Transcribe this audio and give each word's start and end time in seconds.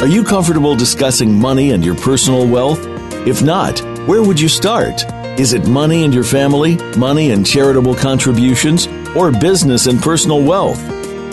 Are 0.00 0.08
you 0.08 0.24
comfortable 0.24 0.74
discussing 0.74 1.30
money 1.30 1.72
and 1.72 1.84
your 1.84 1.94
personal 1.94 2.48
wealth? 2.48 2.80
If 3.26 3.42
not, 3.42 3.80
where 4.08 4.22
would 4.22 4.40
you 4.40 4.48
start? 4.48 5.04
Is 5.38 5.52
it 5.52 5.68
money 5.68 6.04
and 6.04 6.14
your 6.14 6.24
family, 6.24 6.76
money 6.96 7.32
and 7.32 7.44
charitable 7.44 7.94
contributions, 7.94 8.86
or 9.14 9.30
business 9.30 9.88
and 9.88 10.00
personal 10.00 10.42
wealth? 10.42 10.78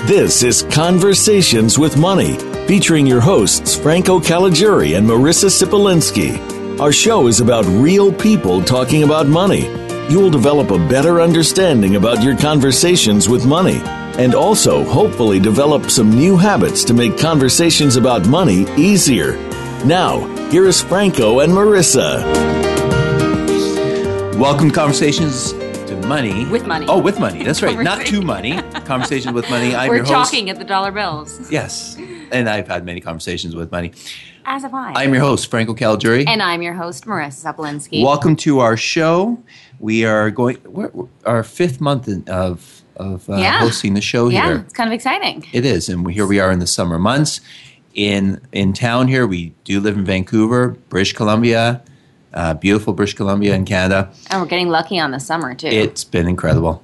This 0.06 0.44
is 0.44 0.64
Conversations 0.64 1.80
with 1.80 1.96
Money, 1.96 2.36
featuring 2.68 3.08
your 3.08 3.22
hosts 3.22 3.74
Franco 3.74 4.20
Caliguri 4.20 4.98
and 4.98 5.08
Marissa 5.08 5.50
Sipolinski. 5.50 6.78
Our 6.82 6.92
show 6.92 7.28
is 7.28 7.40
about 7.40 7.64
real 7.68 8.12
people 8.12 8.62
talking 8.62 9.04
about 9.04 9.28
money. 9.28 9.68
You 10.10 10.20
will 10.20 10.30
develop 10.30 10.72
a 10.72 10.90
better 10.90 11.22
understanding 11.22 11.96
about 11.96 12.22
your 12.22 12.38
conversations 12.38 13.30
with 13.30 13.46
money 13.46 13.82
and 14.18 14.34
also 14.34 14.84
hopefully 14.84 15.40
develop 15.40 15.90
some 15.92 16.10
new 16.10 16.36
habits 16.38 16.84
to 16.86 16.94
make 16.94 17.18
conversations 17.18 17.96
about 17.96 18.28
money 18.28 18.66
easier. 18.76 19.34
Now, 19.86 20.26
here 20.50 20.66
is 20.66 20.82
Franco 20.82 21.40
and 21.42 21.54
Marissa. 21.54 22.24
Welcome 24.40 24.70
to 24.70 24.76
Conversations 24.76 25.52
to 25.54 25.96
Money. 26.08 26.46
With 26.48 26.66
money. 26.68 26.86
Oh, 26.90 27.00
with 27.00 27.20
money. 27.20 27.44
That's 27.44 27.62
right. 27.62 27.80
Not 27.80 28.06
to 28.08 28.22
money. 28.22 28.62
Conversations 28.86 29.34
with 29.34 29.50
Money. 29.50 29.76
I'm 29.76 29.90
We're 29.90 29.98
your 29.98 30.06
host. 30.06 30.32
talking 30.32 30.50
at 30.50 30.58
the 30.58 30.66
dollar 30.66 30.92
bills. 30.92 31.52
Yes. 31.52 31.96
And 32.32 32.50
I've 32.50 32.68
had 32.68 32.86
many 32.86 33.02
conversations 33.02 33.56
with 33.56 33.72
money. 33.72 33.94
As 34.46 34.62
have 34.64 34.74
I. 34.74 34.94
I'm 34.96 35.14
your 35.14 35.22
host, 35.24 35.50
Franco 35.52 35.74
Caliguri. 35.74 36.26
and 36.28 36.42
I'm 36.42 36.62
your 36.62 36.74
host, 36.74 37.06
Marissa 37.06 37.54
Zapolinski. 37.54 38.04
Welcome 38.04 38.36
to 38.38 38.60
our 38.60 38.78
show. 38.78 39.42
We 39.80 40.06
are 40.06 40.30
going, 40.32 40.58
we're, 40.66 40.88
we're- 40.90 41.10
our 41.26 41.44
fifth 41.44 41.82
month 41.82 42.08
in- 42.08 42.24
of, 42.30 42.82
of 42.98 43.30
uh, 43.30 43.38
Yeah. 43.38 43.60
hosting 43.60 43.94
the 43.94 44.02
show 44.02 44.30
yeah, 44.30 44.46
here. 44.46 44.56
Yeah, 44.56 44.62
it's 44.62 44.74
kind 44.74 44.90
of 44.90 44.94
exciting. 44.94 45.46
It 45.54 45.66
is, 45.66 45.90
and 45.90 46.06
we, 46.06 46.14
here 46.14 46.28
we 46.28 46.40
are 46.40 46.52
in 46.52 46.60
the 46.60 46.68
summer 46.68 47.00
months. 47.00 47.42
In 47.94 48.42
in 48.52 48.74
town 48.74 49.08
here, 49.08 49.26
we 49.26 49.54
do 49.64 49.80
live 49.80 49.98
in 49.98 50.06
Vancouver, 50.06 50.78
British 50.90 51.14
Columbia, 51.14 51.82
uh, 52.34 52.54
beautiful 52.54 52.94
British 52.94 53.16
Columbia 53.16 53.56
in 53.56 53.66
Canada. 53.66 54.12
And 54.30 54.42
we're 54.42 54.48
getting 54.48 54.70
lucky 54.70 55.00
on 55.00 55.12
the 55.12 55.20
summer, 55.20 55.56
too. 55.56 55.68
It's 55.68 56.04
been 56.04 56.28
incredible. 56.28 56.84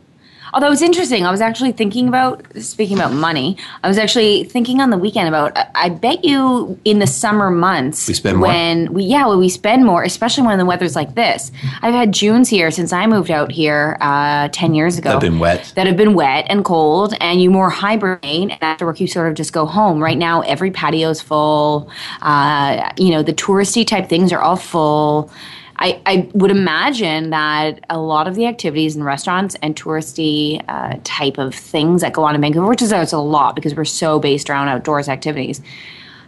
Although 0.54 0.72
it's 0.72 0.84
interesting, 0.84 1.26
I 1.26 1.32
was 1.32 1.42
actually 1.42 1.72
thinking 1.72 2.08
about, 2.08 2.44
speaking 2.60 2.96
about 2.98 3.12
money, 3.12 3.58
I 3.84 3.88
was 3.88 3.98
actually 3.98 4.44
thinking 4.44 4.82
on 4.82 4.92
the 4.92 4.98
weekend 4.98 5.28
about, 5.28 5.58
I- 5.76 5.90
bet 5.90 6.24
you 6.24 6.78
in 6.86 7.00
the 7.00 7.08
summer 7.08 7.50
months. 7.50 8.08
We 8.08 8.14
spend 8.14 8.38
more? 8.38 8.48
when 8.48 8.94
We, 8.94 9.04
yeah, 9.04 9.26
when 9.26 9.40
we 9.40 9.50
spend 9.50 9.86
more, 9.86 10.04
especially 10.04 10.46
when 10.46 10.58
the 10.60 10.66
weather's 10.66 10.96
like 10.96 11.16
this. 11.16 11.52
I've 11.82 11.94
had 11.94 12.12
Junes 12.12 12.50
here 12.50 12.70
since 12.72 12.94
I 12.94 13.08
moved 13.08 13.32
out 13.32 13.52
here 13.52 13.98
uh, 14.02 14.50
10 14.50 14.74
years 14.76 14.98
ago. 14.98 15.10
That 15.10 15.14
have 15.14 15.22
been 15.22 15.40
wet. 15.40 15.72
that 15.76 15.88
have 15.88 15.98
been 15.98 16.14
wet 16.14 16.46
and 16.50 16.64
cold, 16.66 17.14
and 17.20 17.42
you 17.42 17.50
more 17.50 17.70
hibernate. 17.70 18.24
And 18.52 18.58
after 18.62 18.86
work, 18.86 19.00
you 19.00 19.08
sort 19.08 19.28
of 19.28 19.34
just 19.36 19.54
go 19.54 19.66
home. 19.66 20.02
Right 20.04 20.18
now, 20.18 20.42
every 20.42 20.72
patio's 20.72 21.22
full. 21.22 21.90
Uh, 22.22 22.92
you 22.98 23.10
know, 23.12 23.24
the 23.24 23.34
touristy 23.34 23.86
type 23.88 24.10
things 24.10 24.32
are 24.34 24.40
all 24.42 24.56
full. 24.58 25.32
I, 25.84 26.02
I 26.06 26.30
would 26.34 26.50
imagine 26.50 27.32
that 27.32 27.84
a 27.90 28.00
lot 28.00 28.26
of 28.26 28.36
the 28.36 28.46
activities 28.46 28.96
and 28.96 29.04
restaurants 29.04 29.58
and 29.62 29.76
touristy 29.76 30.64
uh, 30.70 30.98
type 31.04 31.38
of 31.38 31.54
things 31.54 32.00
that 32.00 32.14
go 32.14 32.24
on 32.24 32.36
in 32.36 32.42
Vancouver, 32.42 32.68
which 32.68 32.82
is 32.82 32.94
it's 32.94 33.12
a 33.12 33.18
lot 33.18 33.54
because 33.54 33.76
we're 33.76 33.84
so 33.84 34.18
based 34.18 34.50
around 34.50 34.70
outdoors 34.70 35.10
activities, 35.10 35.62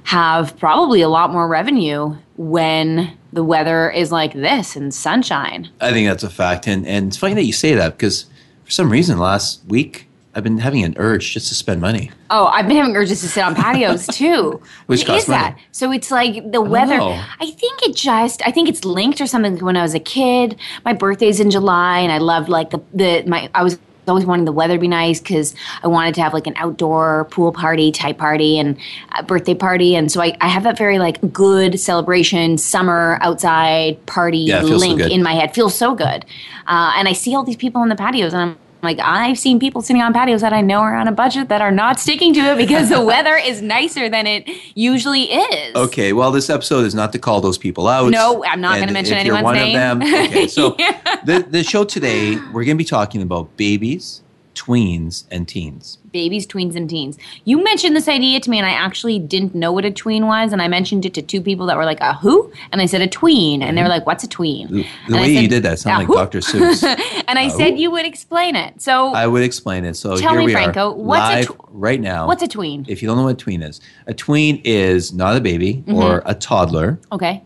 have 0.04 0.58
probably 0.60 1.00
a 1.00 1.08
lot 1.08 1.32
more 1.32 1.48
revenue 1.48 2.14
when 2.36 3.18
the 3.32 3.46
weather 3.46 3.90
is 3.90 4.12
like 4.12 4.34
this 4.34 4.76
and 4.76 4.94
sunshine. 4.94 5.70
I 5.80 5.94
think 5.94 6.10
that's 6.10 6.24
a 6.24 6.30
fact, 6.30 6.68
and 6.68 6.86
and 6.86 7.08
it's 7.08 7.18
funny 7.18 7.36
that 7.36 7.46
you 7.46 7.54
say 7.54 7.76
that 7.76 7.98
because 7.98 8.26
for 8.66 8.72
some 8.72 8.92
reason 8.92 9.18
last 9.20 9.64
week 9.68 10.10
I've 10.36 10.44
been 10.44 10.58
having 10.58 10.84
an 10.84 10.96
urge 10.98 11.32
just 11.32 11.48
to 11.48 11.56
spend 11.56 11.80
money. 11.80 12.12
Oh, 12.30 12.48
I've 12.48 12.68
been 12.68 12.76
having 12.76 12.94
urges 12.96 13.22
to 13.22 13.30
sit 13.30 13.42
on 13.42 13.56
patios 13.56 14.06
too. 14.14 14.62
Which 14.88 15.08
What 15.08 15.18
is 15.18 15.28
that? 15.28 15.58
So 15.72 15.94
it's 15.94 16.12
like 16.12 16.52
the 16.52 16.62
weather. 16.62 16.98
know. 16.98 17.24
I 17.40 17.52
think 17.52 17.84
it 17.84 17.96
just. 17.96 18.46
I 18.46 18.52
think 18.52 18.68
it's 18.68 18.84
linked 18.84 19.22
or 19.22 19.28
something. 19.28 19.58
When 19.60 19.78
I 19.78 19.82
was 19.82 19.94
a 19.94 20.00
kid, 20.00 20.58
my 20.84 20.92
birthday's 20.92 21.40
in 21.40 21.52
July, 21.52 22.00
and 22.00 22.12
I 22.12 22.18
loved 22.18 22.50
like 22.50 22.72
the 22.72 22.82
the 22.94 23.24
my. 23.26 23.50
I 23.56 23.64
was 23.64 23.80
always 24.08 24.26
wanting 24.26 24.46
the 24.46 24.52
weather 24.52 24.76
to 24.76 24.80
be 24.80 24.88
nice 24.88 25.20
because 25.20 25.56
I 25.82 25.88
wanted 25.88 26.14
to 26.16 26.22
have 26.22 26.34
like 26.34 26.46
an 26.46 26.54
outdoor 26.58 27.26
pool 27.32 27.52
party 27.52 27.92
type 27.92 28.20
party 28.20 28.60
and 28.60 28.78
a 29.18 29.24
birthday 29.24 29.56
party, 29.56 29.96
and 29.96 30.12
so 30.12 30.22
I, 30.22 30.36
I 30.42 30.50
have 30.50 30.64
that 30.64 30.78
very 30.78 31.00
like 31.00 31.32
good 31.32 31.80
celebration 31.80 32.58
summer 32.58 33.18
outside 33.22 34.06
party 34.06 34.40
Yeah, 34.40 34.62
feels 34.62 34.84
so 34.84 34.90
link 34.90 35.12
in 35.12 35.24
my 35.24 35.34
head. 35.34 35.56
Feels 35.56 35.76
so 35.76 35.96
good, 35.96 36.26
uh, 36.68 36.94
and 36.98 37.08
I 37.08 37.14
see 37.14 37.34
all 37.36 37.44
these 37.44 37.56
people 37.56 37.82
on 37.82 37.88
the 37.90 37.96
patios, 37.96 38.34
and 38.34 38.42
I'm 38.42 38.58
like, 38.86 39.00
I've 39.00 39.38
seen 39.38 39.60
people 39.60 39.82
sitting 39.82 40.02
on 40.02 40.14
patios 40.14 40.40
that 40.42 40.54
I 40.54 40.62
know 40.62 40.80
are 40.80 40.96
on 40.96 41.10
a 41.10 41.12
budget 41.12 41.50
that 41.50 41.62
are 41.62 41.72
not 41.72 42.00
sticking 42.00 42.34
to 42.36 42.40
it 42.40 42.58
because 42.58 42.88
the 42.90 43.04
weather 43.14 43.36
is 43.36 43.62
nicer 43.62 44.08
than 44.08 44.26
it 44.26 44.48
usually 44.76 45.24
is. 45.24 45.76
Okay, 45.76 46.14
well, 46.14 46.32
this 46.32 46.50
episode 46.50 46.86
is 46.86 46.96
not 46.96 47.12
to 47.12 47.20
call 47.20 47.42
those 47.42 47.58
people 47.58 47.88
out. 47.88 48.10
No, 48.12 48.46
I'm 48.46 48.62
not 48.62 48.80
gonna 48.80 48.94
mention 48.94 49.18
if 49.18 49.26
you're 49.26 49.44
one 49.44 49.56
name. 49.56 49.76
Of 49.76 50.00
them, 50.00 50.26
okay, 50.26 50.48
so 50.48 50.70
the 51.26 51.46
the 51.50 51.64
show 51.64 51.84
today 51.84 52.36
we're 52.36 52.64
going 52.64 52.78
to 52.78 52.82
be 52.82 52.86
talking 52.86 53.22
about 53.22 53.58
babies, 53.58 54.22
tweens, 54.56 55.26
and 55.30 55.48
teens. 55.48 55.98
Babies, 56.12 56.48
tweens, 56.48 56.76
and 56.76 56.90
teens. 56.90 57.18
You 57.44 57.64
mentioned 57.64 57.96
this 57.96 58.08
idea 58.08 58.40
to 58.40 58.50
me, 58.50 58.58
and 58.58 58.66
I 58.66 58.72
actually 58.72 59.20
didn't 59.20 59.54
know 59.54 59.72
what 59.72 59.84
a 59.86 59.92
tween 59.92 60.26
was. 60.28 60.54
And 60.54 60.62
I 60.62 60.68
mentioned 60.68 61.06
it 61.06 61.14
to 61.16 61.22
two 61.22 61.42
people 61.42 61.66
that 61.68 61.76
were 61.78 61.86
like, 61.86 62.00
a 62.02 62.14
who? 62.14 62.52
And 62.72 62.82
I 62.82 62.86
said, 62.86 63.02
a 63.02 63.08
tween. 63.08 63.62
And 63.62 63.78
they 63.78 63.84
were 63.84 63.90
like, 63.90 64.06
what's 64.06 64.24
a 64.24 64.28
tween? 64.28 64.68
The 64.72 64.86
And 65.08 65.16
I 65.16 65.22
way 65.22 65.28
you 65.34 65.42
said, 65.42 65.50
did 65.50 65.64
that 65.64 65.80
sounded 65.80 66.08
like 66.08 66.08
who?" 66.08 66.16
Dr. 66.16 66.40
Seuss. 66.40 66.84
And 67.28 67.38
I 67.40 67.50
said 67.50 67.78
you 67.78 67.92
would 67.92 68.06
explain 68.06 68.56
it. 68.56 68.82
So, 68.82 69.14
I 69.14 69.28
would 69.28 69.44
explain 69.44 69.84
it. 69.84 69.96
So 69.96 70.16
Tell 70.16 70.32
here 70.32 70.40
me, 70.40 70.46
we 70.48 70.52
Franco, 70.54 70.92
are, 70.92 70.96
what's 70.96 71.48
a 71.48 71.52
tw- 71.52 71.60
right 71.70 72.00
now. 72.00 72.28
what's 72.28 72.44
a 72.44 72.48
tween? 72.48 72.86
If 72.88 73.02
you 73.02 73.08
don't 73.08 73.18
know 73.18 73.24
what 73.24 73.34
a 73.34 73.38
tween 73.38 73.62
is, 73.62 73.82
a 74.08 74.14
tween 74.14 74.62
is 74.64 75.12
not 75.14 75.36
a 75.36 75.42
baby 75.42 75.76
Mm-hmm. 75.76 75.96
or 75.96 76.22
a 76.26 76.34
toddler. 76.36 77.00
Okay. 77.12 77.44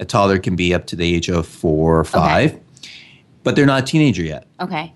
A 0.00 0.04
toddler 0.04 0.38
can 0.38 0.56
be 0.56 0.74
up 0.74 0.86
to 0.88 0.96
the 0.96 1.14
age 1.14 1.28
of 1.30 1.46
four 1.46 1.98
or 1.98 2.04
five, 2.04 2.58
but 3.44 3.56
they're 3.56 3.64
not 3.64 3.82
a 3.84 3.86
teenager 3.86 4.22
yet. 4.22 4.46
Okay. 4.60 4.92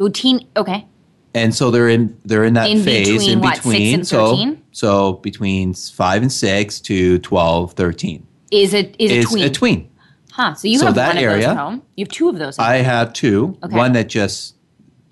Ooh, 0.00 0.10
teen. 0.10 0.46
Okay. 0.56 0.86
and 1.34 1.54
so 1.54 1.70
they're 1.70 1.88
in 1.88 2.16
they're 2.24 2.44
in 2.44 2.54
that 2.54 2.68
In 2.70 2.82
phase 2.82 3.08
between 3.08 3.30
in 3.32 3.40
what, 3.40 3.54
six 3.56 3.66
between 3.66 3.94
and 3.94 4.06
so 4.06 4.30
13? 4.36 4.62
so 4.72 5.12
between 5.14 5.74
5 5.74 6.22
and 6.22 6.32
6 6.32 6.80
to 6.80 7.18
12 7.18 7.72
13 7.72 8.26
Is 8.50 8.74
it 8.74 8.94
is 8.98 9.10
a 9.12 9.14
is 9.18 9.24
tween? 9.26 9.44
a 9.44 9.50
tween 9.50 9.88
Huh. 10.32 10.54
So 10.54 10.66
you 10.66 10.78
So 10.78 10.86
have 10.86 10.94
that 10.94 11.08
one 11.08 11.16
of 11.18 11.22
area- 11.24 11.36
those 11.36 11.44
at 11.48 11.56
home. 11.58 11.82
You 11.96 12.04
have 12.06 12.10
two 12.12 12.28
of 12.30 12.38
those. 12.38 12.58
i 12.58 12.76
have 12.76 13.12
two 13.12 13.56
Okay. 13.62 13.76
one 13.76 13.92
that 13.92 14.08
just 14.08 14.56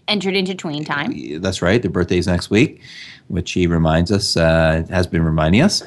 entered 0.08 0.34
into 0.34 0.54
tween 0.54 0.84
time. 0.84 1.12
that's 1.40 1.62
right 1.62 1.80
their 1.82 1.90
birthday's 1.90 2.26
next 2.26 2.50
week 2.50 2.80
which 3.28 3.52
he 3.52 3.66
reminds 3.68 4.10
us 4.10 4.36
uh, 4.36 4.84
has 4.90 5.06
been 5.06 5.22
reminding 5.22 5.60
us 5.62 5.82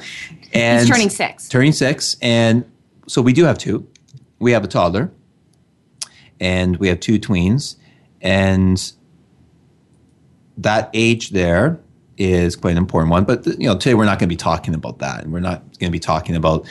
and 0.54 0.80
He's 0.80 0.88
turning 0.88 1.10
six. 1.10 1.48
turning 1.48 1.72
6 1.72 2.16
and 2.22 2.64
so 3.06 3.20
we 3.22 3.32
do 3.34 3.44
have 3.44 3.58
two 3.58 3.86
we 4.38 4.52
have 4.52 4.64
a 4.64 4.68
toddler 4.68 5.10
and 6.40 6.76
we 6.78 6.88
have 6.88 7.00
two 7.00 7.18
tweens 7.18 7.76
and 8.24 8.92
that 10.58 10.90
age 10.94 11.30
there 11.30 11.78
is 12.16 12.56
quite 12.56 12.72
an 12.72 12.78
important 12.78 13.10
one. 13.10 13.24
But 13.24 13.46
you 13.46 13.68
know, 13.68 13.76
today 13.76 13.94
we're 13.94 14.04
not 14.04 14.18
going 14.18 14.28
to 14.28 14.32
be 14.32 14.36
talking 14.36 14.74
about 14.74 14.98
that, 14.98 15.22
and 15.22 15.32
we're 15.32 15.40
not 15.40 15.60
going 15.78 15.90
to 15.90 15.90
be 15.90 15.98
talking 16.00 16.34
about 16.36 16.66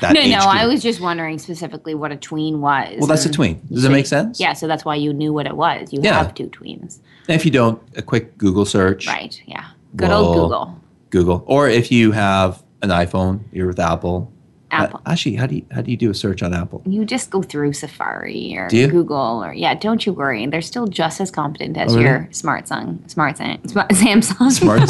that. 0.00 0.12
No, 0.14 0.20
age 0.20 0.30
no. 0.32 0.38
group. 0.40 0.48
I 0.54 0.66
was 0.66 0.82
just 0.82 1.00
wondering 1.00 1.38
specifically 1.38 1.94
what 1.94 2.12
a 2.12 2.16
tween 2.16 2.60
was. 2.60 2.96
Well, 2.98 3.06
that's 3.06 3.24
a 3.26 3.30
tween. 3.30 3.60
Does 3.70 3.82
so 3.82 3.88
it 3.88 3.92
make 3.92 4.06
sense? 4.06 4.40
Yeah. 4.40 4.52
So 4.54 4.66
that's 4.66 4.84
why 4.84 4.96
you 4.96 5.12
knew 5.12 5.32
what 5.32 5.46
it 5.46 5.56
was. 5.56 5.92
You 5.92 6.00
Yeah. 6.02 6.18
have 6.22 6.34
two 6.34 6.46
tweens, 6.48 6.98
And 7.28 7.34
if 7.36 7.44
you 7.44 7.50
don't, 7.50 7.80
a 7.96 8.02
quick 8.02 8.36
Google 8.38 8.64
search. 8.64 9.06
right? 9.06 9.40
Yeah. 9.46 9.64
Good 9.96 10.10
old 10.10 10.34
Google. 10.36 10.80
Google, 11.10 11.42
or 11.46 11.68
if 11.68 11.90
you 11.90 12.12
have 12.12 12.62
an 12.82 12.90
iPhone, 12.90 13.40
you're 13.52 13.66
with 13.66 13.78
Apple. 13.80 14.30
Apple. 14.70 15.00
Uh, 15.06 15.10
actually, 15.12 15.36
how 15.36 15.46
do 15.46 15.56
you 15.56 15.64
how 15.72 15.80
do 15.80 15.90
you 15.90 15.96
do 15.96 16.10
a 16.10 16.14
search 16.14 16.42
on 16.42 16.52
Apple? 16.54 16.82
You 16.86 17.04
just 17.04 17.30
go 17.30 17.42
through 17.42 17.72
Safari 17.72 18.54
or 18.56 18.68
Google 18.68 19.42
or 19.44 19.52
yeah. 19.54 19.74
Don't 19.74 20.04
you 20.06 20.12
worry. 20.12 20.46
They're 20.46 20.60
still 20.60 20.86
just 20.86 21.20
as 21.20 21.30
competent 21.30 21.76
as 21.78 21.92
Oh, 21.92 21.96
really? 21.96 22.08
your 22.08 22.28
smart 22.32 22.66
Samsung, 22.66 23.10
smart 23.10 23.36
Sam- 23.38 23.60
smart 23.66 23.90
Samsung. 23.90 24.52
Smart. 24.52 24.82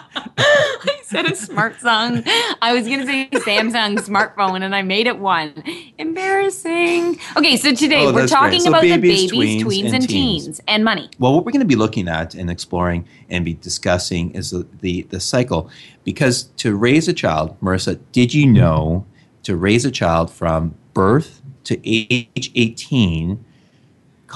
I 0.38 1.00
said 1.02 1.26
a 1.26 1.34
smart 1.34 1.80
song. 1.80 2.22
I 2.60 2.72
was 2.74 2.86
going 2.86 3.00
to 3.00 3.06
say 3.06 3.28
Samsung 3.32 3.96
smartphone, 3.98 4.62
and 4.62 4.74
I 4.74 4.82
made 4.82 5.06
it 5.06 5.18
one. 5.18 5.62
Embarrassing. 5.98 7.18
Okay, 7.36 7.56
so 7.56 7.74
today 7.74 8.04
Oh, 8.04 8.12
we're 8.12 8.26
talking. 8.26 8.60
So 8.60 8.68
about 8.68 8.82
babies, 8.82 9.30
the 9.30 9.36
babies, 9.38 9.62
tweens, 9.62 9.64
tweens, 9.64 9.84
and 9.86 9.94
and, 9.94 10.08
teens. 10.08 10.44
teens. 10.44 10.60
and 10.68 10.84
money. 10.84 11.08
Well, 11.18 11.32
what 11.34 11.44
we're 11.44 11.52
going 11.52 11.60
to 11.60 11.66
be 11.66 11.76
looking 11.76 12.08
at 12.08 12.34
and 12.34 12.50
exploring 12.50 13.06
and 13.30 13.44
be 13.44 13.54
discussing 13.54 14.32
is 14.32 14.50
the, 14.50 14.66
the, 14.80 15.02
the 15.02 15.20
cycle. 15.20 15.70
Because 16.04 16.44
to 16.58 16.76
raise 16.76 17.08
a 17.08 17.14
child, 17.14 17.58
Marissa, 17.60 17.98
did 18.12 18.34
you 18.34 18.46
know 18.46 19.06
to 19.44 19.56
raise 19.56 19.84
a 19.84 19.90
child 19.90 20.30
from 20.30 20.74
birth 20.92 21.40
to 21.64 21.80
age 21.88 22.50
18 22.54 23.44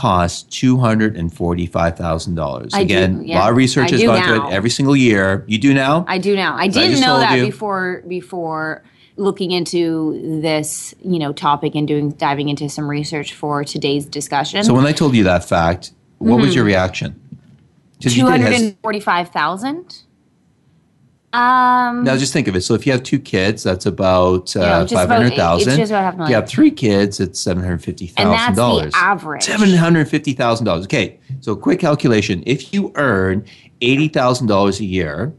cost 0.00 0.48
$245,000. 0.48 2.72
Again, 2.72 3.18
do, 3.18 3.24
yeah. 3.26 3.50
of 3.50 3.54
research 3.54 3.90
has 3.90 4.02
gone 4.02 4.26
to 4.26 4.46
it 4.46 4.50
every 4.50 4.70
single 4.70 4.96
year. 4.96 5.44
You 5.46 5.58
do 5.58 5.74
now? 5.74 6.06
I 6.08 6.16
do 6.16 6.34
now. 6.34 6.56
I 6.56 6.68
didn't 6.68 7.04
I 7.04 7.06
know 7.06 7.18
that 7.18 7.38
you. 7.38 7.44
before 7.44 8.02
before 8.08 8.82
looking 9.16 9.50
into 9.50 10.40
this, 10.40 10.94
you 11.04 11.18
know, 11.18 11.34
topic 11.34 11.74
and 11.74 11.86
doing 11.86 12.12
diving 12.12 12.48
into 12.48 12.70
some 12.70 12.88
research 12.88 13.34
for 13.34 13.62
today's 13.62 14.06
discussion. 14.06 14.64
So 14.64 14.72
when 14.72 14.86
I 14.86 14.92
told 14.92 15.14
you 15.14 15.24
that 15.24 15.44
fact, 15.44 15.92
what 16.16 16.36
mm-hmm. 16.36 16.46
was 16.46 16.54
your 16.54 16.64
reaction? 16.64 17.20
245,000? 18.00 20.04
Um, 21.32 22.02
Now, 22.02 22.16
just 22.16 22.32
think 22.32 22.48
of 22.48 22.56
it. 22.56 22.62
So, 22.62 22.74
if 22.74 22.84
you 22.86 22.92
have 22.92 23.04
two 23.04 23.20
kids, 23.20 23.62
that's 23.62 23.86
about 23.86 24.52
Yeah, 24.56 24.62
uh, 24.62 24.80
just 24.82 24.94
five 24.94 25.08
hundred 25.08 25.34
thousand. 25.34 25.68
it's 25.68 25.78
just 25.78 25.92
about 25.92 26.02
half 26.02 26.18
a 26.18 26.22
If 26.24 26.28
you 26.28 26.34
have 26.34 26.48
three 26.48 26.72
kids, 26.72 27.20
it's 27.20 27.38
seven 27.38 27.62
hundred 27.62 27.84
fifty 27.84 28.12
and 28.16 28.30
that's 28.32 28.56
dollars. 28.56 28.92
the 28.92 28.98
average. 28.98 29.42
Seven 29.44 29.70
hundred 29.74 30.08
fifty 30.08 30.32
thousand 30.32 30.66
dollars. 30.66 30.86
Okay, 30.86 31.20
so 31.40 31.54
quick 31.54 31.78
calculation: 31.78 32.42
if 32.46 32.74
you 32.74 32.90
earn 32.96 33.44
eighty 33.80 34.08
thousand 34.08 34.48
dollars 34.48 34.80
a 34.80 34.84
year, 34.84 35.32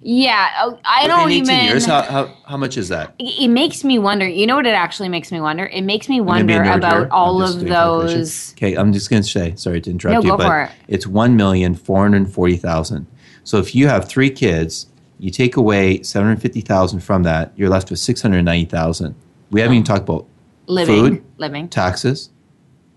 Yeah, 0.00 0.48
oh, 0.60 0.78
I 0.84 1.08
don't 1.08 1.28
eighteen 1.28 1.50
even. 1.50 1.64
years, 1.64 1.84
how, 1.84 2.02
how 2.02 2.32
how 2.46 2.56
much 2.56 2.76
is 2.76 2.88
that? 2.90 3.14
it 3.18 3.48
makes 3.48 3.82
me 3.82 3.98
wonder. 3.98 4.28
You 4.28 4.46
know 4.46 4.54
what 4.54 4.66
it 4.68 4.74
actually 4.74 5.08
makes 5.08 5.32
me 5.32 5.40
wonder? 5.40 5.66
It 5.66 5.82
makes 5.82 6.08
me 6.08 6.20
wonder 6.20 6.62
about. 6.62 7.10
All 7.10 7.42
of 7.42 7.58
those. 7.66 8.52
Okay, 8.52 8.76
I'm 8.76 8.92
just 8.92 9.10
going 9.10 9.22
to 9.24 9.28
say, 9.28 9.56
sorry 9.56 9.80
to 9.80 9.90
interrupt 9.90 10.22
No, 10.24 10.30
you, 10.32 10.36
but 10.38 10.70
it. 10.70 10.70
it's 10.86 11.06
one 11.08 11.34
million 11.36 11.74
four 11.74 12.02
hundred 12.02 12.30
forty 12.32 12.56
thousand. 12.56 13.08
So 13.46 13.58
if 13.58 13.76
you 13.76 13.86
have 13.86 14.08
three 14.08 14.28
kids, 14.28 14.88
you 15.20 15.30
take 15.30 15.56
away 15.56 16.02
seven 16.02 16.26
hundred 16.26 16.42
fifty 16.42 16.60
thousand 16.60 17.00
from 17.00 17.22
that, 17.22 17.52
you're 17.56 17.68
left 17.70 17.90
with 17.90 18.00
six 18.00 18.20
hundred 18.20 18.42
ninety 18.42 18.66
thousand. 18.66 19.14
We 19.52 19.60
haven't 19.60 19.76
even 19.76 19.84
talked 19.84 20.02
about 20.02 20.26
Living, 20.66 20.96
Food? 20.96 21.24
living, 21.38 21.68
taxes. 21.68 22.30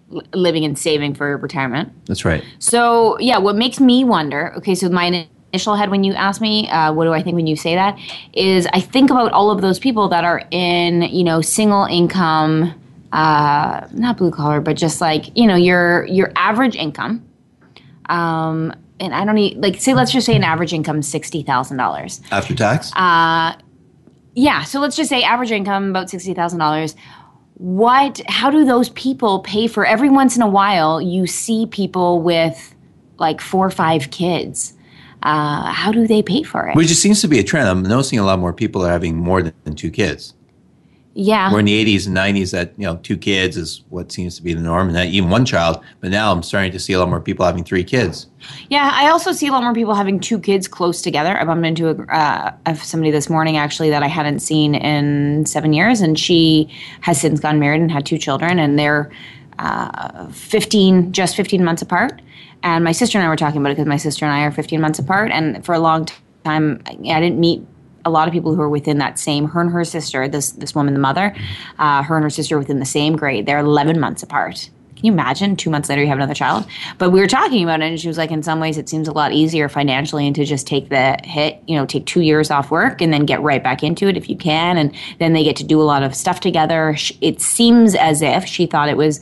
li- 0.10 0.26
living 0.34 0.66
and 0.66 0.78
saving 0.78 1.14
for 1.14 1.38
retirement. 1.38 1.94
That's 2.08 2.26
right. 2.26 2.44
So 2.58 3.20
yeah, 3.20 3.38
what 3.38 3.56
makes 3.58 3.80
me 3.80 4.04
wonder? 4.04 4.52
Okay, 4.58 4.74
so 4.74 4.90
my 4.90 5.28
initial 5.54 5.76
head 5.76 5.92
when 5.92 6.04
you 6.04 6.14
ask 6.14 6.42
me, 6.42 6.68
uh, 6.70 6.92
what 6.94 7.06
do 7.06 7.14
I 7.14 7.22
think 7.22 7.36
when 7.36 7.46
you 7.46 7.56
say 7.56 7.76
that? 7.76 8.00
Is 8.34 8.68
I 8.74 8.82
think 8.82 9.12
about 9.12 9.32
all 9.32 9.52
of 9.52 9.62
those 9.62 9.78
people 9.78 10.10
that 10.10 10.24
are 10.24 10.42
in 10.50 11.04
you 11.04 11.24
know 11.24 11.42
single 11.42 11.86
income, 11.86 12.74
uh, 13.12 13.88
not 13.94 14.18
blue 14.18 14.32
collar, 14.32 14.62
but 14.62 14.78
just 14.78 15.00
like 15.00 15.38
you 15.38 15.46
know 15.46 15.56
your 15.56 16.06
your 16.08 16.32
average 16.36 16.76
income. 16.76 17.24
Um, 18.08 18.74
and 19.00 19.14
I 19.14 19.26
don't 19.26 19.36
need 19.36 19.58
like 19.58 19.80
say 19.80 19.94
let's 19.94 20.12
just 20.12 20.26
say 20.26 20.36
an 20.36 20.44
average 20.44 20.74
income 20.74 21.02
sixty 21.02 21.44
thousand 21.44 21.78
dollars. 21.78 22.22
After 22.32 22.56
tax? 22.56 22.92
Uh, 22.96 23.56
Yeah, 24.36 24.64
so 24.64 24.80
let's 24.80 24.96
just 24.96 25.10
say 25.10 25.24
average 25.24 25.52
income 25.52 25.90
about 25.90 26.10
sixty 26.10 26.34
thousand 26.34 26.60
dollars. 26.60 26.96
What? 27.56 28.22
How 28.28 28.50
do 28.50 28.64
those 28.64 28.90
people 28.90 29.40
pay 29.42 29.68
for? 29.68 29.86
Every 29.86 30.10
once 30.10 30.36
in 30.36 30.42
a 30.42 30.48
while, 30.48 31.02
you 31.02 31.28
see 31.28 31.66
people 31.66 32.22
with 32.22 32.74
like 33.18 33.42
four 33.42 33.66
or 33.68 33.72
five 33.72 34.12
kids. 34.12 34.74
Uh, 35.24 35.70
how 35.70 35.92
do 35.92 36.08
they 36.08 36.22
pay 36.24 36.44
for 36.44 36.68
it? 36.70 36.76
Which 36.78 36.88
just 36.88 37.02
seems 37.02 37.20
to 37.22 37.28
be 37.28 37.40
a 37.40 37.44
trend. 37.44 37.68
I'm 37.68 37.84
noticing 37.84 38.20
a 38.20 38.24
lot 38.24 38.40
more 38.40 38.54
people 38.54 38.86
are 38.86 38.90
having 38.90 39.18
more 39.18 39.42
than 39.42 39.76
two 39.76 39.92
kids. 39.92 40.34
Yeah, 41.16 41.52
We're 41.52 41.60
in 41.60 41.66
the 41.66 41.86
80s 41.86 42.06
and 42.08 42.16
90s, 42.16 42.52
that 42.52 42.74
you 42.78 42.86
know, 42.86 42.98
two 42.98 43.18
kids 43.18 43.58
is 43.58 43.84
what 43.90 44.12
seems 44.12 44.36
to 44.38 44.44
be 44.44 44.54
the 44.54 44.62
norm, 44.62 44.88
and 44.88 44.96
that 44.96 45.08
even 45.08 45.30
one 45.30 45.44
child. 45.44 45.84
But 46.02 46.12
now 46.12 46.32
I'm 46.32 46.44
starting 46.44 46.72
to 46.72 46.80
see 46.80 46.94
a 46.94 47.00
lot 47.00 47.10
more 47.10 47.20
people 47.20 47.46
having 47.46 47.64
three 47.64 47.84
kids. 47.84 48.28
Yeah, 48.70 48.92
I 48.94 49.10
also 49.10 49.32
see 49.32 49.48
a 49.48 49.52
lot 49.52 49.64
more 49.64 49.74
people 49.74 49.96
having 49.96 50.20
two 50.20 50.40
kids 50.40 50.68
close 50.68 51.02
together. 51.02 51.36
I 51.36 51.44
bumped 51.46 51.66
into 51.66 51.90
a, 51.90 52.54
uh, 52.66 52.74
somebody 52.76 53.10
this 53.10 53.30
morning 53.30 53.58
actually 53.58 53.90
that 53.90 54.04
I 54.04 54.08
hadn't 54.08 54.40
seen 54.40 54.76
in 54.76 55.46
seven 55.48 55.74
years, 55.74 56.00
and 56.00 56.18
she 56.18 56.70
has 57.02 57.20
since 57.20 57.40
gotten 57.40 57.60
married 57.60 57.82
and 57.82 57.92
had 57.92 58.06
two 58.06 58.20
children, 58.20 58.60
and 58.60 58.78
they're 58.78 59.12
uh, 59.58 60.30
15, 60.30 61.12
just 61.12 61.36
15 61.36 61.64
months 61.64 61.82
apart. 61.82 62.22
And 62.62 62.84
my 62.84 62.92
sister 62.92 63.18
and 63.18 63.26
I 63.26 63.30
were 63.30 63.36
talking 63.36 63.60
about 63.60 63.72
it 63.72 63.76
because 63.76 63.88
my 63.88 63.98
sister 63.98 64.26
and 64.26 64.34
I 64.34 64.44
are 64.44 64.52
15 64.52 64.80
months 64.80 65.00
apart, 65.00 65.32
and 65.32 65.66
for 65.66 65.74
a 65.74 65.80
long 65.80 66.08
time, 66.46 66.84
I 66.86 67.20
didn't 67.20 67.40
meet 67.40 67.66
a 68.10 68.12
lot 68.12 68.28
of 68.28 68.34
people 68.34 68.54
who 68.54 68.62
are 68.62 68.70
within 68.70 68.98
that 68.98 69.18
same. 69.18 69.46
Her 69.46 69.62
and 69.62 69.72
her 69.72 69.86
sister, 69.86 70.28
this 70.28 70.52
this 70.52 70.76
woman, 70.76 70.94
the 70.94 71.00
mother, 71.00 71.36
uh, 71.78 72.04
her 72.04 72.16
and 72.18 72.24
her 72.24 72.30
sister 72.30 72.58
within 72.58 72.80
the 72.80 72.86
same 72.86 73.16
grade. 73.16 73.46
They're 73.46 73.60
11 73.60 74.00
months 74.00 74.24
apart. 74.24 74.70
Can 75.00 75.06
you 75.06 75.14
imagine? 75.14 75.56
Two 75.56 75.70
months 75.70 75.88
later, 75.88 76.02
you 76.02 76.10
have 76.10 76.18
another 76.18 76.34
child. 76.34 76.66
But 76.98 77.12
we 77.12 77.22
were 77.22 77.28
talking 77.28 77.64
about 77.64 77.80
it, 77.80 77.86
and 77.86 77.98
she 77.98 78.10
was 78.10 78.18
like, 78.18 78.32
in 78.32 78.44
some 78.44 78.60
ways, 78.60 78.78
it 78.78 78.90
seems 78.90 79.08
a 79.08 79.14
lot 79.14 79.32
easier 79.32 79.70
financially 79.70 80.28
and 80.28 80.36
to 80.36 80.44
just 80.44 80.68
take 80.68 80.90
the 80.90 81.18
hit, 81.24 81.64
you 81.68 81.78
know, 81.78 81.86
take 81.86 82.06
two 82.06 82.20
years 82.20 82.52
off 82.52 82.70
work 82.70 83.02
and 83.02 83.14
then 83.14 83.26
get 83.26 83.42
right 83.42 83.64
back 83.64 83.82
into 83.82 84.10
it 84.10 84.18
if 84.18 84.30
you 84.30 84.36
can. 84.36 84.78
And 84.78 84.94
then 85.20 85.32
they 85.32 85.42
get 85.42 85.56
to 85.56 85.64
do 85.64 85.80
a 85.80 85.84
lot 85.84 86.04
of 86.04 86.14
stuff 86.14 86.42
together. 86.42 86.98
It 87.22 87.40
seems 87.40 87.96
as 87.96 88.22
if 88.22 88.44
she 88.44 88.66
thought 88.66 88.90
it 88.90 88.98
was 88.98 89.22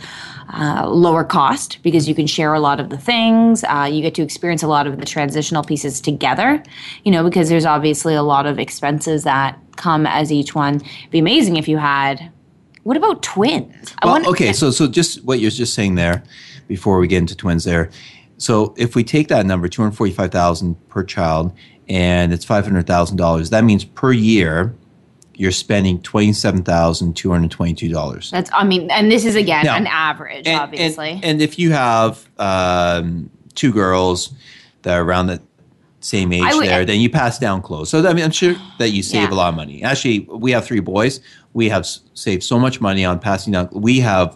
uh, 0.52 0.90
lower 0.90 1.24
cost 1.24 1.78
because 1.84 2.10
you 2.10 2.16
can 2.16 2.26
share 2.26 2.56
a 2.56 2.60
lot 2.60 2.80
of 2.80 2.90
the 2.90 2.98
things. 2.98 3.64
Uh, 3.66 3.88
you 3.92 4.02
get 4.02 4.16
to 4.16 4.24
experience 4.24 4.64
a 4.64 4.68
lot 4.68 4.88
of 4.88 5.00
the 5.00 5.06
transitional 5.06 5.64
pieces 5.64 6.02
together, 6.02 6.64
you 7.04 7.12
know, 7.12 7.24
because 7.24 7.50
there's 7.50 7.66
obviously 7.66 8.16
a 8.16 8.24
lot 8.24 8.48
of 8.48 8.58
expenses 8.58 9.26
that 9.26 9.60
come 9.76 10.08
as 10.08 10.32
each 10.32 10.56
one. 10.56 10.78
It'd 10.78 11.12
be 11.12 11.20
amazing 11.20 11.58
if 11.58 11.68
you 11.68 11.78
had. 11.78 12.32
What 12.88 12.96
about 12.96 13.22
twins? 13.22 13.94
Well, 14.02 14.14
wonder- 14.14 14.30
okay, 14.30 14.54
so 14.54 14.72
so 14.72 14.88
just 14.88 15.22
what 15.26 15.42
you're 15.42 15.52
just 15.52 15.74
saying 15.74 15.96
there, 15.96 16.24
before 16.70 17.00
we 17.00 17.08
get 17.10 17.18
into 17.18 17.36
twins, 17.36 17.66
there. 17.66 17.90
So 18.38 18.74
if 18.78 18.96
we 18.96 19.04
take 19.04 19.28
that 19.28 19.46
number, 19.46 19.68
two 19.68 19.82
hundred 19.82 19.98
forty-five 19.98 20.32
thousand 20.32 20.76
per 20.88 21.04
child, 21.04 21.52
and 21.90 22.32
it's 22.32 22.46
five 22.46 22.64
hundred 22.64 22.88
thousand 22.88 23.18
dollars, 23.18 23.50
that 23.50 23.66
means 23.66 23.84
per 23.84 24.14
year 24.14 24.74
you're 25.36 25.52
spending 25.52 26.02
twenty-seven 26.02 26.64
thousand 26.64 27.18
two 27.18 27.30
hundred 27.30 27.52
twenty-two 27.52 27.90
dollars. 27.90 28.32
That's, 28.32 28.50
I 28.54 28.64
mean, 28.64 28.90
and 28.90 29.12
this 29.12 29.26
is 29.26 29.36
again 29.36 29.66
Now, 29.66 29.76
an 29.76 29.88
average, 29.88 30.48
And, 30.48 30.58
obviously. 30.58 31.10
and, 31.10 31.26
and 31.26 31.42
if 31.42 31.60
you 31.60 31.74
have 31.74 32.26
um, 32.40 33.30
two 33.54 33.74
girls 33.74 34.32
that 34.84 34.96
are 34.96 35.04
around 35.04 35.28
the 35.28 35.42
same 36.14 36.30
age 36.34 36.44
would- 36.54 36.68
there, 36.68 36.86
then 36.86 37.00
you 37.04 37.10
pass 37.10 37.38
down 37.46 37.62
clothes. 37.68 37.90
So 37.92 37.96
I 38.08 38.14
mean, 38.14 38.24
I'm 38.28 38.32
sure 38.44 38.56
that 38.80 38.90
you 38.96 39.02
save 39.04 39.24
Yeah. 39.30 39.36
a 39.36 39.38
lot 39.42 39.50
of 39.50 39.56
money. 39.56 39.78
Actually, 39.84 40.20
we 40.46 40.50
have 40.56 40.64
three 40.66 40.80
boys. 40.96 41.20
We 41.54 41.66
have 41.70 41.84
s- 41.92 42.00
saved 42.14 42.44
so 42.44 42.58
much 42.66 42.80
money 42.80 43.04
on 43.12 43.20
passing 43.20 43.52
down. 43.54 43.68
We 43.72 44.00
have 44.12 44.30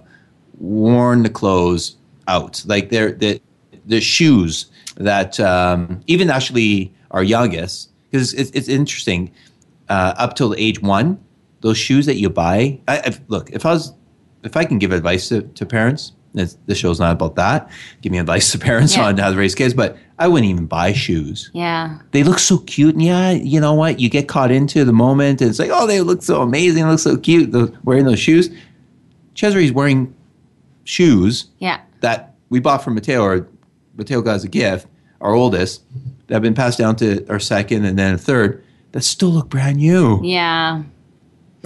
worn 0.59 1.23
the 1.23 1.29
clothes 1.29 1.95
out, 2.27 2.53
like 2.73 2.89
they're 2.89 3.13
the 3.23 3.39
the 3.87 3.99
shoes 4.01 4.53
that 4.97 5.39
um, 5.39 6.01
even 6.07 6.29
actually 6.29 6.93
our 7.11 7.23
youngest, 7.23 7.89
because 8.11 8.33
it's, 8.33 8.51
it's 8.51 8.67
interesting. 8.67 9.31
Uh, 9.89 10.13
up 10.23 10.35
till 10.35 10.53
age 10.57 10.79
one, 10.81 11.17
those 11.61 11.77
shoes 11.77 12.05
that 12.05 12.15
you 12.15 12.29
buy. 12.29 12.79
I, 12.87 12.95
if, 13.09 13.19
look, 13.27 13.49
if 13.51 13.65
I 13.65 13.71
was, 13.73 13.93
if 14.43 14.55
I 14.55 14.63
can 14.63 14.77
give 14.79 14.91
advice 14.93 15.27
to, 15.29 15.41
to 15.41 15.65
parents, 15.65 16.13
this, 16.33 16.57
this 16.65 16.77
show's 16.77 16.99
not 16.99 17.11
about 17.11 17.35
that. 17.35 17.69
Give 18.01 18.11
me 18.11 18.17
advice 18.19 18.51
to 18.53 18.59
parents 18.59 18.95
Yeah. 18.95 19.07
on 19.07 19.17
how 19.17 19.31
to 19.31 19.37
raise 19.37 19.55
kids, 19.55 19.73
but 19.73 19.97
I 20.19 20.27
wouldn't 20.27 20.49
even 20.51 20.65
buy 20.67 20.93
shoes. 20.93 21.49
yeah. 21.53 21.97
They 22.11 22.23
look 22.23 22.39
so 22.39 22.59
cute, 22.59 22.93
and 22.95 23.03
yeah, 23.03 23.31
you 23.31 23.59
know 23.59 23.73
what? 23.73 23.99
You 23.99 24.09
get 24.09 24.27
caught 24.27 24.51
into 24.51 24.85
the 24.85 24.93
moment, 24.93 25.41
and 25.41 25.49
it's 25.49 25.59
like, 25.59 25.71
oh, 25.73 25.87
they 25.87 26.01
look 26.01 26.21
so 26.23 26.41
amazing, 26.41 26.83
they 26.83 26.89
look 26.89 26.99
so 26.99 27.17
cute, 27.17 27.51
those, 27.51 27.71
wearing 27.83 28.05
those 28.05 28.19
shoes. 28.19 28.49
Cesare's 29.35 29.71
wearing 29.71 30.13
shoes 30.83 31.45
Yeah. 31.59 31.79
that 32.01 32.35
we 32.49 32.59
bought 32.59 32.83
from 32.83 32.95
Mateo, 32.95 33.21
or 33.23 33.47
Mateo 33.97 34.21
got 34.21 34.35
as 34.35 34.43
a 34.43 34.47
gift, 34.49 34.87
our 35.21 35.33
oldest, 35.33 35.81
that 36.27 36.35
have 36.35 36.41
been 36.43 36.53
passed 36.53 36.77
down 36.77 36.95
to 36.97 37.25
our 37.29 37.39
second 37.39 37.85
and 37.85 37.97
then 37.97 38.15
a 38.15 38.17
third, 38.17 38.63
that 38.91 39.03
still 39.03 39.29
look 39.29 39.49
brand 39.49 39.77
new, 39.77 40.19
Yeah. 40.23 40.83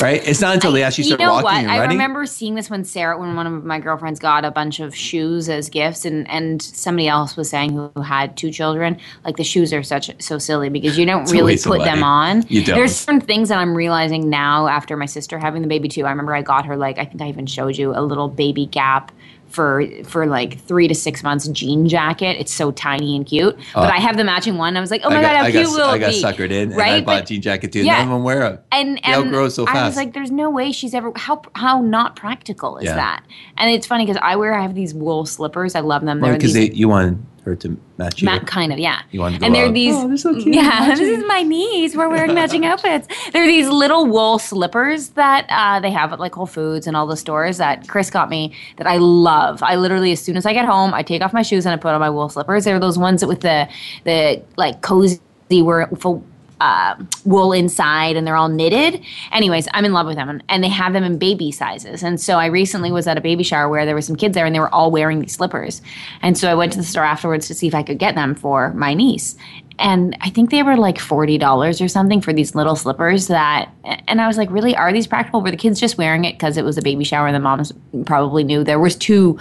Right? 0.01 0.27
It's 0.27 0.41
not 0.41 0.55
until 0.55 0.71
they 0.71 0.83
actually 0.83 1.05
start 1.05 1.19
you 1.19 1.25
know 1.25 1.33
walking 1.33 1.45
what? 1.45 1.55
and 1.55 1.71
I 1.71 1.85
remember 1.85 2.25
seeing 2.25 2.55
this 2.55 2.69
when 2.69 2.83
Sarah, 2.83 3.17
when 3.17 3.35
one 3.35 3.47
of 3.47 3.63
my 3.63 3.79
girlfriends 3.79 4.19
got 4.19 4.43
a 4.43 4.51
bunch 4.51 4.79
of 4.79 4.95
shoes 4.95 5.49
as 5.49 5.69
gifts, 5.69 6.05
and 6.05 6.29
and 6.29 6.61
somebody 6.61 7.07
else 7.07 7.37
was 7.37 7.49
saying 7.49 7.71
who 7.71 8.01
had 8.01 8.35
two 8.35 8.51
children, 8.51 8.97
like 9.23 9.37
the 9.37 9.43
shoes 9.43 9.73
are 9.73 9.83
such 9.83 10.11
so 10.21 10.37
silly 10.37 10.69
because 10.69 10.97
you 10.97 11.05
don't 11.05 11.29
really 11.31 11.57
put 11.57 11.79
them 11.79 12.03
on. 12.03 12.43
You 12.47 12.63
don't. 12.63 12.75
There's 12.75 12.95
certain 12.95 13.21
things 13.21 13.49
that 13.49 13.57
I'm 13.57 13.75
realizing 13.75 14.29
now 14.29 14.67
after 14.67 14.97
my 14.97 15.05
sister 15.05 15.39
having 15.39 15.61
the 15.61 15.67
baby 15.67 15.87
too. 15.87 16.05
I 16.05 16.09
remember 16.09 16.35
I 16.35 16.41
got 16.41 16.65
her 16.65 16.75
like 16.75 16.97
I 16.97 17.05
think 17.05 17.21
I 17.21 17.29
even 17.29 17.45
showed 17.45 17.77
you 17.77 17.95
a 17.95 18.01
little 18.01 18.27
baby 18.27 18.65
Gap. 18.65 19.11
For, 19.55 19.85
for 20.03 20.25
like 20.27 20.59
three 20.67 20.87
to 20.89 20.93
six 20.93 21.23
months 21.23 21.47
jean 21.47 21.87
jacket. 21.87 22.35
It's 22.37 22.53
so 22.53 22.71
tiny 22.71 23.15
and 23.15 23.25
cute. 23.25 23.55
But 23.73 23.89
oh. 23.89 23.93
I 23.93 23.99
have 24.01 24.17
the 24.17 24.25
matching 24.25 24.57
one. 24.57 24.75
I 24.75 24.81
was 24.81 24.91
like, 24.91 24.99
oh 25.05 25.09
my 25.09 25.19
I 25.19 25.21
god, 25.21 25.27
got, 25.29 25.35
how 25.37 25.43
I 25.45 25.51
cute 25.51 25.65
got, 25.65 25.75
will 25.77 25.85
I 25.85 25.95
it 25.95 25.99
got 25.99 26.11
be? 26.11 26.21
suckered 26.21 26.51
in, 26.51 26.71
and 26.71 26.73
I 26.73 26.77
Right? 26.77 27.05
bought 27.05 27.15
But- 27.19 27.23
a 27.23 27.27
jean 27.27 27.41
jacket 27.41 27.71
too. 27.71 27.83
yeah. 27.85 27.93
None 27.99 28.07
of 28.07 28.09
them 28.15 28.23
wear 28.23 28.39
them. 28.39 28.59
and 28.73 28.97
They 28.97 29.01
and 29.03 29.27
outgrow 29.27 29.47
so 29.47 29.65
I 29.65 29.85
was 29.87 29.95
like, 29.95 30.13
"There's 30.13 30.29
no 30.31 30.49
way 30.49 30.73
she's 30.73 30.93
ever 30.93 31.13
how 31.15 31.41
how 31.55 31.81
not 31.81 32.17
practical 32.17 32.77
is 32.79 32.83
Yeah. 32.85 32.95
that?" 32.95 33.23
And 33.57 33.69
it's 33.71 33.87
funny 33.87 34.05
because 34.05 34.19
I 34.21 34.35
wear 34.35 34.53
I 34.53 34.61
have 34.61 34.75
these 34.75 34.93
wool 34.93 35.25
slippers. 35.25 35.73
I 35.73 35.79
love 35.79 36.03
them. 36.03 36.19
They're 36.19 36.33
because 36.33 36.53
these, 36.53 36.75
you 36.75 36.89
want 36.89 37.19
her 37.45 37.55
to 37.55 37.77
match 37.97 38.21
you. 38.21 38.25
Ma- 38.25 38.39
kind 38.39 38.73
of, 38.73 38.79
yeah. 38.79 39.01
You 39.11 39.21
wanted 39.21 39.35
to 39.35 39.39
go 39.41 39.45
and 39.45 39.55
they're 39.55 39.71
these. 39.71 39.95
Oh, 39.95 40.07
they're 40.07 40.17
so 40.17 40.33
cute, 40.33 40.55
Yeah, 40.55 40.95
this 40.95 40.99
is 40.99 41.23
my 41.27 41.43
niece. 41.43 41.95
We're 41.95 42.09
wearing 42.09 42.33
matching 42.33 42.65
outfits. 42.65 43.07
They're 43.31 43.45
these 43.45 43.67
little 43.69 44.05
wool 44.05 44.39
slippers 44.39 45.09
that 45.09 45.45
uh, 45.49 45.79
they 45.79 45.91
have 45.91 46.11
at 46.11 46.19
like 46.19 46.33
Whole 46.35 46.47
Foods 46.47 46.87
and 46.87 46.97
all 46.97 47.07
the 47.07 47.15
stores 47.17 47.57
that 47.57 47.87
Chris 47.87 48.09
got 48.09 48.29
me 48.29 48.53
that 48.77 48.87
I 48.87 48.97
love. 48.97 49.61
I 49.63 49.75
literally, 49.75 50.11
as 50.11 50.21
soon 50.21 50.37
as 50.37 50.45
I 50.45 50.53
get 50.53 50.65
home, 50.65 50.93
I 50.93 51.03
take 51.03 51.21
off 51.21 51.33
my 51.33 51.43
shoes 51.43 51.65
and 51.65 51.73
I 51.73 51.77
put 51.77 51.91
on 51.93 51.99
my 51.99 52.09
wool 52.09 52.29
slippers. 52.29 52.65
They're 52.65 52.79
those 52.79 52.97
ones 52.97 53.21
that 53.21 53.27
with 53.27 53.41
the 53.41 53.69
the 54.03 54.43
like 54.57 54.81
cozy 54.81 55.19
were 55.51 55.87
full 55.99 56.25
uh, 56.61 56.95
wool 57.25 57.53
inside 57.53 58.15
and 58.15 58.25
they're 58.25 58.35
all 58.35 58.49
knitted. 58.49 59.01
Anyways, 59.31 59.67
I'm 59.73 59.85
in 59.85 59.93
love 59.93 60.07
with 60.07 60.15
them 60.15 60.41
and, 60.49 60.63
they 60.65 60.69
have 60.69 60.93
them 60.93 61.03
in 61.03 61.19
baby 61.19 61.51
sizes. 61.51 62.01
And 62.01 62.19
so 62.19 62.39
I 62.39 62.47
recently 62.47 62.91
was 62.91 63.05
at 63.07 63.17
a 63.17 63.21
baby 63.21 63.43
shower 63.43 63.69
where 63.69 63.85
there 63.85 63.93
were 63.93 64.01
some 64.01 64.15
kids 64.15 64.33
there 64.33 64.45
and 64.45 64.55
they 64.55 64.59
were 64.59 64.73
all 64.73 64.89
wearing 64.89 65.19
these 65.19 65.33
slippers. 65.33 65.81
And 66.23 66.35
so 66.37 66.49
I 66.49 66.55
went 66.55 66.71
to 66.73 66.79
the 66.79 66.83
store 66.83 67.03
afterwards 67.03 67.47
to 67.47 67.53
see 67.53 67.67
if 67.67 67.75
I 67.75 67.83
could 67.83 67.99
get 67.99 68.15
them 68.15 68.33
for 68.33 68.73
my 68.73 68.95
niece. 68.95 69.35
And 69.77 70.15
I 70.21 70.29
think 70.29 70.51
they 70.51 70.63
were 70.63 70.77
like 70.77 70.97
$40 70.97 71.83
or 71.83 71.87
something 71.89 72.21
for 72.21 72.31
these 72.31 72.55
little 72.55 72.75
slippers 72.77 73.27
that, 73.27 73.69
and 74.07 74.21
I 74.21 74.27
was 74.27 74.37
like, 74.37 74.49
really, 74.49 74.75
are 74.75 74.93
these 74.93 75.05
practical? 75.07 75.41
Were 75.41 75.51
the 75.51 75.57
kids 75.57 75.79
just 75.79 75.97
wearing 75.97 76.23
it 76.23 76.33
because 76.33 76.55
it 76.57 76.63
was 76.63 76.77
a 76.77 76.81
baby 76.81 77.03
shower 77.03 77.27
and 77.27 77.35
the 77.35 77.39
moms 77.41 77.73
probably 78.05 78.43
knew 78.45 78.63
there 78.63 78.79
was 78.79 78.95
two, 78.95 79.37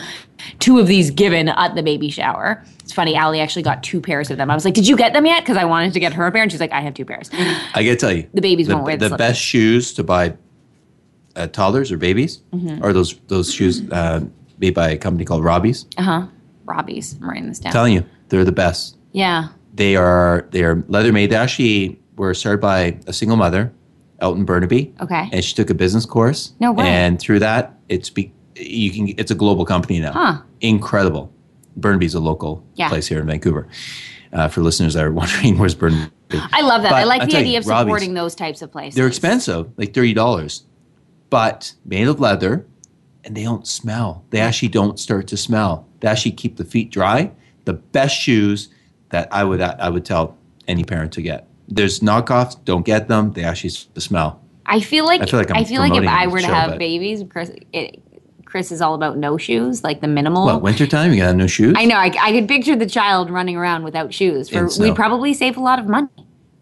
two 0.58 0.78
of 0.80 0.88
these 0.88 1.10
given 1.12 1.48
at 1.48 1.74
the 1.76 1.82
baby 1.84 2.10
shower. 2.10 2.64
It's 2.80 2.92
funny, 2.92 3.14
Allie 3.14 3.40
actually 3.40 3.62
got 3.62 3.82
two 3.84 4.00
pairs 4.00 4.30
of 4.30 4.36
them. 4.36 4.50
I 4.50 4.54
was 4.54 4.64
like, 4.64 4.74
did 4.74 4.88
you 4.88 4.96
get 4.96 5.12
them 5.12 5.24
yet? 5.24 5.42
Because 5.44 5.56
I 5.56 5.64
wanted 5.64 5.92
to 5.92 6.00
get 6.00 6.12
her 6.14 6.26
a 6.26 6.32
pair. 6.32 6.42
And 6.42 6.50
she's 6.50 6.60
like, 6.60 6.72
I 6.72 6.80
have 6.80 6.94
two 6.94 7.04
pairs. 7.04 7.30
I 7.32 7.84
gotta 7.84 7.96
tell 7.96 8.12
you, 8.12 8.26
The 8.34 8.40
babies 8.40 8.66
the, 8.66 8.74
won't 8.74 8.86
wear 8.86 8.96
the 8.96 9.08
the 9.10 9.16
best 9.16 9.40
shoes 9.40 9.94
to 9.94 10.02
buy 10.02 10.36
uh, 11.36 11.46
toddlers 11.46 11.90
or 11.92 11.96
babies 11.96 12.42
Mm-hmm. 12.52 12.84
are 12.84 12.92
those 12.92 13.14
those 13.28 13.52
shoes 13.54 13.88
uh, 13.90 14.20
made 14.58 14.74
by 14.74 14.90
a 14.90 14.96
company 14.96 15.24
called 15.24 15.42
Robeez. 15.44 15.86
Uh 15.96 16.02
huh. 16.02 16.26
Robeez. 16.66 17.20
I'm 17.20 17.28
writing 17.28 17.48
this 17.48 17.58
down. 17.58 17.72
telling 17.72 17.92
you, 17.92 18.04
they're 18.30 18.44
the 18.44 18.52
best. 18.52 18.96
yeah. 19.12 19.48
They 19.74 19.96
are 19.96 20.46
they 20.50 20.62
are 20.62 20.84
leather 20.88 21.12
made. 21.12 21.30
They 21.30 21.36
actually 21.36 22.00
were 22.16 22.32
started 22.34 22.60
by 22.60 22.98
a 23.06 23.12
single 23.12 23.36
mother 23.36 23.72
Elton 24.20 24.44
Burnaby. 24.44 24.94
Okay. 25.00 25.28
And 25.32 25.44
she 25.44 25.54
took 25.54 25.68
a 25.70 25.74
business 25.74 26.06
course. 26.06 26.52
No 26.60 26.72
way. 26.72 26.86
And 26.86 27.18
through 27.18 27.40
that, 27.40 27.76
it's 27.88 28.08
be, 28.08 28.32
you 28.56 28.90
can 28.92 29.08
it's 29.18 29.30
a 29.30 29.34
global 29.34 29.64
company 29.64 29.98
now. 30.00 30.12
Huh. 30.12 30.42
Incredible. 30.60 31.32
Burnaby's 31.76 32.14
a 32.14 32.20
local 32.20 32.64
Yeah. 32.76 32.88
place 32.88 33.08
here 33.08 33.18
in 33.20 33.26
Vancouver. 33.26 33.66
Uh, 34.32 34.48
for 34.48 34.62
listeners 34.62 34.94
that 34.94 35.04
are 35.04 35.12
wondering, 35.22 35.58
where's 35.58 35.74
Burnaby? 35.74 36.10
I 36.32 36.62
love 36.62 36.82
that. 36.82 36.90
But 36.90 36.96
I 36.96 37.04
like 37.04 37.20
I'll 37.22 37.26
the 37.26 37.32
tell 37.32 37.40
you, 37.42 37.46
idea 37.48 37.58
of 37.58 37.64
Robeez- 37.64 37.80
supporting 37.82 38.14
those 38.14 38.34
types 38.34 38.62
of 38.62 38.72
places. 38.72 38.94
They're 38.96 39.06
expensive, 39.06 39.70
like 39.76 39.92
thirty 39.94 40.12
dollars, 40.14 40.64
but 41.30 41.74
made 41.84 42.08
of 42.08 42.18
leather, 42.20 42.66
and 43.24 43.36
they 43.36 43.42
don't 43.44 43.66
smell. 43.66 44.24
They 44.30 44.40
actually 44.40 44.68
don't 44.68 44.98
start 44.98 45.26
to 45.28 45.36
smell. 45.36 45.86
They 46.00 46.08
actually 46.08 46.32
keep 46.32 46.56
the 46.56 46.64
feet 46.64 46.90
dry. 46.90 47.30
The 47.64 47.74
best 47.74 48.16
shoes 48.16 48.68
that 49.14 49.28
I 49.32 49.44
would 49.44 49.60
I 49.60 49.88
would 49.88 50.04
tell 50.04 50.36
any 50.66 50.82
parent 50.82 51.12
to 51.12 51.22
get. 51.22 51.46
There's 51.68 52.00
knockoffs. 52.00 52.62
Don't 52.64 52.84
get 52.84 53.06
them. 53.06 53.32
They 53.32 53.44
actually 53.44 53.70
smell. 53.70 54.40
I 54.66 54.80
feel 54.80 55.06
like 55.06 55.22
I 55.22 55.26
feel 55.26 55.38
like 55.38 55.50
I'm 55.54 55.64
feel 55.64 55.80
like 55.80 55.94
if 55.94 56.08
I 56.08 56.26
were 56.26 56.40
to 56.40 56.46
show, 56.46 56.52
have 56.52 56.78
babies, 56.78 57.22
Chris, 57.30 57.52
it, 57.72 58.02
Chris 58.44 58.72
is 58.72 58.80
all 58.80 58.94
about 58.94 59.16
no 59.16 59.38
shoes, 59.38 59.84
like 59.84 60.00
the 60.00 60.08
minimal. 60.08 60.46
What 60.46 60.62
wintertime? 60.62 61.12
You 61.12 61.20
got 61.22 61.36
no 61.36 61.46
shoes? 61.46 61.74
I 61.78 61.84
know. 61.84 61.96
I, 61.96 62.12
I 62.20 62.32
could 62.32 62.48
picture 62.48 62.74
the 62.74 62.86
child 62.86 63.30
running 63.30 63.56
around 63.56 63.84
without 63.84 64.12
shoes. 64.12 64.48
For 64.48 64.68
we'd 64.80 64.96
probably 64.96 65.32
save 65.32 65.56
a 65.56 65.60
lot 65.60 65.78
of 65.78 65.86
money. 65.86 66.08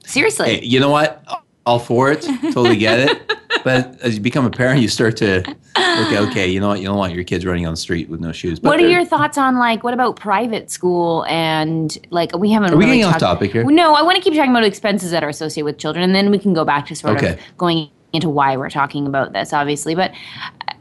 Seriously. 0.04 0.56
Hey, 0.56 0.64
you 0.64 0.78
know 0.78 0.90
what? 0.90 1.24
All 1.64 1.78
for 1.78 2.10
it. 2.10 2.22
Totally 2.52 2.76
get 2.76 3.00
it. 3.00 3.32
But 3.64 4.00
as 4.00 4.16
you 4.16 4.20
become 4.20 4.44
a 4.44 4.50
parent, 4.50 4.80
you 4.80 4.88
start 4.88 5.16
to 5.18 5.38
okay, 5.76 6.18
okay. 6.18 6.48
You 6.48 6.58
know 6.58 6.68
what? 6.68 6.80
You 6.80 6.86
don't 6.86 6.96
want 6.96 7.14
your 7.14 7.22
kids 7.22 7.46
running 7.46 7.64
on 7.64 7.74
the 7.74 7.76
street 7.76 8.08
with 8.08 8.18
no 8.18 8.32
shoes. 8.32 8.58
But 8.58 8.70
what 8.70 8.80
are 8.80 8.88
your 8.88 9.04
thoughts 9.04 9.38
on 9.38 9.56
like 9.56 9.84
what 9.84 9.94
about 9.94 10.16
private 10.16 10.68
school 10.68 11.24
and 11.26 11.96
like 12.10 12.36
we 12.36 12.50
haven't 12.50 12.72
Are 12.72 12.76
we 12.76 12.86
really 12.86 12.96
getting 12.98 13.14
off 13.14 13.20
topic 13.20 13.52
here? 13.52 13.62
No, 13.62 13.94
I 13.94 14.02
want 14.02 14.16
to 14.16 14.22
keep 14.22 14.34
talking 14.34 14.50
about 14.50 14.64
expenses 14.64 15.12
that 15.12 15.22
are 15.22 15.28
associated 15.28 15.66
with 15.66 15.78
children, 15.78 16.02
and 16.02 16.12
then 16.12 16.30
we 16.32 16.40
can 16.40 16.54
go 16.54 16.64
back 16.64 16.86
to 16.86 16.96
sort 16.96 17.18
Okay. 17.18 17.34
of 17.34 17.38
going 17.58 17.88
into 18.12 18.28
why 18.28 18.56
we're 18.56 18.70
talking 18.70 19.06
about 19.06 19.32
this, 19.32 19.52
obviously. 19.52 19.94
But 19.94 20.12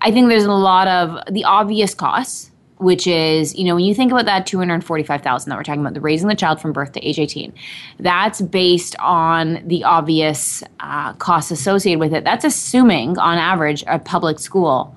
I 0.01 0.09
think 0.11 0.29
there's 0.29 0.45
a 0.45 0.51
lot 0.51 0.87
of 0.87 1.31
the 1.31 1.43
obvious 1.43 1.93
costs, 1.93 2.50
which 2.81 3.05
is 3.05 3.55
you 3.55 3.63
know 3.63 3.75
when 3.75 3.83
you 3.83 3.93
think 3.93 4.11
about 4.11 4.25
that 4.25 4.45
two 4.45 4.57
hundred 4.57 4.83
forty-five 4.83 5.21
thousand 5.21 5.49
that 5.49 5.55
we're 5.55 5.63
talking 5.63 5.81
about, 5.81 5.93
the 5.93 6.01
raising 6.01 6.27
the 6.27 6.35
child 6.35 6.59
from 6.59 6.73
birth 6.73 6.91
to 6.93 7.07
age 7.07 7.19
eighteen, 7.19 7.53
that's 7.99 8.41
based 8.41 8.95
on 8.99 9.61
the 9.67 9.83
obvious 9.83 10.63
uh, 10.79 11.13
costs 11.13 11.51
associated 11.51 11.99
with 11.99 12.13
it. 12.13 12.23
That's 12.23 12.43
assuming, 12.43 13.17
on 13.17 13.37
average, 13.37 13.83
a 13.87 13.99
public 13.99 14.39
school. 14.39 14.95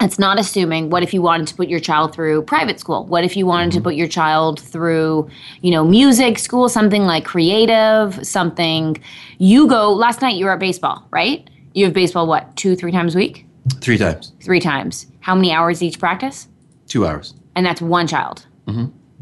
It's 0.00 0.18
not 0.18 0.38
assuming 0.38 0.90
what 0.90 1.02
if 1.02 1.14
you 1.14 1.22
wanted 1.22 1.46
to 1.46 1.54
put 1.54 1.68
your 1.68 1.80
child 1.80 2.12
through 2.12 2.42
private 2.42 2.80
school? 2.80 3.06
What 3.06 3.24
if 3.24 3.36
you 3.36 3.46
wanted 3.46 3.72
to 3.72 3.80
put 3.80 3.94
your 3.94 4.08
child 4.08 4.60
through 4.60 5.30
you 5.62 5.70
know 5.70 5.84
music 5.84 6.38
school 6.38 6.68
something 6.68 7.04
like 7.04 7.24
creative 7.24 8.26
something? 8.26 9.02
You 9.38 9.66
go 9.68 9.92
last 9.92 10.20
night 10.20 10.36
you 10.36 10.44
were 10.44 10.52
at 10.52 10.60
baseball 10.60 11.06
right? 11.10 11.48
You 11.72 11.86
have 11.86 11.94
baseball 11.94 12.26
what 12.26 12.54
two 12.56 12.76
three 12.76 12.92
times 12.92 13.14
a 13.14 13.18
week? 13.18 13.46
Three 13.80 13.96
times, 13.96 14.32
three 14.42 14.60
times. 14.60 15.06
How 15.20 15.34
many 15.34 15.50
hours 15.50 15.82
each 15.82 15.98
practice 15.98 16.48
two 16.94 17.04
hours. 17.04 17.34
and 17.56 17.66
that's 17.66 17.82
one 17.82 18.06
child. 18.06 18.46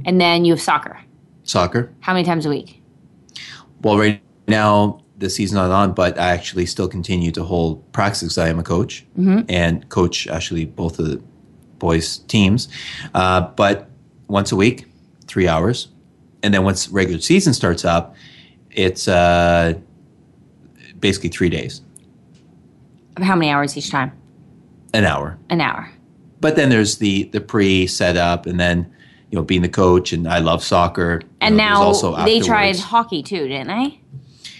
And 0.04 0.20
then 0.20 0.44
you 0.44 0.52
have 0.52 0.60
soccer. 0.60 1.00
Soccer. 1.44 1.90
how 2.00 2.12
many 2.12 2.24
times 2.24 2.44
a 2.44 2.50
week? 2.50 2.82
Well, 3.80 3.96
right 3.98 4.20
now 4.46 5.00
the 5.16 5.30
season's 5.30 5.56
not 5.56 5.70
on, 5.70 5.94
but 5.94 6.18
I 6.18 6.32
actually 6.32 6.66
still 6.66 6.86
continue 6.86 7.30
to 7.32 7.42
hold 7.42 7.90
practice 7.92 8.36
I 8.36 8.48
am 8.48 8.58
a 8.58 8.62
coach. 8.62 9.06
And 9.48 9.88
coach 9.88 10.28
actually 10.28 10.66
both 10.66 10.98
of 10.98 11.06
the 11.06 11.22
boys' 11.78 12.18
teams. 12.34 12.68
Uh, 13.14 13.40
but 13.40 13.88
once 14.28 14.52
a 14.52 14.56
week, 14.56 14.84
three 15.26 15.48
hours, 15.48 15.88
and 16.42 16.52
then 16.52 16.64
once 16.64 16.90
regular 16.90 17.20
season 17.22 17.54
starts 17.54 17.84
up, 17.86 18.14
it's 18.70 19.08
uh, 19.08 19.74
basically 21.00 21.30
three 21.30 21.48
days, 21.48 21.80
how 23.18 23.34
many 23.34 23.50
hours 23.50 23.76
each 23.78 23.90
time? 23.90 24.12
An 24.92 25.04
hour. 25.06 25.38
an 25.48 25.62
hour 25.62 25.90
But 26.42 26.56
then 26.56 26.68
there's 26.68 26.98
the 26.98 27.24
the 27.32 27.40
pre 27.40 27.86
setup, 27.86 28.46
and 28.46 28.58
then 28.58 28.92
you 29.30 29.36
know 29.38 29.44
being 29.44 29.62
the 29.62 29.68
coach, 29.68 30.12
and 30.12 30.26
I 30.28 30.40
love 30.40 30.62
soccer. 30.62 31.20
You 31.22 31.28
and 31.40 31.56
know, 31.56 31.64
now 31.64 31.82
also 31.82 32.16
they 32.24 32.40
tried 32.40 32.78
hockey 32.78 33.22
too 33.22 33.48
didn't 33.48 33.68
they 33.68 34.00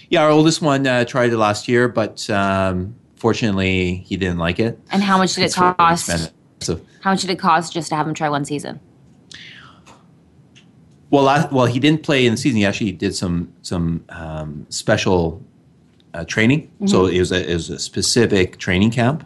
Yeah, 0.09 0.23
our 0.23 0.31
oldest 0.31 0.61
one 0.61 0.87
uh, 0.87 1.03
tried 1.05 1.31
it 1.33 1.37
last 1.37 1.67
year, 1.67 1.87
but 1.89 2.27
um, 2.29 2.95
fortunately, 3.17 3.97
he 4.07 4.15
didn't 4.17 4.39
like 4.39 4.59
it. 4.59 4.79
and 4.91 5.03
how 5.03 5.17
much 5.17 5.35
did 5.35 5.43
it 5.43 5.57
really 5.57 5.73
cost 5.75 6.09
expensive. 6.09 6.81
how 7.01 7.11
much 7.11 7.21
did 7.21 7.29
it 7.29 7.39
cost 7.39 7.73
just 7.73 7.89
to 7.89 7.95
have 7.95 8.07
him 8.07 8.13
try 8.13 8.29
one 8.29 8.45
season 8.45 8.79
Well, 11.09 11.27
I, 11.27 11.47
well, 11.51 11.65
he 11.67 11.79
didn't 11.79 12.01
play 12.03 12.25
in 12.25 12.31
the 12.33 12.37
season. 12.37 12.57
He 12.57 12.65
actually 12.65 12.93
did 12.93 13.13
some 13.13 13.51
some 13.61 14.03
um, 14.09 14.65
special 14.69 15.43
uh, 16.13 16.23
training. 16.25 16.71
So 16.85 17.05
it 17.07 17.19
was, 17.19 17.31
a, 17.31 17.49
it 17.51 17.53
was 17.53 17.69
a 17.69 17.79
specific 17.79 18.57
training 18.57 18.91
camp 18.91 19.25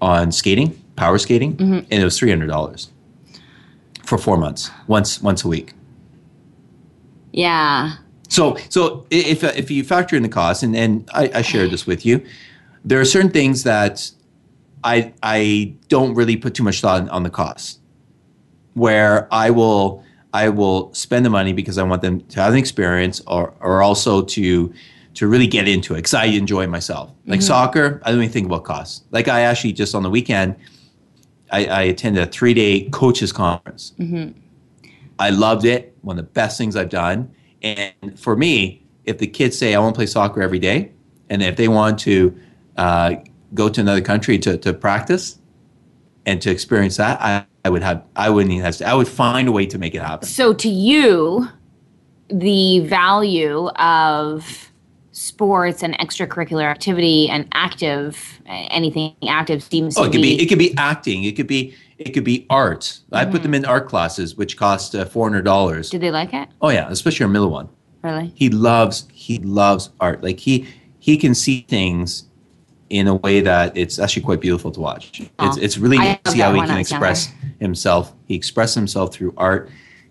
on 0.00 0.32
skating, 0.32 0.70
power 0.96 1.18
skating, 1.18 1.56
mm-hmm. 1.56 1.78
and 1.90 1.92
it 1.92 2.04
was 2.04 2.18
three 2.18 2.30
hundred 2.30 2.48
dollars 2.48 2.90
for 4.02 4.18
four 4.18 4.36
months, 4.36 4.70
once 4.86 5.22
once 5.22 5.44
a 5.44 5.48
week. 5.48 5.72
yeah 7.32 7.96
So, 8.28 8.56
so 8.68 9.06
if 9.10 9.44
if 9.44 9.70
you 9.70 9.84
factor 9.84 10.16
in 10.16 10.22
the 10.22 10.28
cost, 10.28 10.62
and, 10.62 10.74
and 10.74 11.08
I, 11.14 11.30
I 11.34 11.42
shared 11.42 11.70
this 11.70 11.86
with 11.86 12.04
you, 12.04 12.24
there 12.84 13.00
are 13.00 13.04
certain 13.04 13.30
things 13.30 13.62
that 13.62 14.10
I 14.82 15.12
I 15.22 15.74
don't 15.88 16.14
really 16.14 16.36
put 16.36 16.54
too 16.54 16.62
much 16.62 16.80
thought 16.80 17.02
on, 17.02 17.08
on 17.10 17.22
the 17.22 17.30
cost. 17.30 17.80
Where 18.74 19.28
I 19.32 19.50
will 19.50 20.02
I 20.32 20.48
will 20.48 20.92
spend 20.94 21.24
the 21.24 21.30
money 21.30 21.52
because 21.52 21.78
I 21.78 21.84
want 21.84 22.02
them 22.02 22.20
to 22.20 22.40
have 22.40 22.52
an 22.52 22.58
experience, 22.58 23.22
or 23.26 23.54
or 23.60 23.82
also 23.82 24.22
to 24.22 24.72
to 25.14 25.28
really 25.28 25.46
get 25.46 25.68
into 25.68 25.94
it 25.94 25.98
because 25.98 26.14
I 26.14 26.24
enjoy 26.24 26.66
myself. 26.66 27.10
Like 27.26 27.38
mm-hmm. 27.38 27.46
soccer, 27.46 28.00
I 28.04 28.10
don't 28.10 28.20
even 28.20 28.32
think 28.32 28.46
about 28.46 28.64
costs. 28.64 29.04
Like 29.12 29.28
I 29.28 29.42
actually 29.42 29.74
just 29.74 29.94
on 29.94 30.02
the 30.02 30.10
weekend, 30.10 30.56
I, 31.54 31.66
I 31.66 31.82
attended 31.82 32.20
a 32.20 32.26
three 32.26 32.52
day 32.52 32.88
coaches 32.90 33.32
conference. 33.32 33.92
I 35.20 35.30
loved 35.30 35.64
it. 35.64 35.96
One 36.02 36.18
of 36.18 36.24
the 36.24 36.30
best 36.32 36.58
things 36.58 36.74
I've 36.74 36.88
done. 36.88 37.32
And 37.62 38.18
for 38.18 38.34
me, 38.36 38.84
if 39.04 39.18
the 39.18 39.28
kids 39.28 39.56
say 39.56 39.74
I 39.74 39.78
want 39.78 39.94
to 39.94 39.98
play 39.98 40.06
soccer 40.06 40.42
every 40.42 40.58
day, 40.58 40.90
and 41.30 41.42
if 41.42 41.56
they 41.56 41.68
want 41.68 42.00
to 42.00 42.36
uh, 42.76 43.14
go 43.54 43.68
to 43.68 43.80
another 43.80 44.00
country 44.00 44.36
to, 44.40 44.58
to 44.58 44.74
practice 44.74 45.38
and 46.26 46.42
to 46.42 46.50
experience 46.50 46.96
that, 46.96 47.20
I, 47.22 47.46
I 47.64 47.70
would 47.70 47.82
have 47.82 48.02
I 48.16 48.30
wouldn't 48.30 48.52
even 48.52 48.64
have 48.64 48.76
to, 48.78 48.88
I 48.88 48.94
would 48.94 49.08
find 49.08 49.46
a 49.46 49.52
way 49.52 49.66
to 49.66 49.78
make 49.78 49.94
it 49.94 50.02
happen. 50.02 50.28
So 50.28 50.52
to 50.54 50.68
you, 50.68 51.48
the 52.28 52.80
value 52.80 53.68
of 53.76 54.72
sports 55.14 55.82
and 55.82 55.96
extracurricular 55.98 56.64
activity 56.64 57.28
and 57.28 57.46
active 57.52 58.40
anything 58.46 59.14
active 59.28 59.62
seems 59.62 59.96
Oh, 59.96 60.02
to 60.02 60.08
it 60.08 60.12
could 60.12 60.22
be 60.22 60.42
it 60.42 60.46
could 60.46 60.58
be 60.58 60.74
acting. 60.76 61.24
It 61.24 61.36
could 61.36 61.46
be 61.46 61.74
it 61.98 62.10
could 62.12 62.24
be 62.24 62.46
art. 62.50 63.00
I 63.12 63.24
put 63.24 63.42
them 63.42 63.54
in 63.54 63.64
art 63.64 63.88
classes, 63.88 64.34
which 64.36 64.56
cost 64.56 64.94
uh, 64.94 65.04
four 65.04 65.26
hundred 65.28 65.44
dollars. 65.44 65.90
Did 65.90 66.00
they 66.00 66.10
like 66.10 66.34
it? 66.34 66.48
Oh 66.60 66.68
yeah, 66.70 66.88
especially 66.90 67.24
our 67.24 67.30
middle 67.30 67.50
one. 67.50 67.68
Really? 68.02 68.32
he 68.34 68.50
loves 68.50 69.06
he 69.12 69.38
loves 69.38 69.88
art 69.98 70.22
like 70.22 70.38
he 70.38 70.68
he 70.98 71.16
can 71.16 71.34
see 71.34 71.64
things 71.66 72.24
in 72.90 73.08
a 73.08 73.14
way 73.14 73.40
that 73.40 73.74
it's 73.74 73.98
actually 73.98 74.20
quite 74.22 74.42
beautiful 74.42 74.70
to 74.72 74.78
watch 74.78 75.20
it's, 75.20 75.30
Oh, 75.38 75.56
it's 75.58 75.78
really 75.78 75.96
neat 75.98 76.22
to 76.22 76.32
see 76.32 76.40
how 76.40 76.52
he 76.52 76.60
can 76.60 76.76
express 76.76 77.32
himself 77.60 78.12
he 78.26 78.34
expresses 78.34 78.74
himself 78.74 79.14
through 79.14 79.32
art 79.38 79.70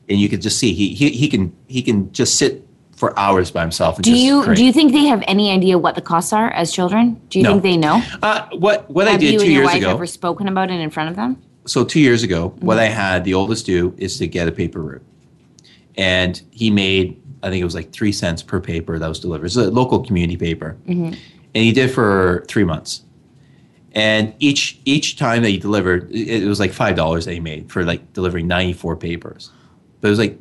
and 0.10 0.20
you 0.20 0.28
can 0.28 0.42
just 0.42 0.58
see 0.58 0.74
he 0.74 0.96
he, 0.96 1.12
he 1.12 1.30
can 1.30 1.56
he 1.68 1.84
can 1.84 2.12
just 2.12 2.36
sit 2.40 2.68
for 2.96 3.18
hours 3.20 3.52
by 3.52 3.62
himself. 3.62 4.02
Do 4.02 4.16
you 4.16 4.54
do 4.56 4.64
you 4.64 4.72
think 4.72 4.92
they 4.94 5.06
have 5.06 5.24
any 5.28 5.52
idea 5.52 5.78
what 5.78 5.96
the 5.96 6.02
costs 6.02 6.32
are 6.34 6.52
as 6.52 6.72
children? 6.72 7.20
Do 7.30 7.40
you 7.40 7.44
No. 7.44 7.52
think 7.52 7.64
they 7.64 7.78
know? 7.78 8.02
Uh, 8.22 8.48
what 8.54 8.90
what 8.90 9.08
I 9.08 9.12
have 9.12 9.20
did 9.20 9.34
you 9.34 9.40
two 9.40 9.44
and 9.46 9.54
your 9.54 9.62
years 9.64 9.74
wife 9.74 9.82
ago. 9.82 9.92
ever 9.92 10.06
spoken 10.06 10.48
about 10.48 10.70
it 10.72 10.80
in 10.80 10.90
front 10.90 11.10
of 11.10 11.16
them? 11.16 11.38
so 11.66 11.86
two 11.86 12.00
years 12.02 12.24
ago, 12.24 12.50
what 12.60 12.76
Mm-hmm. 12.78 12.82
I 12.82 12.86
had 12.88 13.24
the 13.24 13.34
oldest 13.34 13.66
do 13.66 13.94
is 13.98 14.18
to 14.18 14.28
get 14.28 14.48
a 14.50 14.52
paper 14.52 14.82
route, 14.82 15.02
and 15.96 16.42
he 16.52 16.70
made 16.70 17.20
I 17.42 17.50
think 17.50 17.62
it 17.62 17.66
was 17.66 17.76
like 17.76 17.92
three 17.92 18.14
cents 18.14 18.42
per 18.42 18.62
paper 18.62 18.98
that 19.00 19.08
was 19.08 19.20
delivered. 19.20 19.48
It's 19.48 19.58
a 19.58 19.70
local 19.70 20.00
community 20.06 20.38
paper, 20.38 20.78
Mm-hmm. 20.88 21.14
and 21.56 21.64
he 21.64 21.72
did 21.72 21.92
for 21.92 22.46
three 22.48 22.64
months. 22.64 23.02
And 23.96 24.34
each 24.40 24.80
each 24.86 25.18
time 25.18 25.44
that 25.44 25.50
he 25.50 25.58
delivered, 25.58 26.10
it, 26.12 26.44
it 26.44 26.48
was 26.48 26.60
like 26.60 26.72
five 26.74 26.96
dollars 26.96 27.26
that 27.26 27.34
he 27.34 27.40
made 27.40 27.72
for 27.72 27.84
like 27.84 28.14
delivering 28.14 28.48
ninety 28.48 28.74
four 28.74 28.96
papers, 28.96 29.52
but 30.02 30.08
it 30.08 30.12
was 30.12 30.20
like 30.20 30.40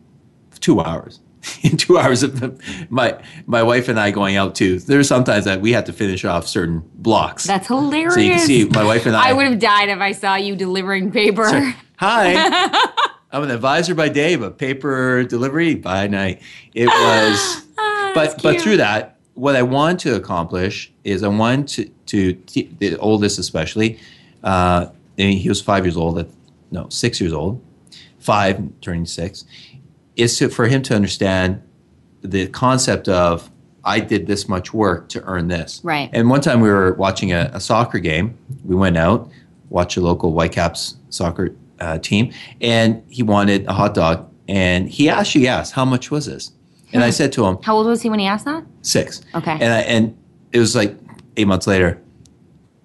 two 0.60 0.80
hours. 0.80 1.20
In 1.62 1.76
two 1.76 1.98
hours 1.98 2.22
of 2.22 2.40
the, 2.40 2.58
my 2.88 3.20
my 3.46 3.62
wife 3.62 3.88
and 3.88 3.98
I 3.98 4.10
going 4.10 4.36
out 4.36 4.54
too. 4.54 4.78
There's 4.78 5.08
sometimes 5.08 5.44
that 5.44 5.60
we 5.60 5.72
have 5.72 5.84
to 5.84 5.92
finish 5.92 6.24
off 6.24 6.46
certain 6.46 6.82
blocks. 6.94 7.44
That's 7.44 7.66
hilarious. 7.66 8.14
so 8.14 8.20
you 8.20 8.30
can 8.30 8.46
see 8.46 8.64
my 8.66 8.84
wife 8.84 9.06
and 9.06 9.16
I. 9.16 9.30
I 9.30 9.32
would 9.32 9.46
have 9.46 9.58
died 9.58 9.88
if 9.88 9.98
I 9.98 10.12
saw 10.12 10.36
you 10.36 10.54
delivering 10.54 11.10
paper. 11.10 11.74
Hi. 11.96 12.88
I'm 13.32 13.42
an 13.44 13.50
advisor 13.50 13.94
by 13.94 14.10
day, 14.10 14.36
but 14.36 14.58
paper 14.58 15.24
delivery 15.24 15.74
by 15.74 16.06
night. 16.06 16.42
It 16.74 16.86
was, 16.86 17.62
but 18.14 18.42
but 18.42 18.52
cute. 18.52 18.60
through 18.60 18.76
that, 18.76 19.16
what 19.34 19.56
I 19.56 19.62
want 19.62 20.00
to 20.00 20.14
accomplish 20.14 20.92
is 21.02 21.22
I 21.22 21.28
want 21.28 21.68
to 21.70 21.88
to 22.06 22.34
the 22.78 22.96
oldest 22.98 23.38
especially. 23.38 23.98
Uh, 24.44 24.88
and 25.18 25.34
he 25.34 25.48
was 25.48 25.62
five 25.62 25.84
years 25.84 25.96
old. 25.96 26.18
At, 26.18 26.28
no, 26.70 26.88
six 26.88 27.20
years 27.20 27.32
old. 27.32 27.62
Five 28.18 28.60
turning 28.80 29.06
six. 29.06 29.44
Is 30.16 30.36
to 30.38 30.48
for 30.48 30.66
him 30.66 30.82
to 30.82 30.94
understand 30.94 31.62
the 32.20 32.46
concept 32.48 33.08
of 33.08 33.50
I 33.84 34.00
did 34.00 34.26
this 34.26 34.48
much 34.48 34.72
work 34.72 35.08
to 35.10 35.22
earn 35.24 35.48
this. 35.48 35.80
Right. 35.82 36.08
And 36.12 36.30
one 36.30 36.40
time 36.40 36.60
we 36.60 36.68
were 36.68 36.94
watching 36.94 37.32
a, 37.32 37.50
a 37.52 37.60
soccer 37.60 37.98
game. 37.98 38.36
We 38.64 38.76
went 38.76 38.96
out, 38.96 39.28
watched 39.70 39.96
a 39.96 40.00
local 40.00 40.32
Whitecaps 40.32 40.96
soccer 41.08 41.54
uh, 41.80 41.98
team, 41.98 42.32
and 42.60 43.02
he 43.08 43.22
wanted 43.22 43.66
a 43.66 43.72
hot 43.72 43.94
dog. 43.94 44.28
And 44.48 44.88
he 44.88 45.08
actually 45.08 45.48
asked, 45.48 45.72
"How 45.72 45.84
much 45.84 46.10
was 46.10 46.26
this?" 46.26 46.52
And 46.92 47.02
I 47.02 47.10
said 47.10 47.32
to 47.32 47.46
him, 47.46 47.58
How 47.62 47.76
old 47.76 47.86
was 47.86 48.02
he 48.02 48.10
when 48.10 48.18
he 48.18 48.26
asked 48.26 48.44
that? 48.44 48.64
six. 48.82 49.22
Okay. 49.34 49.52
And 49.52 49.64
I, 49.64 49.80
and 49.80 50.16
it 50.52 50.58
was 50.58 50.76
like 50.76 50.94
eight 51.36 51.46
months 51.46 51.66
later, 51.66 52.00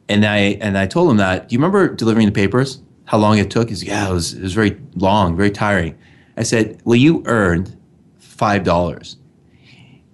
and 0.07 0.25
I 0.25 0.37
and 0.61 0.77
I 0.77 0.87
told 0.87 1.11
him 1.11 1.17
that. 1.17 1.49
Do 1.49 1.53
you 1.53 1.59
remember 1.59 1.93
delivering 1.93 2.25
the 2.25 2.31
papers? 2.31 2.81
How 3.05 3.17
long 3.17 3.37
it 3.37 3.51
took? 3.51 3.69
He's 3.69 3.83
yeah, 3.83 4.09
it 4.09 4.13
was 4.13 4.33
it 4.33 4.41
was 4.41 4.53
very 4.53 4.79
long, 4.95 5.35
very 5.35 5.51
tiring. 5.51 5.97
I 6.37 6.43
said, 6.43 6.79
well, 6.85 6.95
you 6.95 7.23
earned 7.25 7.75
five 8.19 8.63
dollars. 8.63 9.17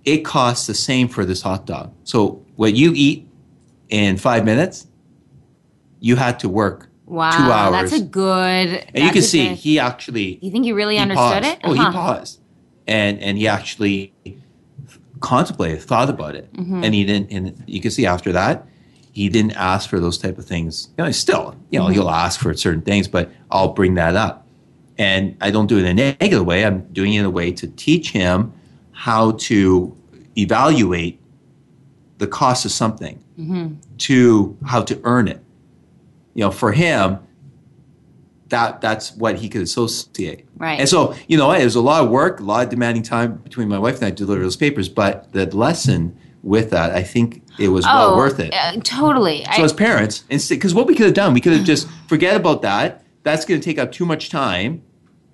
It 0.05 0.25
costs 0.25 0.67
the 0.67 0.73
same 0.73 1.07
for 1.07 1.25
this 1.25 1.41
hot 1.41 1.65
dog. 1.65 1.93
So 2.03 2.43
what 2.55 2.73
you 2.73 2.93
eat 2.95 3.27
in 3.89 4.17
five 4.17 4.43
minutes, 4.45 4.87
you 5.99 6.15
had 6.15 6.39
to 6.39 6.49
work 6.49 6.89
Wow, 7.05 7.31
two 7.31 7.51
hours. 7.51 7.91
that's 7.91 8.01
a 8.01 8.05
good. 8.05 8.85
and 8.93 9.03
you 9.03 9.11
can 9.11 9.21
see 9.21 9.53
he 9.55 9.79
actually 9.79 10.39
You 10.41 10.51
think 10.51 10.65
you 10.65 10.75
really 10.75 10.95
he 10.95 11.01
understood 11.01 11.43
paused. 11.43 11.53
it? 11.53 11.59
Oh, 11.63 11.71
Uh-huh. 11.73 11.89
he 11.91 11.93
paused, 11.93 12.39
and 12.87 13.19
and 13.21 13.37
he 13.37 13.47
actually 13.47 14.13
contemplated, 15.19 15.81
thought 15.81 16.09
about 16.09 16.35
it, 16.35 16.51
Mm-hmm. 16.53 16.83
and 16.83 16.93
he 16.93 17.03
didn't. 17.05 17.31
And 17.31 17.63
you 17.67 17.79
can 17.81 17.91
see 17.91 18.05
after 18.05 18.31
that, 18.33 18.65
he 19.11 19.29
didn't 19.29 19.53
ask 19.53 19.89
for 19.89 19.99
those 19.99 20.17
type 20.17 20.37
of 20.37 20.45
things. 20.45 20.89
You 20.97 21.05
know, 21.05 21.11
still, 21.11 21.55
you 21.69 21.79
Mm-hmm. 21.79 21.87
know, 21.87 21.93
he'll 21.93 22.09
ask 22.09 22.39
for 22.39 22.53
certain 22.53 22.81
things, 22.81 23.07
but 23.07 23.29
I'll 23.51 23.73
bring 23.73 23.93
that 23.95 24.15
up, 24.15 24.42
and 24.97 25.35
I 25.41 25.51
don't 25.51 25.67
do 25.67 25.77
it 25.77 25.85
in 25.85 25.97
a 25.99 26.15
negative 26.19 26.45
way. 26.45 26.65
I'm 26.65 26.81
doing 26.93 27.13
it 27.13 27.19
in 27.19 27.25
a 27.25 27.29
way 27.29 27.51
to 27.51 27.67
teach 27.67 28.11
him 28.11 28.53
how 28.91 29.31
to 29.31 29.95
evaluate 30.37 31.19
the 32.19 32.27
cost 32.27 32.65
of 32.65 32.71
something, 32.71 33.19
Mm-hmm. 33.39 33.73
to 33.97 34.55
how 34.65 34.83
to 34.83 34.99
earn 35.03 35.27
it. 35.27 35.41
You 36.35 36.41
know, 36.45 36.51
for 36.51 36.71
him, 36.71 37.17
that 38.49 38.81
that's 38.81 39.15
what 39.15 39.37
he 39.37 39.49
could 39.49 39.61
associate. 39.63 40.45
Right. 40.57 40.79
And 40.79 40.87
so, 40.87 41.15
you 41.27 41.37
know, 41.37 41.51
it 41.51 41.63
was 41.63 41.75
a 41.75 41.81
lot 41.81 42.03
of 42.03 42.09
work, 42.11 42.39
a 42.39 42.43
lot 42.43 42.63
of 42.65 42.69
demanding 42.69 43.01
time 43.03 43.37
between 43.37 43.67
my 43.67 43.79
wife 43.79 43.95
and 43.95 44.05
I 44.05 44.09
to 44.11 44.15
deliver 44.15 44.43
those 44.43 44.55
papers. 44.55 44.87
But 44.89 45.31
the 45.33 45.45
lesson 45.55 46.15
with 46.43 46.69
that, 46.69 46.91
I 46.91 47.01
think 47.03 47.41
it 47.57 47.69
was 47.69 47.85
well 47.85 48.15
worth 48.15 48.39
it. 48.39 48.53
uh, 48.53 48.79
totally. 48.83 49.43
so 49.45 49.61
I, 49.61 49.65
as 49.65 49.73
parents, 49.73 50.23
because 50.49 50.75
what 50.75 50.85
we 50.87 50.93
could 50.95 51.05
have 51.07 51.15
done, 51.15 51.33
we 51.33 51.41
could 51.41 51.53
have 51.53 51.65
just 51.65 51.87
forget 52.07 52.35
about 52.35 52.61
that. 52.61 53.02
That's 53.23 53.45
going 53.45 53.59
to 53.59 53.65
take 53.65 53.79
up 53.79 53.91
too 53.91 54.05
much 54.05 54.29
time. 54.29 54.83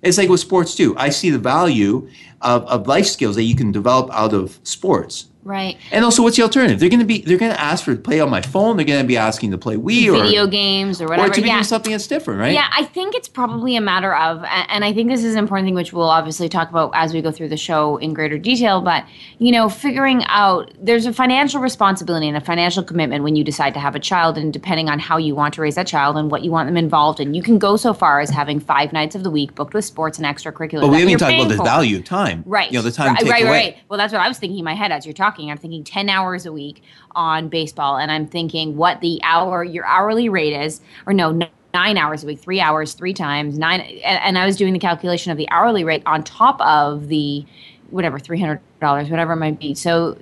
It's 0.02 0.16
like 0.16 0.28
with 0.28 0.40
sports 0.40 0.74
too. 0.74 0.96
I 0.96 1.10
see 1.10 1.30
the 1.30 1.38
value 1.38 2.08
of, 2.40 2.64
of 2.66 2.86
life 2.86 3.06
skills 3.06 3.36
that 3.36 3.42
you 3.42 3.54
can 3.54 3.70
develop 3.70 4.10
out 4.12 4.32
of 4.32 4.58
sports. 4.62 5.29
Right. 5.44 5.76
And 5.90 6.04
also, 6.04 6.22
what's 6.22 6.36
the 6.36 6.42
alternative? 6.42 6.80
They're 6.80 6.88
going 6.88 7.00
to 7.00 7.06
be 7.06 7.22
they're 7.22 7.38
going 7.38 7.52
to 7.52 7.60
ask 7.60 7.84
for 7.84 7.94
to 7.94 8.00
play 8.00 8.20
on 8.20 8.30
my 8.30 8.42
phone. 8.42 8.76
They're 8.76 8.86
going 8.86 9.02
to 9.02 9.06
be 9.06 9.16
asking 9.16 9.50
to 9.52 9.58
play 9.58 9.76
Wii 9.76 10.08
or 10.08 10.22
Video 10.22 10.46
games 10.46 11.00
or 11.00 11.06
whatever. 11.06 11.30
or 11.30 11.34
to 11.34 11.40
be 11.40 11.48
yeah. 11.48 11.54
doing 11.54 11.64
something 11.64 11.92
that's 11.92 12.06
different, 12.06 12.40
right? 12.40 12.52
Yeah, 12.52 12.68
I 12.76 12.84
think 12.84 13.14
it's 13.14 13.28
probably 13.28 13.76
a 13.76 13.80
matter 13.80 14.14
of, 14.14 14.44
and 14.44 14.84
I 14.84 14.92
think 14.92 15.08
this 15.10 15.24
is 15.24 15.34
an 15.34 15.38
important 15.38 15.66
thing, 15.66 15.74
which 15.74 15.92
we'll 15.92 16.10
obviously 16.10 16.48
talk 16.48 16.70
about 16.70 16.90
as 16.94 17.12
we 17.12 17.22
go 17.22 17.32
through 17.32 17.48
the 17.48 17.56
show 17.56 17.96
in 17.96 18.14
greater 18.14 18.38
detail. 18.38 18.80
But 18.80 19.04
you 19.38 19.52
know, 19.52 19.68
figuring 19.68 20.24
out 20.26 20.72
there's 20.80 21.06
a 21.06 21.12
financial 21.12 21.60
responsibility 21.60 22.28
and 22.28 22.36
a 22.36 22.40
financial 22.40 22.82
commitment 22.82 23.24
when 23.24 23.36
you 23.36 23.44
decide 23.44 23.74
to 23.74 23.80
have 23.80 23.94
a 23.94 24.00
child, 24.00 24.36
and 24.36 24.52
depending 24.52 24.88
on 24.88 24.98
how 24.98 25.16
you 25.16 25.34
want 25.34 25.54
to 25.54 25.62
raise 25.62 25.74
that 25.76 25.86
child 25.86 26.16
and 26.16 26.30
what 26.30 26.44
you 26.44 26.50
want 26.50 26.68
them 26.68 26.76
involved 26.76 27.20
in, 27.20 27.34
you 27.34 27.42
can 27.42 27.58
go 27.58 27.76
so 27.76 27.92
far 27.92 28.20
as 28.20 28.30
having 28.30 28.60
five 28.60 28.92
nights 28.92 29.14
of 29.14 29.22
the 29.22 29.30
week 29.30 29.54
booked 29.54 29.74
with 29.74 29.84
sports 29.84 30.18
and 30.18 30.26
extracurricular. 30.26 30.82
But 30.82 30.90
we 30.90 31.00
haven't 31.00 31.18
talked 31.18 31.34
about 31.34 31.48
the 31.48 31.62
value 31.62 31.98
of 31.98 32.04
time. 32.04 32.42
Right. 32.46 32.70
You 32.70 32.78
know, 32.78 32.82
the 32.82 32.92
time 32.92 33.14
right, 33.14 33.24
right, 33.24 33.42
away. 33.42 33.50
right. 33.50 33.76
Well, 33.88 33.98
that's 33.98 34.12
what 34.12 34.22
I 34.22 34.28
was 34.28 34.38
thinking 34.38 34.58
in 34.58 34.64
my 34.64 34.74
head 34.74 34.92
as 34.92 35.06
you're 35.06 35.12
talking. 35.12 35.29
I'm 35.38 35.58
thinking 35.58 35.84
10 35.84 36.08
hours 36.08 36.46
a 36.46 36.52
week 36.52 36.82
on 37.12 37.48
baseball, 37.48 37.96
and 37.98 38.10
I'm 38.10 38.26
thinking 38.26 38.76
what 38.76 39.00
the 39.00 39.20
hour, 39.22 39.62
your 39.62 39.86
hourly 39.86 40.28
rate 40.28 40.52
is, 40.52 40.80
or 41.06 41.12
no, 41.12 41.38
nine 41.74 41.96
hours 41.96 42.24
a 42.24 42.26
week, 42.26 42.40
three 42.40 42.60
hours, 42.60 42.94
three 42.94 43.14
times, 43.14 43.58
nine. 43.58 43.80
And, 43.80 44.02
and 44.22 44.38
I 44.38 44.46
was 44.46 44.56
doing 44.56 44.72
the 44.72 44.78
calculation 44.78 45.30
of 45.30 45.38
the 45.38 45.48
hourly 45.50 45.84
rate 45.84 46.02
on 46.06 46.24
top 46.24 46.60
of 46.60 47.08
the 47.08 47.44
whatever, 47.90 48.18
$300, 48.18 48.60
whatever 48.82 49.32
it 49.32 49.36
might 49.36 49.58
be. 49.58 49.74
So, 49.74 50.16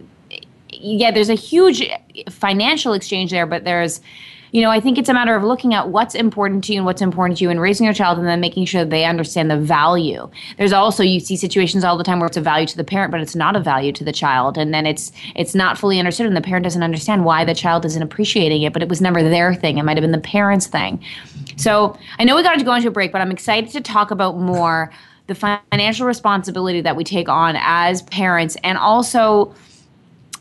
yeah, 0.71 1.11
there's 1.11 1.29
a 1.29 1.35
huge 1.35 1.88
financial 2.31 2.92
exchange 2.92 3.31
there, 3.31 3.47
but 3.47 3.64
there's, 3.64 4.01
you 4.53 4.63
know, 4.63 4.71
I 4.71 4.81
think 4.81 4.99
it's 4.99 5.09
a 5.09 5.15
matter 5.15 5.35
of 5.35 5.45
looking 5.45 5.75
at 5.75 5.91
what's 5.91 6.15
important 6.15 6.65
to 6.65 6.73
you 6.73 6.79
and 6.79 6.87
what's 6.87 7.03
important 7.03 7.39
to 7.39 7.45
you 7.45 7.51
and 7.51 7.61
raising 7.61 7.85
your 7.85 7.95
child 7.95 8.19
and 8.19 8.27
then 8.27 8.41
making 8.41 8.65
sure 8.65 8.85
they 8.85 9.05
understand 9.05 9.51
the 9.51 9.59
value. 9.59 10.29
There's 10.57 10.73
also 10.73 11.03
you 11.03 11.21
see 11.21 11.37
situations 11.37 11.85
all 11.85 11.99
the 11.99 12.05
time 12.05 12.21
where 12.21 12.27
it's 12.27 12.37
a 12.37 12.41
value 12.41 12.67
to 12.67 12.77
the 12.77 12.85
parent, 12.85 13.11
but 13.11 13.21
it's 13.21 13.37
not 13.37 13.57
a 13.57 13.61
value 13.61 13.93
to 13.93 14.05
the 14.05 14.13
child. 14.13 14.57
And 14.57 14.73
then 14.73 14.87
it's 14.87 15.13
it's 15.35 15.55
not 15.55 15.79
fully 15.79 15.99
understood 15.99 16.27
and 16.27 16.37
the 16.37 16.41
parent 16.41 16.65
doesn't 16.65 16.83
understand 16.83 17.25
why 17.25 17.45
the 17.45 17.55
child 17.55 17.85
isn't 17.85 18.03
appreciating 18.03 18.63
it, 18.63 18.73
but 18.73 18.83
it 18.83 18.89
was 18.89 19.01
never 19.01 19.23
their 19.23 19.55
thing. 19.55 19.79
It 19.79 19.85
might 19.85 19.97
have 19.97 20.03
been 20.03 20.13
the 20.13 20.19
parent's 20.19 20.67
thing. 20.67 21.03
So 21.57 21.99
I 22.19 22.25
know 22.25 22.37
we 22.37 22.43
got 22.43 22.59
to 22.59 22.65
go 22.65 22.75
into 22.75 22.89
a 22.89 22.93
break, 22.93 23.13
but 23.13 23.21
I'm 23.21 23.33
excited 23.33 23.71
to 23.71 23.81
talk 23.81 24.11
about 24.11 24.39
more 24.39 24.91
the 25.27 25.35
financial 25.35 26.07
responsibility 26.07 26.81
that 26.81 26.97
we 26.97 27.05
take 27.05 27.29
on 27.29 27.57
as 27.59 28.03
parents 28.03 28.57
and 28.65 28.79
also 28.79 29.55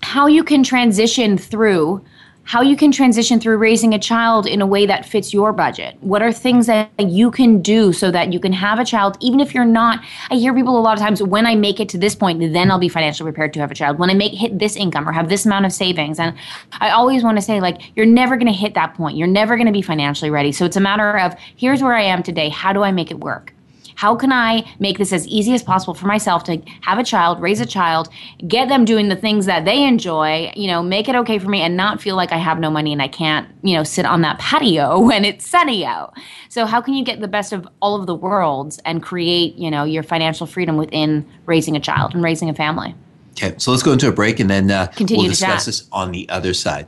how 0.02 0.28
you 0.28 0.43
can 0.43 0.63
transition 0.63 1.38
through 1.38 2.02
how 2.47 2.62
you 2.62 2.77
can 2.77 2.93
transition 2.93 3.41
through 3.41 3.57
raising 3.57 3.93
a 3.93 3.99
child 3.99 4.47
in 4.47 4.62
a 4.62 4.65
way 4.65 4.86
that 4.86 5.05
fits 5.05 5.33
your 5.33 5.51
budget. 5.51 5.97
What 5.99 6.21
are 6.21 6.31
things 6.31 6.65
that 6.67 6.89
you 6.97 7.29
can 7.29 7.62
do 7.62 7.91
so 7.91 8.10
that 8.10 8.31
you 8.31 8.39
can 8.39 8.53
have 8.53 8.79
a 8.79 8.86
child, 8.86 9.17
even 9.19 9.41
if 9.41 9.53
you're 9.53 9.65
not? 9.65 9.99
I 10.31 10.36
hear 10.36 10.53
people 10.53 10.79
a 10.79 10.79
lot 10.79 10.97
of 10.97 11.03
times 11.03 11.21
when 11.21 11.45
I 11.45 11.55
make 11.55 11.81
it 11.81 11.89
to 11.89 11.97
this 11.97 12.15
point, 12.15 12.39
then 12.53 12.71
I'll 12.71 12.79
be 12.79 12.88
financially 12.88 13.29
prepared 13.29 13.53
to 13.53 13.60
have 13.60 13.69
a 13.69 13.75
child. 13.75 13.99
When 13.99 14.10
I 14.10 14.13
make 14.13 14.31
hit 14.31 14.60
this 14.60 14.77
income 14.77 15.10
or 15.10 15.12
have 15.12 15.27
this 15.27 15.45
amount 15.45 15.65
of 15.65 15.73
savings, 15.73 16.19
and 16.19 16.33
I 16.79 16.91
always 16.91 17.21
want 17.21 17.38
to 17.38 17.41
say 17.41 17.60
like 17.60 17.81
you're 17.97 18.05
never 18.05 18.38
going 18.38 18.47
to 18.47 18.57
hit 18.57 18.75
that 18.75 18.93
point. 18.93 19.17
You're 19.17 19.27
never 19.27 19.57
going 19.57 19.67
to 19.67 19.73
be 19.73 19.81
financially 19.81 20.31
ready. 20.31 20.53
So 20.53 20.63
it's 20.63 20.77
a 20.77 20.81
matter 20.81 21.19
of 21.19 21.36
here's 21.57 21.83
where 21.83 21.95
I 21.95 22.03
am 22.03 22.23
today. 22.23 22.47
How 22.47 22.71
do 22.71 22.81
I 22.81 22.93
make 22.93 23.12
it 23.12 23.19
work? 23.19 23.53
How 23.97 24.15
can 24.15 24.31
I 24.31 24.63
make 24.77 24.99
this 24.99 25.12
as 25.12 25.27
easy 25.27 25.55
as 25.55 25.63
possible 25.63 25.95
for 25.95 26.05
myself 26.05 26.43
to 26.43 26.62
have 26.81 26.99
a 26.99 27.03
child, 27.03 27.41
raise 27.41 27.60
a 27.60 27.65
child, 27.65 28.10
get 28.47 28.69
them 28.69 28.86
doing 28.86 29.10
the 29.10 29.15
things 29.15 29.47
that 29.47 29.65
they 29.65 29.83
enjoy, 29.83 30.51
you 30.55 30.67
know, 30.67 30.83
make 30.83 31.10
it 31.10 31.15
okay 31.15 31.39
for 31.39 31.49
me 31.49 31.62
and 31.62 31.75
not 31.75 31.99
feel 31.99 32.15
like 32.15 32.31
I 32.31 32.38
have 32.38 32.60
no 32.60 32.69
money 32.69 32.93
and 32.93 33.01
I 33.01 33.07
can't, 33.07 33.49
you 33.63 33.75
know, 33.75 33.83
sit 33.83 34.05
on 34.05 34.21
that 34.21 34.38
patio 34.38 34.99
when 35.07 35.25
it's 35.25 35.49
sunny 35.49 35.83
out. 35.83 36.13
So 36.47 36.67
how 36.67 36.79
can 36.79 36.93
you 36.93 37.03
get 37.03 37.21
the 37.21 37.27
best 37.27 37.51
of 37.51 37.67
all 37.81 37.99
of 37.99 38.05
the 38.05 38.13
worlds 38.13 38.79
and 38.86 39.01
create, 39.01 39.55
you 39.55 39.71
know, 39.71 39.83
your 39.83 40.03
financial 40.03 40.45
freedom 40.45 40.77
within 40.77 41.27
raising 41.47 41.75
a 41.75 41.79
child 41.79 42.13
and 42.13 42.23
raising 42.23 42.51
a 42.51 42.53
family? 42.53 42.93
Okay, 43.31 43.55
so 43.57 43.71
let's 43.71 43.81
go 43.81 43.93
into 43.93 44.07
a 44.07 44.12
break 44.12 44.39
and 44.39 44.47
then 44.47 44.69
uh, 44.69 44.86
Continue 44.95 45.23
we'll 45.23 45.31
discuss 45.31 45.65
this 45.65 45.88
on 45.91 46.12
the 46.12 46.29
other 46.29 46.53
side. 46.53 46.88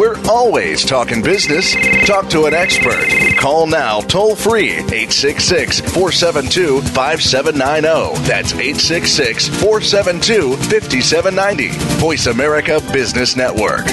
We're 0.00 0.16
always 0.30 0.82
talking 0.82 1.20
business. 1.20 1.74
Talk 2.06 2.30
to 2.30 2.46
an 2.46 2.54
expert. 2.54 3.06
Call 3.38 3.66
now 3.66 4.00
toll 4.00 4.34
free 4.34 4.70
866 4.70 5.80
472 5.80 6.80
5790. 6.80 8.26
That's 8.26 8.54
866 8.54 9.48
472 9.60 10.56
5790. 10.56 11.68
Voice 12.00 12.28
America 12.28 12.80
Business 12.94 13.36
Network. 13.36 13.84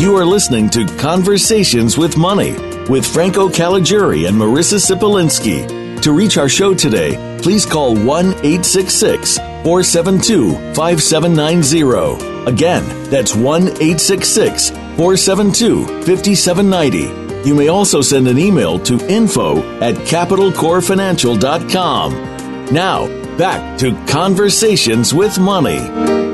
You 0.00 0.16
are 0.16 0.24
listening 0.24 0.70
to 0.70 0.86
Conversations 0.96 1.98
with 1.98 2.16
Money 2.16 2.52
with 2.88 3.04
Franco 3.04 3.50
Caliguri 3.50 4.26
and 4.26 4.34
Marissa 4.34 4.80
Sipolinski. 4.80 5.79
To 6.02 6.12
reach 6.12 6.36
our 6.38 6.48
show 6.48 6.72
today, 6.72 7.38
please 7.42 7.66
call 7.66 7.94
1 7.94 8.26
866 8.26 9.36
472 9.36 10.52
5790. 10.74 12.46
Again, 12.50 12.82
that's 13.10 13.36
1 13.36 13.62
866 13.64 14.70
472 14.70 15.84
5790. 16.04 17.46
You 17.46 17.54
may 17.54 17.68
also 17.68 18.00
send 18.00 18.28
an 18.28 18.38
email 18.38 18.78
to 18.80 18.98
info 19.10 19.58
at 19.80 19.94
capitalcorefinancial.com. 19.96 22.12
Now, 22.72 23.08
back 23.36 23.78
to 23.80 23.92
Conversations 24.06 25.12
with 25.12 25.38
Money. 25.38 26.29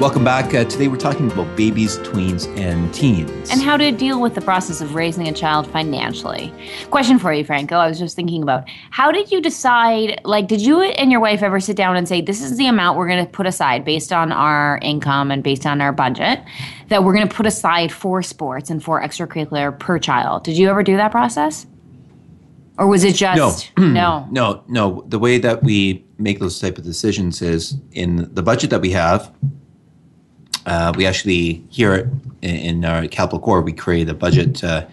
Welcome 0.00 0.22
back. 0.22 0.54
Uh, 0.54 0.62
today 0.62 0.86
we're 0.86 0.96
talking 0.96 1.28
about 1.28 1.56
babies, 1.56 1.98
tweens, 1.98 2.46
and 2.56 2.94
teens. 2.94 3.50
and 3.50 3.60
how 3.60 3.76
to 3.76 3.90
deal 3.90 4.20
with 4.20 4.36
the 4.36 4.40
process 4.40 4.80
of 4.80 4.94
raising 4.94 5.26
a 5.26 5.32
child 5.32 5.66
financially. 5.66 6.54
Question 6.90 7.18
for 7.18 7.32
you, 7.32 7.44
Franco. 7.44 7.74
I 7.78 7.88
was 7.88 7.98
just 7.98 8.14
thinking 8.14 8.40
about 8.44 8.62
how 8.90 9.10
did 9.10 9.32
you 9.32 9.40
decide? 9.42 10.20
Like, 10.24 10.46
did 10.46 10.60
you 10.60 10.82
and 10.82 11.10
your 11.10 11.18
wife 11.20 11.42
ever 11.42 11.58
sit 11.58 11.76
down 11.76 11.96
and 11.96 12.06
say, 12.06 12.20
"This 12.20 12.40
is 12.40 12.56
the 12.56 12.68
amount 12.68 12.96
we're 12.96 13.08
going 13.08 13.26
to 13.26 13.30
put 13.30 13.44
aside 13.44 13.84
based 13.84 14.12
on 14.12 14.30
our 14.30 14.78
income 14.82 15.32
and 15.32 15.42
based 15.42 15.66
on 15.66 15.80
our 15.80 15.90
budget 15.92 16.44
that 16.90 17.02
we're 17.02 17.12
going 17.14 17.26
to 17.26 17.34
put 17.34 17.46
aside 17.46 17.90
for 17.90 18.22
sports 18.22 18.70
and 18.70 18.80
for 18.80 19.02
extracurricular 19.02 19.76
per 19.76 19.98
child"? 19.98 20.44
Did 20.44 20.56
you 20.56 20.70
ever 20.70 20.84
do 20.84 20.96
that 20.96 21.10
process, 21.10 21.66
or 22.78 22.86
was 22.86 23.02
it 23.02 23.16
just 23.16 23.72
no? 23.76 24.28
No, 24.32 24.62
no. 24.68 25.04
The 25.08 25.18
way 25.18 25.38
that 25.38 25.64
we 25.64 26.04
make 26.18 26.38
those 26.38 26.60
type 26.60 26.78
of 26.78 26.84
decisions 26.84 27.42
is 27.42 27.76
in 27.90 28.32
the 28.32 28.44
budget 28.44 28.70
that 28.70 28.80
we 28.80 28.90
have. 28.90 29.34
Uh, 30.68 30.92
we 30.96 31.06
actually 31.06 31.64
here 31.70 32.10
in, 32.42 32.56
in 32.56 32.84
our 32.84 33.08
Capital 33.08 33.40
Core 33.40 33.62
we 33.62 33.72
create 33.72 34.08
a 34.08 34.14
budget 34.14 34.62
uh, 34.62 34.84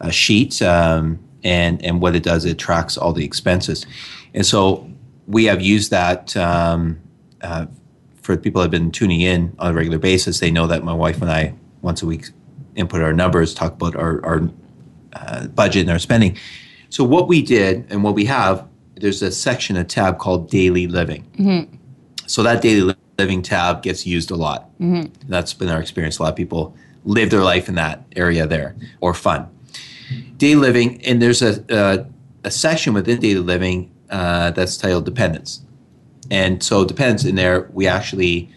a 0.00 0.12
sheet, 0.12 0.62
um, 0.62 1.18
and 1.42 1.84
and 1.84 2.00
what 2.00 2.14
it 2.14 2.22
does 2.22 2.44
it 2.44 2.58
tracks 2.58 2.96
all 2.96 3.12
the 3.12 3.24
expenses, 3.24 3.86
and 4.34 4.46
so 4.46 4.88
we 5.26 5.44
have 5.46 5.60
used 5.60 5.90
that 5.90 6.36
um, 6.36 7.00
uh, 7.42 7.66
for 8.22 8.36
people 8.36 8.60
that 8.60 8.66
have 8.66 8.70
been 8.70 8.92
tuning 8.92 9.20
in 9.20 9.54
on 9.58 9.72
a 9.72 9.74
regular 9.74 9.98
basis. 9.98 10.38
They 10.38 10.50
know 10.50 10.66
that 10.68 10.84
my 10.84 10.94
wife 10.94 11.20
and 11.20 11.30
I 11.30 11.54
once 11.82 12.02
a 12.02 12.06
week 12.06 12.26
input 12.76 13.02
our 13.02 13.12
numbers, 13.12 13.52
talk 13.52 13.72
about 13.74 13.96
our, 13.96 14.24
our 14.24 14.48
uh, 15.14 15.46
budget 15.48 15.82
and 15.82 15.90
our 15.90 15.98
spending. 15.98 16.36
So 16.88 17.04
what 17.04 17.28
we 17.28 17.42
did 17.42 17.86
and 17.90 18.04
what 18.04 18.14
we 18.14 18.26
have, 18.26 18.66
there's 18.94 19.22
a 19.22 19.32
section, 19.32 19.76
a 19.76 19.84
tab 19.84 20.18
called 20.18 20.50
daily 20.50 20.86
living. 20.86 21.24
So 22.30 22.44
that 22.44 22.62
daily 22.62 22.94
living 23.18 23.42
tab 23.42 23.82
gets 23.82 24.06
used 24.06 24.30
a 24.30 24.36
lot. 24.36 24.70
That's 25.28 25.52
been 25.52 25.68
our 25.68 25.80
experience. 25.80 26.18
A 26.18 26.22
lot 26.22 26.28
of 26.28 26.36
people 26.36 26.76
live 27.04 27.30
their 27.30 27.42
life 27.42 27.68
in 27.68 27.74
that 27.74 28.04
area 28.14 28.46
there 28.46 28.76
or 29.00 29.14
fun. 29.14 29.48
Daily 30.36 30.54
living, 30.54 31.04
and 31.04 31.20
there's 31.20 31.42
a, 31.42 31.64
a, 31.68 32.06
a 32.44 32.50
section 32.50 32.94
within 32.94 33.18
daily 33.18 33.40
living 33.40 33.90
uh, 34.10 34.52
that's 34.52 34.76
titled 34.76 35.06
dependence. 35.06 35.62
And 36.30 36.62
so 36.62 36.84
dependence 36.84 37.24
in 37.24 37.34
there, 37.34 37.68
we 37.72 37.88
actually 37.88 38.48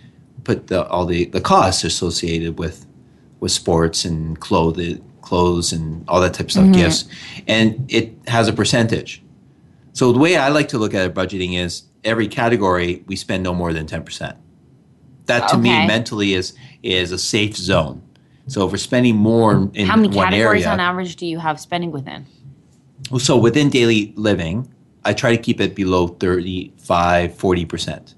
put 0.43 0.67
the, 0.67 0.87
all 0.87 1.07
the, 1.07 1.25
the 1.25 1.41
costs 1.41 1.83
associated 1.83 2.59
with 2.59 2.85
with 3.39 3.51
sports 3.51 4.05
and 4.05 4.39
clothes, 4.39 4.99
clothes 5.21 5.73
and 5.73 6.07
all 6.07 6.21
that 6.21 6.33
type 6.33 6.45
of 6.45 6.51
stuff, 6.51 6.71
gifts, 6.73 7.05
and 7.47 7.91
it 7.91 8.13
has 8.27 8.47
a 8.47 8.53
percentage. 8.53 9.21
So 9.93 10.13
the 10.13 10.19
way 10.19 10.37
I 10.37 10.49
like 10.49 10.69
to 10.69 10.77
look 10.77 10.93
at 10.93 11.13
budgeting 11.13 11.57
is 11.57 11.83
every 12.03 12.27
category 12.27 13.03
we 13.07 13.15
spend 13.15 13.43
no 13.43 13.53
more 13.53 13.73
than 13.73 13.85
ten 13.87 14.03
percent. 14.03 14.37
That 15.25 15.47
to 15.49 15.57
me 15.57 15.69
mentally 15.87 16.33
is 16.33 16.53
is 16.81 17.11
a 17.11 17.17
safe 17.17 17.55
zone. 17.55 18.01
So 18.47 18.65
if 18.65 18.71
we're 18.71 18.77
spending 18.77 19.15
more 19.15 19.69
in 19.73 19.87
How 19.87 19.95
many 19.95 20.09
one 20.09 20.25
categories 20.27 20.63
area, 20.65 20.73
on 20.73 20.79
average 20.81 21.15
do 21.15 21.25
you 21.25 21.39
have 21.39 21.59
spending 21.59 21.91
within? 21.91 22.25
so 23.19 23.37
within 23.37 23.69
daily 23.69 24.13
living, 24.15 24.67
I 25.05 25.13
try 25.13 25.35
to 25.35 25.41
keep 25.41 25.59
it 25.61 25.75
below 25.75 26.07
35, 26.07 27.33
40%. 27.33 28.15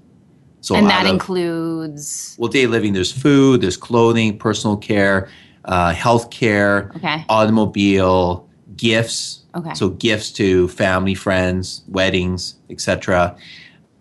So 0.60 0.74
and 0.76 0.88
that 0.88 1.06
of- 1.06 1.12
includes 1.12 2.36
well, 2.38 2.48
daily 2.50 2.66
living, 2.68 2.92
there's 2.92 3.12
food, 3.12 3.60
there's 3.60 3.76
clothing, 3.76 4.38
personal 4.38 4.76
care, 4.76 5.28
uh, 5.64 5.92
health 5.92 6.30
care, 6.30 6.92
Okay. 6.96 7.24
automobile, 7.28 8.48
gifts. 8.76 9.42
Okay. 9.54 9.74
So 9.74 9.90
gifts 9.90 10.30
to 10.32 10.68
family, 10.68 11.14
friends, 11.14 11.82
weddings, 11.88 12.56
etc. 12.70 13.36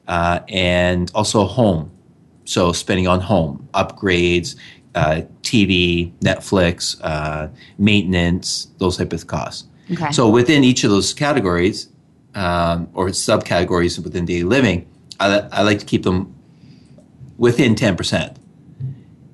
Uh, 0.08 0.40
and 0.50 1.12
also 1.16 1.46
home. 1.46 1.92
So 2.46 2.72
spending 2.72 3.08
on 3.08 3.22
home, 3.22 3.68
upgrades, 3.74 4.56
uh, 4.94 5.22
TV, 5.42 6.12
Netflix, 6.20 6.98
uh, 7.02 7.50
maintenance, 7.78 8.68
those 8.78 8.98
type 8.98 9.14
of 9.14 9.28
costs. 9.28 9.68
Okay. 9.92 10.12
So 10.12 10.30
within 10.30 10.64
each 10.64 10.84
of 10.84 10.90
those 10.90 11.14
categories 11.14 11.90
um, 12.34 12.88
or 12.94 13.08
subcategories 13.08 14.02
within 14.04 14.26
daily 14.26 14.44
living, 14.44 14.88
I, 15.20 15.40
I 15.52 15.62
like 15.64 15.80
to 15.80 15.86
keep 15.86 16.04
them 16.04 16.34
within 17.38 17.76
10%. 17.76 18.36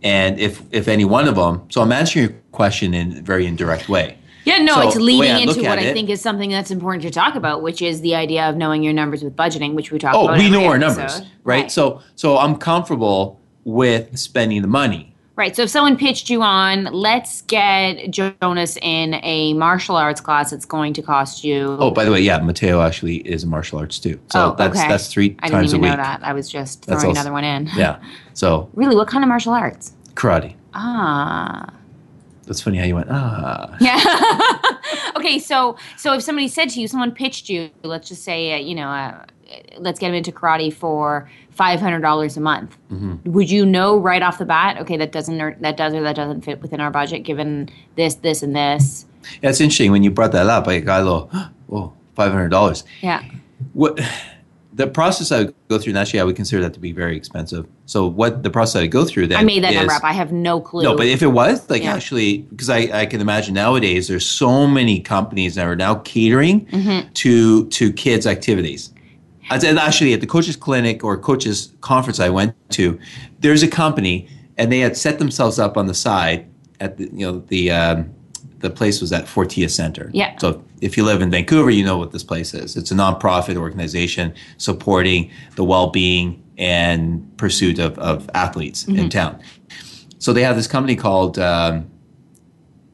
And 0.03 0.39
if 0.39 0.61
if 0.71 0.87
any 0.87 1.05
one 1.05 1.27
of 1.27 1.35
them, 1.35 1.61
so 1.69 1.81
I'm 1.81 1.91
answering 1.91 2.25
your 2.25 2.35
question 2.51 2.95
in 2.95 3.17
a 3.17 3.21
very 3.21 3.45
indirect 3.45 3.87
way. 3.87 4.17
Yeah, 4.45 4.57
no, 4.59 4.73
So 4.75 4.87
it's 4.87 4.95
leading 4.97 5.47
into 5.47 5.61
what 5.67 5.77
I 5.79 5.83
it- 5.83 5.93
think 5.93 6.09
is 6.09 6.21
something 6.21 6.49
that's 6.49 6.71
important 6.71 7.03
to 7.03 7.11
talk 7.11 7.35
about, 7.35 7.61
which 7.61 7.81
is 7.81 8.01
the 8.01 8.15
idea 8.15 8.49
of 8.49 8.55
knowing 8.55 8.81
your 8.83 8.93
numbers 8.93 9.23
with 9.23 9.35
budgeting, 9.35 9.73
which 9.73 9.91
we 9.91 9.99
talk 9.99 10.15
Oh, 10.15 10.25
about. 10.25 10.37
Oh, 10.37 10.39
we 10.41 10.49
know 10.49 10.65
our 10.65 10.75
episode. 10.77 10.97
numbers, 11.01 11.21
right? 11.43 11.71
So 11.71 12.01
so 12.15 12.37
I'm 12.37 12.55
comfortable 12.55 13.39
with 13.65 14.17
spending 14.17 14.61
the 14.61 14.67
money. 14.67 15.07
Right. 15.37 15.55
So 15.55 15.63
if 15.63 15.69
someone 15.69 15.95
pitched 15.97 16.29
you 16.29 16.41
on, 16.43 16.85
let's 16.91 17.41
get 17.43 18.11
Jonas 18.11 18.77
in 18.81 19.15
a 19.23 19.53
martial 19.53 19.95
arts 19.95 20.21
class, 20.21 20.51
it's 20.51 20.65
going 20.65 20.93
to 20.93 21.01
cost 21.01 21.43
you. 21.43 21.77
Oh, 21.79 21.89
by 21.89 22.03
the 22.05 22.11
way, 22.11 22.19
yeah, 22.21 22.37
Mateo 22.39 22.81
actually 22.81 23.17
is 23.17 23.43
a 23.43 23.47
martial 23.47 23.79
arts 23.79 23.97
too. 23.97 24.19
So 24.31 24.51
Oh, 24.51 24.55
that's 24.57 24.77
okay. 24.77 24.87
that's 24.89 25.07
three 25.07 25.35
I 25.39 25.47
didn't 25.47 25.51
times 25.61 25.73
a 25.73 25.77
even 25.77 25.81
week. 25.89 25.97
know 25.97 26.03
that. 26.03 26.19
I 26.23 26.33
was 26.33 26.49
just 26.49 26.85
That's 26.85 27.01
throwing 27.01 27.15
also- 27.17 27.21
another 27.29 27.33
one 27.33 27.43
in. 27.43 27.69
Yeah. 27.75 27.95
So 28.33 28.69
Really, 28.73 28.95
what 28.95 29.07
kind 29.07 29.23
of 29.23 29.29
martial 29.29 29.53
arts? 29.53 29.93
karate. 30.15 30.55
Ah. 30.73 31.65
That's 32.51 32.59
funny 32.59 32.79
how 32.79 32.83
you 32.83 32.95
went, 32.95 33.07
ah. 33.09 33.73
Yeah. 33.79 35.13
okay, 35.15 35.39
so 35.39 35.77
so 35.95 36.11
if 36.15 36.21
somebody 36.21 36.49
said 36.49 36.69
to 36.71 36.81
you, 36.81 36.87
someone 36.89 37.13
pitched 37.13 37.47
you, 37.47 37.69
let's 37.81 38.09
just 38.09 38.25
say, 38.25 38.51
uh, 38.51 38.57
you 38.57 38.75
know, 38.75 38.89
uh, 38.89 39.23
let's 39.77 39.97
get 39.99 40.09
him 40.09 40.15
into 40.15 40.33
karate 40.33 40.73
for 40.73 41.31
five 41.49 41.79
hundred 41.79 42.01
dollars 42.01 42.35
a 42.35 42.41
month. 42.41 42.77
Mm-hmm. 42.91 43.31
Would 43.31 43.49
you 43.49 43.65
know 43.65 43.97
right 43.97 44.21
off 44.21 44.37
the 44.37 44.43
bat? 44.43 44.77
Okay, 44.79 44.97
that 44.97 45.13
doesn't 45.13 45.41
or 45.41 45.55
that 45.61 45.77
does 45.77 45.93
or 45.93 46.01
that 46.01 46.17
doesn't 46.17 46.41
fit 46.41 46.61
within 46.61 46.81
our 46.81 46.91
budget, 46.91 47.23
given 47.23 47.69
this, 47.95 48.15
this, 48.15 48.43
and 48.43 48.53
this. 48.53 49.05
Yeah, 49.41 49.51
it's 49.51 49.61
interesting 49.61 49.93
when 49.93 50.03
you 50.03 50.11
brought 50.11 50.33
that 50.33 50.47
up. 50.47 50.67
Like, 50.67 50.83
I 50.83 50.85
got 50.85 51.01
a 51.01 51.03
little, 51.05 51.31
whoa, 51.67 51.93
five 52.15 52.33
hundred 52.33 52.49
dollars. 52.49 52.83
Yeah. 52.99 53.23
What 53.71 53.97
the 54.73 54.87
process 54.87 55.31
I 55.31 55.39
would 55.39 55.55
go 55.67 55.77
through, 55.77 55.91
and 55.91 55.97
actually, 55.97 56.21
I 56.21 56.23
would 56.23 56.35
consider 56.35 56.61
that 56.61 56.73
to 56.75 56.79
be 56.79 56.93
very 56.93 57.17
expensive. 57.17 57.67
So, 57.85 58.07
what 58.07 58.43
the 58.43 58.49
process 58.49 58.77
I 58.77 58.81
would 58.83 58.91
go 58.91 59.03
through 59.05 59.27
then? 59.27 59.37
I 59.39 59.43
made 59.43 59.63
that 59.63 59.71
is, 59.73 59.77
number 59.79 59.93
up. 59.93 60.03
I 60.03 60.13
have 60.13 60.31
no 60.31 60.61
clue. 60.61 60.83
No, 60.83 60.95
but 60.95 61.07
if 61.07 61.21
it 61.21 61.27
was 61.27 61.69
like 61.69 61.83
Yeah. 61.83 61.93
actually, 61.93 62.39
because 62.43 62.69
I, 62.69 62.89
I 63.01 63.05
can 63.05 63.19
imagine 63.21 63.53
nowadays 63.53 64.07
there's 64.07 64.25
so 64.25 64.65
many 64.67 64.99
companies 65.01 65.55
that 65.55 65.65
are 65.65 65.75
now 65.75 65.95
catering 65.95 66.65
Mm-hmm. 66.67 67.11
to 67.13 67.67
to 67.67 67.91
kids' 67.93 68.25
activities. 68.25 68.93
Actually, 69.49 70.13
at 70.13 70.21
the 70.21 70.27
coaches 70.27 70.55
clinic 70.55 71.03
or 71.03 71.17
coaches 71.17 71.73
conference 71.81 72.19
I 72.21 72.29
went 72.29 72.53
to, 72.71 72.97
there's 73.41 73.63
a 73.63 73.67
company, 73.67 74.29
and 74.57 74.71
they 74.71 74.79
had 74.79 74.95
set 74.95 75.19
themselves 75.19 75.59
up 75.59 75.75
on 75.75 75.87
the 75.87 75.93
side 75.93 76.47
at 76.79 76.95
the 76.97 77.05
you 77.11 77.25
know 77.25 77.39
the 77.47 77.71
um, 77.71 78.09
the 78.59 78.69
place 78.69 79.01
was 79.01 79.11
at 79.11 79.25
Fortius 79.25 79.71
Center. 79.75 80.09
Yeah. 80.13 80.37
So 80.37 80.63
if 80.81 80.97
you 80.97 81.03
live 81.05 81.21
in 81.21 81.29
Vancouver, 81.31 81.69
you 81.69 81.83
know 81.85 81.97
what 81.97 82.11
this 82.11 82.23
place 82.23 82.53
is. 82.53 82.75
It's 82.75 82.91
a 82.91 82.95
nonprofit 82.95 83.55
organization 83.55 84.33
supporting 84.57 85.31
the 85.55 85.63
well-being 85.63 86.43
and 86.57 87.25
pursuit 87.37 87.79
of, 87.79 87.97
of 87.99 88.29
athletes 88.33 88.83
Mm-hmm. 88.83 88.99
in 88.99 89.09
town. 89.09 89.39
So 90.19 90.33
they 90.33 90.43
have 90.43 90.55
this 90.55 90.67
company 90.67 90.95
called 90.95 91.39
um, 91.39 91.89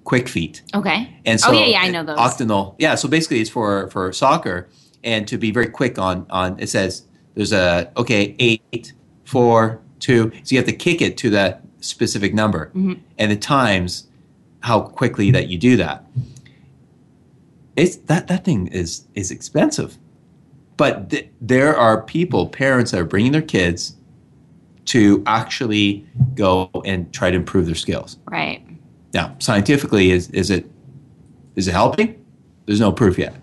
Quick 0.03 0.29
Feet. 0.29 0.61
okay. 0.73 1.09
And 1.25 1.39
so 1.39 1.49
oh 1.49 1.51
yeah, 1.53 1.65
yeah, 1.65 1.79
I 1.81 1.89
know 1.89 2.03
those. 2.03 2.17
Octanol. 2.17 2.75
Yeah, 2.79 2.95
so 2.95 3.09
basically 3.09 3.41
it's 3.41 3.49
for 3.49 3.89
for 3.89 4.13
soccer 4.13 4.69
and 5.03 5.27
to 5.27 5.37
be 5.37 5.51
very 5.51 5.67
quick 5.67 5.99
on 5.99 6.25
on 6.29 6.57
it 6.59 6.67
says 6.69 7.03
there's 7.35 7.51
a 7.51 7.91
okay, 7.97 8.33
eight, 8.39 8.93
four, 9.25 9.81
two. 9.99 10.31
So 10.43 10.55
you 10.55 10.57
have 10.57 10.67
to 10.67 10.73
kick 10.75 11.01
it 11.01 11.17
to 11.17 11.29
that 11.31 11.61
specific 11.81 12.33
number. 12.33 12.67
Mm-hmm. 12.67 12.93
And 13.17 13.31
the 13.31 13.35
times 13.35 14.07
how 14.61 14.79
quickly 14.81 15.29
that 15.31 15.49
you 15.49 15.57
do 15.57 15.75
that. 15.77 16.05
It's 17.77 17.95
that 17.95 18.27
that 18.27 18.43
thing 18.43 18.67
is 18.67 19.07
is 19.13 19.31
expensive. 19.31 19.97
But 20.75 21.09
th- 21.09 21.29
there 21.41 21.75
are 21.75 22.01
people, 22.03 22.47
parents 22.47 22.91
that 22.91 22.99
are 22.99 23.05
bringing 23.05 23.31
their 23.31 23.41
kids 23.41 23.95
to 24.85 25.23
actually 25.25 26.05
go 26.35 26.69
and 26.85 27.11
try 27.13 27.31
to 27.31 27.35
improve 27.37 27.65
their 27.65 27.75
skills. 27.75 28.17
right. 28.29 28.61
Now, 29.13 29.35
scientifically, 29.39 30.11
is 30.11 30.29
is 30.31 30.49
it 30.51 30.69
is 31.55 31.67
it 31.67 31.71
helping? 31.71 32.23
There's 32.65 32.81
no 32.81 32.91
proof 32.91 33.17
yet. 33.17 33.33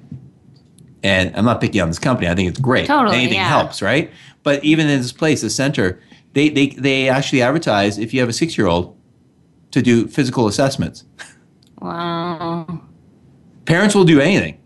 And 1.03 1.35
I'm 1.37 1.44
not 1.44 1.61
picking 1.61 1.81
on 1.81 1.88
this 1.88 1.99
company. 1.99 2.29
I 2.29 2.35
think 2.35 2.49
it's 2.49 2.61
great. 2.61 2.87
Totally, 2.87 3.16
Anything 3.16 3.38
yeah. 3.38 3.49
helps, 3.49 3.83
right? 3.83 4.11
But 4.42 4.62
even 4.64 4.88
in 4.88 5.01
this 5.01 5.12
place, 5.12 5.40
the 5.40 5.51
center, 5.51 6.01
they 6.35 6.49
they 6.51 6.68
they 6.68 7.09
actually 7.09 7.42
advertise 7.42 7.99
if 7.99 8.12
you 8.14 8.20
have 8.20 8.29
a 8.29 8.33
six 8.33 8.57
year 8.59 8.66
old 8.66 8.97
to 9.70 9.81
do 9.83 10.07
physical 10.07 10.47
assessments. 10.47 11.05
Wow. 11.81 12.81
Parents 13.66 13.94
will 13.94 14.05
do 14.05 14.20
anything 14.20 14.59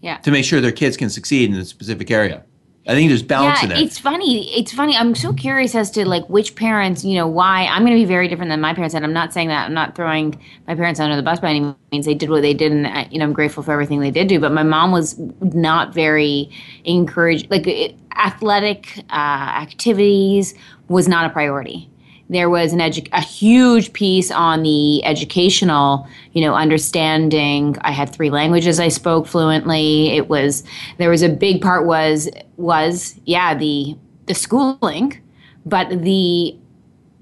Yeah. 0.00 0.18
to 0.18 0.30
make 0.30 0.44
sure 0.44 0.60
their 0.60 0.72
kids 0.72 0.96
can 0.96 1.10
succeed 1.10 1.50
in 1.50 1.56
a 1.56 1.64
specific 1.64 2.10
area. 2.10 2.42
I 2.88 2.94
think 2.94 3.10
there's 3.10 3.22
balance 3.22 3.62
yeah, 3.62 3.70
in 3.70 3.72
it. 3.72 3.78
it's 3.80 3.98
funny. 3.98 4.56
It's 4.56 4.72
funny. 4.72 4.96
I'm 4.96 5.16
so 5.16 5.32
curious 5.32 5.74
as 5.74 5.90
to 5.92 6.06
like 6.08 6.24
which 6.28 6.54
parents, 6.54 7.04
you 7.04 7.16
know, 7.16 7.26
why 7.26 7.66
I'm 7.66 7.82
going 7.82 7.96
to 7.96 8.00
be 8.00 8.04
very 8.04 8.28
different 8.28 8.48
than 8.48 8.60
my 8.60 8.74
parents. 8.74 8.94
And 8.94 9.04
I'm 9.04 9.12
not 9.12 9.32
saying 9.32 9.48
that 9.48 9.66
I'm 9.66 9.74
not 9.74 9.96
throwing 9.96 10.40
my 10.68 10.76
parents 10.76 11.00
under 11.00 11.16
the 11.16 11.22
bus 11.22 11.40
by 11.40 11.50
any 11.50 11.74
means. 11.90 12.06
They 12.06 12.14
did 12.14 12.30
what 12.30 12.42
they 12.42 12.54
did, 12.54 12.70
and 12.70 12.86
uh, 12.86 13.04
you 13.10 13.18
know, 13.18 13.24
I'm 13.24 13.32
grateful 13.32 13.64
for 13.64 13.72
everything 13.72 13.98
they 13.98 14.12
did 14.12 14.28
do. 14.28 14.38
But 14.38 14.52
my 14.52 14.62
mom 14.62 14.92
was 14.92 15.18
not 15.40 15.92
very 15.94 16.48
encouraged. 16.84 17.50
Like 17.50 17.66
it, 17.66 17.96
athletic 18.14 18.98
uh, 19.10 19.14
activities 19.14 20.54
was 20.88 21.08
not 21.08 21.26
a 21.26 21.30
priority. 21.30 21.90
There 22.28 22.50
was 22.50 22.72
an 22.72 22.80
edu- 22.80 23.08
a 23.12 23.20
huge 23.20 23.92
piece 23.92 24.30
on 24.30 24.62
the 24.62 25.04
educational, 25.04 26.08
you 26.32 26.42
know, 26.42 26.54
understanding. 26.54 27.76
I 27.82 27.92
had 27.92 28.10
three 28.10 28.30
languages 28.30 28.80
I 28.80 28.88
spoke 28.88 29.26
fluently. 29.26 30.16
It 30.16 30.28
was 30.28 30.64
there 30.98 31.10
was 31.10 31.22
a 31.22 31.28
big 31.28 31.62
part 31.62 31.86
was 31.86 32.28
was 32.56 33.18
yeah 33.24 33.54
the 33.54 33.96
the 34.26 34.34
schooling, 34.34 35.20
but 35.64 35.88
the 36.02 36.56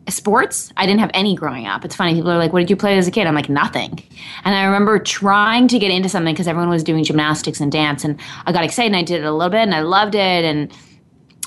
sports 0.08 0.70
i 0.76 0.84
didn't 0.84 1.00
have 1.00 1.10
any 1.14 1.34
growing 1.34 1.66
up 1.66 1.84
it's 1.84 1.96
funny 1.96 2.14
people 2.14 2.30
are 2.30 2.36
like 2.36 2.52
what 2.52 2.60
did 2.60 2.68
you 2.68 2.76
play 2.76 2.98
as 2.98 3.08
a 3.08 3.10
kid 3.10 3.26
i'm 3.26 3.34
like 3.34 3.48
nothing 3.48 4.02
and 4.44 4.54
i 4.54 4.64
remember 4.64 4.98
trying 4.98 5.66
to 5.66 5.78
get 5.78 5.90
into 5.90 6.08
something 6.08 6.34
because 6.34 6.46
everyone 6.46 6.68
was 6.68 6.84
doing 6.84 7.02
gymnastics 7.02 7.60
and 7.60 7.72
dance 7.72 8.04
and 8.04 8.20
i 8.44 8.52
got 8.52 8.64
excited 8.64 8.88
and 8.88 8.96
i 8.96 9.02
did 9.02 9.22
it 9.22 9.24
a 9.24 9.32
little 9.32 9.50
bit 9.50 9.60
and 9.60 9.74
i 9.74 9.80
loved 9.80 10.14
it 10.14 10.44
and 10.44 10.70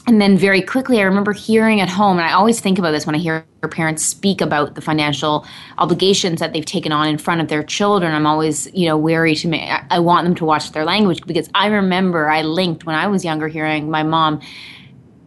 and 0.08 0.22
then 0.22 0.38
very 0.38 0.62
quickly 0.62 1.00
i 1.00 1.04
remember 1.04 1.34
hearing 1.34 1.82
at 1.82 1.90
home 1.90 2.18
and 2.18 2.28
i 2.28 2.34
always 2.34 2.60
think 2.60 2.80
about 2.80 2.92
this 2.92 3.06
when 3.06 3.16
i 3.16 3.20
hear 3.20 3.46
parents 3.72 4.06
speak 4.06 4.40
about 4.40 4.76
the 4.76 4.82
financial 4.82 5.46
obligations 5.78 6.40
that 6.40 6.54
they've 6.54 6.66
taken 6.66 6.92
on 6.94 7.08
in 7.10 7.18
front 7.18 7.42
of 7.42 7.50
their 7.50 7.62
children 7.62 8.14
i'm 8.14 8.26
always 8.26 8.74
you 8.74 8.88
know 8.88 8.98
wary 8.98 9.36
to 9.36 9.48
me 9.48 9.70
I- 9.92 10.00
want 10.00 10.24
them 10.26 10.36
to 10.36 10.46
watch 10.46 10.72
their 10.72 10.86
language 10.86 11.22
because 11.28 11.50
i 11.54 11.68
remember 11.68 12.30
i 12.30 12.42
linked 12.44 12.86
when 12.86 12.96
i 12.96 13.08
was 13.08 13.26
younger 13.26 13.50
hearing 13.50 13.92
my 13.92 14.04
mom 14.04 14.42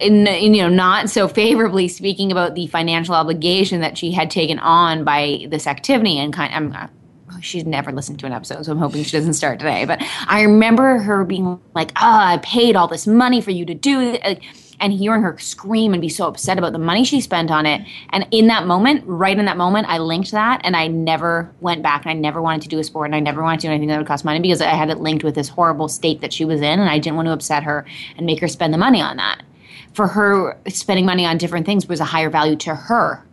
in, 0.01 0.27
in, 0.27 0.55
you 0.55 0.63
know 0.63 0.71
not 0.71 1.11
so 1.11 1.29
favorably 1.29 1.87
speaking 1.87 2.33
about 2.33 2.55
the 2.55 2.67
financial 2.69 3.15
obligation 3.15 3.83
that 3.83 3.99
she 3.99 4.11
had 4.13 4.31
taken 4.31 4.59
on 4.61 5.05
by 5.05 5.47
this 5.51 5.67
activity 5.67 6.19
and 6.19 6.33
kind 6.33 6.55
I'm 6.55 6.73
uh, 6.73 6.89
she's 7.43 7.65
never 7.65 7.93
listened 7.93 8.19
to 8.21 8.27
an 8.27 8.33
episode 8.33 8.65
so 8.65 8.73
I'm 8.73 8.79
hoping 8.79 9.05
she 9.05 9.17
doesn't 9.17 9.35
start 9.35 9.59
today 9.59 9.85
but 9.85 10.03
I 10.27 10.43
remember 10.43 10.99
her 10.99 11.25
being 11.25 11.61
like 11.75 11.91
oh 11.97 12.19
I 12.19 12.39
paid 12.39 12.77
all 12.77 12.89
this 12.89 13.07
money 13.07 13.43
for 13.43 13.51
you 13.51 13.67
to 13.67 13.75
do 13.75 14.19
like, 14.25 14.43
and 14.81 14.93
hearing 14.93 15.23
her 15.23 15.39
scream 15.39 15.93
and 15.93 16.01
be 16.01 16.09
so 16.09 16.27
upset 16.27 16.59
about 16.59 16.73
the 16.73 16.79
money 16.79 17.05
she 17.05 17.21
spent 17.21 17.51
on 17.51 17.67
it. 17.67 17.83
And 18.11 18.27
in 18.31 18.47
that 18.49 18.67
moment 18.67 19.05
right 19.07 19.39
in 19.39 19.45
that 19.45 19.57
moment 19.57 19.87
I 19.89 19.99
linked 19.99 20.33
that 20.33 20.61
and 20.65 20.77
I 20.77 20.89
never 20.89 21.51
went 21.61 21.83
back 21.83 22.05
and 22.05 22.11
I 22.11 22.15
never 22.15 22.43
wanted 22.43 22.63
to 22.63 22.69
do 22.69 22.79
a 22.79 22.85
sport 22.85 23.07
and 23.07 23.15
I 23.15 23.21
never 23.21 23.43
wanted 23.43 23.61
to 23.61 23.67
do 23.67 23.71
anything 23.71 23.89
that 23.89 23.99
would 23.99 24.07
cost 24.07 24.25
money 24.25 24.41
because 24.41 24.61
I 24.61 24.71
had 24.71 24.91
it 24.91 24.99
linked 24.99 25.25
with 25.25 25.35
this 25.35 25.49
horrible 25.49 25.89
state 25.89 26.21
that 26.21 26.33
she 26.33 26.45
was 26.45 26.61
in 26.61 26.81
and 26.81 26.89
I 26.89 26.99
didn't 26.99 27.17
want 27.17 27.27
to 27.27 27.33
upset 27.33 27.63
her 27.63 27.87
and 28.17 28.27
make 28.27 28.41
her 28.41 28.49
spend 28.49 28.75
the 28.75 28.79
money 28.79 29.01
on 29.01 29.17
that. 29.19 29.43
For 29.93 30.07
her 30.07 30.59
spending 30.69 31.05
money 31.05 31.27
on 31.27 31.37
different 31.37 31.67
things 31.67 31.89
was 31.89 32.01
a 32.01 32.05
higher 32.05 32.31
value 32.31 32.57
to 32.57 32.75
her 32.75 33.25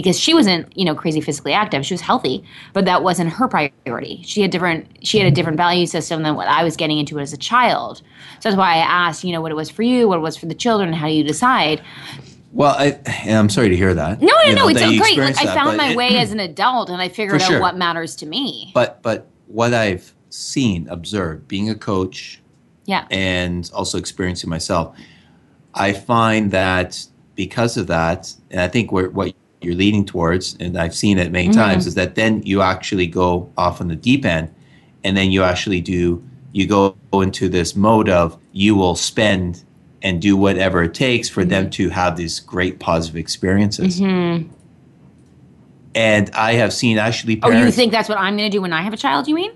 because 0.00 0.18
she 0.18 0.34
wasn't 0.34 0.76
you 0.76 0.84
know 0.84 0.94
crazy 0.94 1.20
physically 1.20 1.52
active. 1.52 1.84
She 1.84 1.94
was 1.94 2.00
healthy 2.00 2.44
but 2.72 2.84
that 2.84 3.02
wasn't 3.02 3.30
her 3.30 3.48
priority. 3.48 4.22
She 4.24 4.42
had 4.42 4.50
different 4.50 4.86
she 5.06 5.18
had 5.18 5.26
a 5.26 5.30
different 5.30 5.56
value 5.56 5.86
system 5.86 6.22
than 6.22 6.34
what 6.34 6.48
i 6.48 6.64
was 6.64 6.76
getting 6.76 6.98
into 6.98 7.18
as 7.18 7.32
a 7.32 7.36
child. 7.36 7.98
So 8.40 8.48
that's 8.48 8.56
why 8.56 8.74
i 8.74 8.78
asked 8.78 9.24
you 9.24 9.32
know 9.32 9.40
what 9.40 9.52
it 9.52 9.56
was 9.56 9.70
for 9.70 9.82
you 9.82 10.08
what 10.08 10.18
it 10.18 10.22
was 10.22 10.36
for 10.36 10.46
the 10.46 10.54
children 10.54 10.92
how 10.92 11.06
do 11.06 11.12
you 11.12 11.24
decide? 11.24 11.82
Well, 12.52 12.74
I, 12.76 12.98
I'm 13.28 13.48
sorry 13.48 13.68
to 13.68 13.76
hear 13.76 13.94
that. 13.94 14.20
no 14.20 14.26
no 14.26 14.42
you 14.42 14.54
no 14.54 14.68
it's 14.68 14.80
so 14.80 14.88
great. 14.98 15.18
Like 15.18 15.38
i 15.38 15.54
found 15.54 15.76
my 15.76 15.90
it- 15.90 15.96
way 15.96 16.18
as 16.18 16.32
an 16.32 16.40
adult 16.40 16.90
and 16.90 17.00
i 17.00 17.08
figured 17.18 17.42
out 17.42 17.48
sure. 17.48 17.60
what 17.60 17.76
matters 17.76 18.16
to 18.16 18.26
me. 18.26 18.72
But 18.74 19.02
but 19.02 19.26
what 19.46 19.74
I've 19.74 20.14
seen, 20.30 20.88
observed, 20.88 21.48
being 21.48 21.68
a 21.70 21.74
coach, 21.74 22.40
yeah. 22.86 23.06
and 23.10 23.70
also 23.74 23.98
experiencing 23.98 24.48
myself, 24.48 24.96
I 25.74 25.92
find 25.92 26.50
that 26.52 27.04
because 27.34 27.76
of 27.76 27.88
that, 27.88 28.32
and 28.50 28.60
I 28.60 28.68
think 28.68 28.92
where, 28.92 29.10
what 29.10 29.34
you're 29.60 29.74
leading 29.74 30.04
towards, 30.04 30.56
and 30.60 30.78
I've 30.78 30.94
seen 30.94 31.18
it 31.18 31.30
many 31.30 31.48
mm-hmm. 31.48 31.58
times, 31.58 31.86
is 31.86 31.94
that 31.94 32.14
then 32.14 32.42
you 32.42 32.62
actually 32.62 33.06
go 33.06 33.50
off 33.56 33.80
on 33.80 33.88
the 33.88 33.96
deep 33.96 34.24
end, 34.24 34.52
and 35.04 35.16
then 35.16 35.30
you 35.30 35.42
actually 35.42 35.80
do 35.80 36.22
you 36.52 36.66
go 36.66 36.96
into 37.12 37.48
this 37.48 37.76
mode 37.76 38.08
of 38.08 38.36
you 38.52 38.74
will 38.74 38.96
spend 38.96 39.62
and 40.02 40.20
do 40.20 40.36
whatever 40.36 40.82
it 40.82 40.94
takes 40.94 41.28
for 41.28 41.44
them 41.44 41.64
mm-hmm. 41.64 41.70
to 41.70 41.88
have 41.90 42.16
these 42.16 42.40
great 42.40 42.80
positive 42.80 43.16
experiences. 43.16 44.00
Mm-hmm. 44.00 44.52
And 45.94 46.30
I 46.34 46.54
have 46.54 46.72
seen 46.72 46.98
actually 46.98 47.40
oh 47.42 47.50
you 47.50 47.70
think 47.70 47.92
that's 47.92 48.08
what 48.08 48.18
i'm 48.18 48.36
going 48.36 48.48
to 48.48 48.56
do 48.56 48.62
when 48.62 48.72
i 48.72 48.80
have 48.80 48.92
a 48.92 48.96
child 48.96 49.26
you 49.26 49.34
mean 49.34 49.52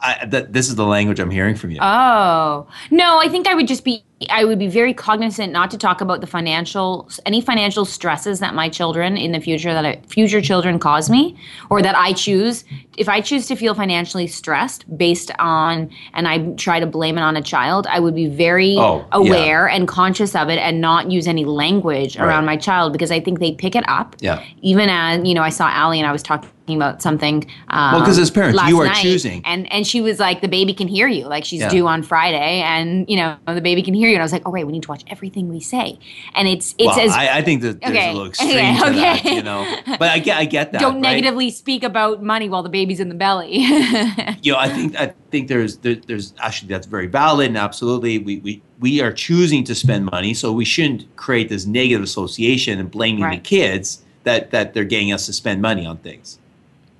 I, 0.00 0.26
that, 0.26 0.52
this 0.52 0.68
is 0.68 0.76
the 0.76 0.84
language 0.86 1.18
I'm 1.18 1.30
hearing 1.30 1.54
from 1.56 1.70
you. 1.70 1.78
Oh 1.80 2.66
no, 2.90 3.18
I 3.18 3.28
think 3.28 3.46
I 3.48 3.54
would 3.54 3.68
just 3.68 3.84
be. 3.84 4.04
I 4.30 4.44
would 4.44 4.58
be 4.58 4.66
very 4.66 4.92
cognizant 4.92 5.52
not 5.52 5.70
to 5.70 5.78
talk 5.78 6.00
about 6.00 6.20
the 6.20 6.26
financial, 6.26 7.08
any 7.24 7.40
financial 7.40 7.84
stresses 7.84 8.40
that 8.40 8.52
my 8.52 8.68
children 8.68 9.16
in 9.16 9.30
the 9.30 9.38
future 9.38 9.72
that 9.72 9.86
I, 9.86 10.00
future 10.08 10.40
children 10.40 10.80
cause 10.80 11.08
me, 11.08 11.38
or 11.70 11.82
that 11.82 11.96
I 11.96 12.14
choose. 12.14 12.64
If 12.96 13.08
I 13.08 13.20
choose 13.20 13.46
to 13.46 13.54
feel 13.54 13.74
financially 13.76 14.26
stressed 14.26 14.84
based 14.98 15.30
on, 15.38 15.88
and 16.14 16.26
I 16.26 16.50
try 16.54 16.80
to 16.80 16.86
blame 16.86 17.16
it 17.16 17.20
on 17.20 17.36
a 17.36 17.42
child, 17.42 17.86
I 17.86 18.00
would 18.00 18.16
be 18.16 18.26
very 18.26 18.74
Oh, 18.76 18.98
yeah. 18.98 19.06
aware 19.12 19.68
and 19.68 19.86
conscious 19.86 20.34
of 20.34 20.48
it, 20.48 20.58
and 20.58 20.80
not 20.80 21.12
use 21.12 21.28
any 21.28 21.44
language 21.44 22.16
around 22.16 22.44
my 22.44 22.56
child 22.56 22.92
because 22.92 23.12
I 23.12 23.20
think 23.20 23.38
they 23.38 23.52
pick 23.52 23.76
it 23.76 23.88
up. 23.88 24.16
Yeah. 24.18 24.44
Even 24.62 24.88
as 24.88 25.24
you 25.28 25.32
know, 25.34 25.42
I 25.42 25.50
saw 25.50 25.68
Allie 25.68 26.00
and 26.00 26.08
I 26.08 26.12
was 26.12 26.24
talking 26.24 26.50
about 26.76 27.00
something. 27.02 27.46
Um, 27.70 27.94
Well, 27.94 28.04
'cause 28.04 28.18
as 28.18 28.30
parents, 28.30 28.60
you 28.68 28.78
are 28.80 28.92
choosing. 28.94 29.42
and 29.44 29.70
and 29.72 29.86
she 29.86 30.00
was 30.00 30.18
like, 30.20 30.40
the 30.40 30.48
baby 30.48 30.74
can 30.74 30.88
hear 30.88 31.08
you, 31.08 31.26
like 31.26 31.44
she's 31.44 31.60
Yeah. 31.60 31.68
due 31.70 31.86
on 31.86 32.02
Friday, 32.02 32.60
and 32.62 33.04
you 33.08 33.16
know 33.16 33.36
the 33.46 33.60
baby 33.60 33.82
can 33.82 33.94
hear 33.94 34.08
you. 34.08 34.14
And 34.14 34.22
I 34.22 34.24
was 34.24 34.32
like, 34.32 34.42
oh 34.46 34.50
wait, 34.50 34.64
we 34.64 34.72
need 34.72 34.82
to 34.82 34.88
watch 34.88 35.04
everything 35.08 35.48
we 35.48 35.60
say, 35.60 35.98
and 36.34 36.46
it's 36.48 36.74
it's 36.78 36.86
well, 36.88 37.00
as 37.00 37.12
I, 37.12 37.38
I 37.38 37.42
think 37.42 37.62
that 37.62 37.80
there's 37.80 37.96
Okay. 37.96 38.08
a 38.10 38.12
little 38.12 38.28
extreme 38.28 38.50
Okay, 38.58 38.76
to 38.76 38.90
that, 39.00 39.18
okay. 39.20 39.34
you 39.36 39.42
know. 39.42 39.66
But 39.98 40.10
I 40.10 40.18
get, 40.18 40.36
I 40.38 40.44
get 40.44 40.72
that. 40.72 40.80
don't 40.80 40.94
right? 40.94 41.00
negatively 41.02 41.50
speak 41.50 41.82
about 41.82 42.22
money 42.22 42.48
while 42.48 42.62
the 42.62 42.68
baby's 42.68 43.00
in 43.00 43.08
the 43.08 43.14
belly. 43.14 43.58
You 44.42 44.52
know, 44.52 44.58
I 44.58 44.68
think 44.68 44.96
I 45.00 45.12
think 45.30 45.48
there's 45.48 45.78
there, 45.78 45.96
there's 46.06 46.32
actually 46.40 46.68
that's 46.68 46.86
very 46.86 47.06
valid 47.06 47.48
and 47.48 47.56
absolutely 47.58 48.18
we, 48.18 48.38
we 48.38 48.62
we 48.80 49.00
are 49.00 49.12
choosing 49.12 49.64
to 49.64 49.74
spend 49.74 50.04
money, 50.06 50.34
so 50.34 50.52
we 50.52 50.64
shouldn't 50.64 51.04
create 51.16 51.48
this 51.48 51.66
negative 51.66 52.02
association 52.02 52.78
and 52.78 52.90
blaming 52.90 53.28
the 53.28 53.38
kids 53.38 54.02
that 54.24 54.50
that 54.50 54.74
they're 54.74 54.84
getting 54.84 55.12
us 55.12 55.26
to 55.26 55.32
spend 55.32 55.60
money 55.62 55.84
on 55.86 55.96
things. 55.98 56.38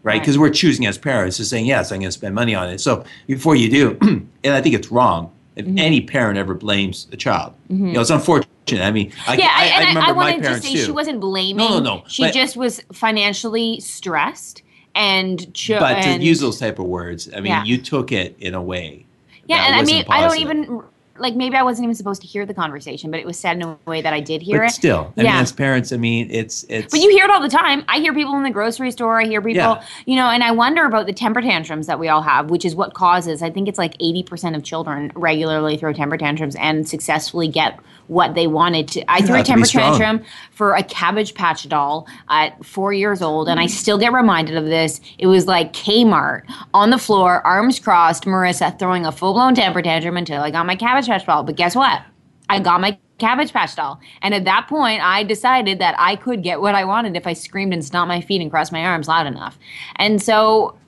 Right? 0.09 0.15
Right. 0.15 0.21
Because 0.23 0.39
we're 0.39 0.51
choosing 0.51 0.87
as 0.87 0.97
parents 0.99 1.37
to 1.37 1.45
saying, 1.45 1.67
yes, 1.67 1.93
I'm 1.93 1.99
going 2.01 2.09
to 2.09 2.13
spend 2.13 2.35
money 2.35 2.55
on 2.55 2.69
it. 2.69 2.81
So 2.81 3.05
before 3.27 3.55
you 3.57 3.69
do, 3.71 3.99
and 4.45 4.55
I 4.55 4.61
think 4.63 4.75
it's 4.75 4.91
wrong, 4.91 5.31
if 5.55 5.65
Mm-hmm. 5.67 5.79
any 5.79 6.01
parent 6.01 6.39
ever 6.39 6.55
blames 6.55 7.09
a 7.13 7.17
child. 7.17 7.53
You 7.69 7.77
know, 7.93 8.01
it's 8.01 8.11
unfortunate. 8.11 8.49
I 8.71 8.91
mean, 8.93 9.11
I, 9.27 9.35
yeah, 9.35 9.49
I, 9.53 9.69
I, 9.69 9.75
I, 9.75 9.79
remember 9.89 10.01
I 10.01 10.13
my 10.13 10.13
wanted 10.13 10.43
to 10.45 10.61
say 10.63 10.73
too. 10.75 10.79
she 10.85 10.91
wasn't 10.93 11.21
blaming. 11.21 11.57
No, 11.57 11.79
no, 11.81 11.97
no, 11.97 12.05
She 12.07 12.23
but- 12.23 12.33
just 12.33 12.57
was 12.57 12.81
financially 12.93 13.81
stressed 13.81 14.63
and. 14.95 15.53
Cho- 15.55 15.81
but 15.81 15.95
to 16.03 16.09
and, 16.09 16.23
use 16.23 16.39
those 16.41 16.59
type 16.61 16.79
of 16.79 16.87
words, 16.87 17.29
I 17.35 17.37
mean, 17.41 17.47
Yeah. 17.47 17.65
you 17.65 17.77
took 17.79 18.13
it 18.13 18.37
in 18.39 18.55
a 18.55 18.63
way. 18.63 19.05
Yeah, 19.47 19.67
and 19.67 19.75
I 19.75 19.83
mean, 19.83 20.05
I 20.09 20.21
don't 20.21 20.39
even 20.39 20.83
like 21.19 21.35
maybe 21.35 21.57
I 21.57 21.63
wasn't 21.63 21.85
even 21.85 21.95
supposed 21.95 22.21
to 22.23 22.27
hear 22.27 22.47
the 22.47 22.55
conversation, 22.55 23.11
but 23.11 23.21
it 23.21 23.27
was 23.27 23.39
said 23.39 23.57
in 23.57 23.63
a 23.63 23.79
way 23.87 24.01
that 24.01 24.13
I 24.13 24.21
did 24.21 24.43
hear 24.43 24.61
But 24.61 24.67
it. 24.67 24.71
still, 24.71 25.13
I 25.17 25.23
yeah. 25.23 25.33
mean, 25.33 25.43
as 25.43 25.53
parents, 25.53 25.93
I 25.93 25.97
mean, 25.97 26.29
it's 26.31 26.65
it's. 26.69 26.93
But 26.93 27.01
you 27.01 27.11
hear 27.11 27.25
it 27.25 27.31
all 27.31 27.41
the 27.41 27.49
time. 27.49 27.85
I 27.89 27.99
hear 27.99 28.15
people 28.15 28.37
in 28.37 28.43
the 28.43 28.51
grocery 28.51 28.91
store. 28.91 29.21
I 29.21 29.25
hear 29.25 29.41
people, 29.41 29.57
Yeah. 29.57 29.85
you 30.07 30.17
know, 30.17 30.29
and 30.29 30.43
I 30.43 30.51
wonder 30.51 30.85
about 30.85 31.07
the 31.07 31.13
temper 31.13 31.41
tantrums 31.41 31.87
that 31.87 31.99
we 31.99 32.09
all 32.09 32.23
have, 32.23 32.51
which 32.51 32.65
is 32.65 32.75
what 32.75 32.95
causes. 32.95 33.43
I 33.43 33.51
think 33.51 33.69
it's 33.69 33.79
like 33.79 33.95
eighty 34.01 34.23
percent 34.23 34.57
of 34.57 34.63
children 34.63 35.13
regularly 35.15 35.77
throw 35.77 35.93
temper 35.93 36.17
tantrums 36.17 36.57
and 36.57 36.89
successfully 36.89 37.49
get 37.49 37.79
what 38.09 38.35
they 38.35 38.47
wanted 38.47 38.89
to. 38.89 39.11
I 39.11 39.21
threw 39.21 39.35
a 39.35 39.39
have 39.39 39.47
to 39.47 39.55
be 39.55 39.63
temper 39.63 39.67
tantrum 39.99 40.25
for 40.51 40.75
a 40.75 40.83
Cabbage 40.83 41.35
Patch 41.35 41.69
doll 41.69 42.07
at 42.29 42.65
four 42.65 42.93
years 42.93 43.23
old, 43.23 43.49
and 43.49 43.61
I 43.61 43.67
mm. 43.67 43.71
still 43.71 43.99
get 43.99 44.13
reminded 44.13 44.57
of 44.57 44.65
this. 44.65 45.01
It 45.19 45.27
was 45.27 45.47
like 45.47 45.73
Kmart 45.73 46.43
on 46.75 46.91
the 46.91 46.99
floor, 46.99 47.47
arms 47.47 47.79
crossed, 47.79 48.25
Marissa 48.25 48.79
throwing 48.79 49.07
a 49.07 49.13
full 49.13 49.35
blown 49.35 49.55
temper 49.55 49.83
tantrum 49.83 50.17
until 50.17 50.43
I 50.43 50.51
got 50.51 50.67
my 50.67 50.77
Cabbage 50.77 51.08
Patch 51.09 51.27
doll. 51.27 51.43
But 51.43 51.57
guess 51.57 51.75
what? 51.75 52.03
I 52.49 52.61
got 52.61 52.81
my 52.81 52.99
Cabbage 53.19 53.53
Patch 53.53 53.75
doll. 53.75 54.01
And 54.23 54.33
at 54.33 54.45
that 54.45 54.69
point, 54.69 55.03
I 55.03 55.25
decided 55.25 55.81
that 55.81 55.95
I 55.99 56.17
could 56.17 56.43
get 56.43 56.61
what 56.61 56.75
I 56.75 56.85
wanted 56.85 57.17
if 57.17 57.27
I 57.27 57.33
screamed 57.33 57.73
and 57.73 57.85
stomped 57.85 58.09
my 58.09 58.21
feet 58.21 58.41
and 58.41 58.51
crossed 58.51 58.73
my 58.73 58.85
arms 58.85 59.09
loud 59.09 59.27
enough. 59.27 59.59
And 59.97 60.23
so, 60.23 60.79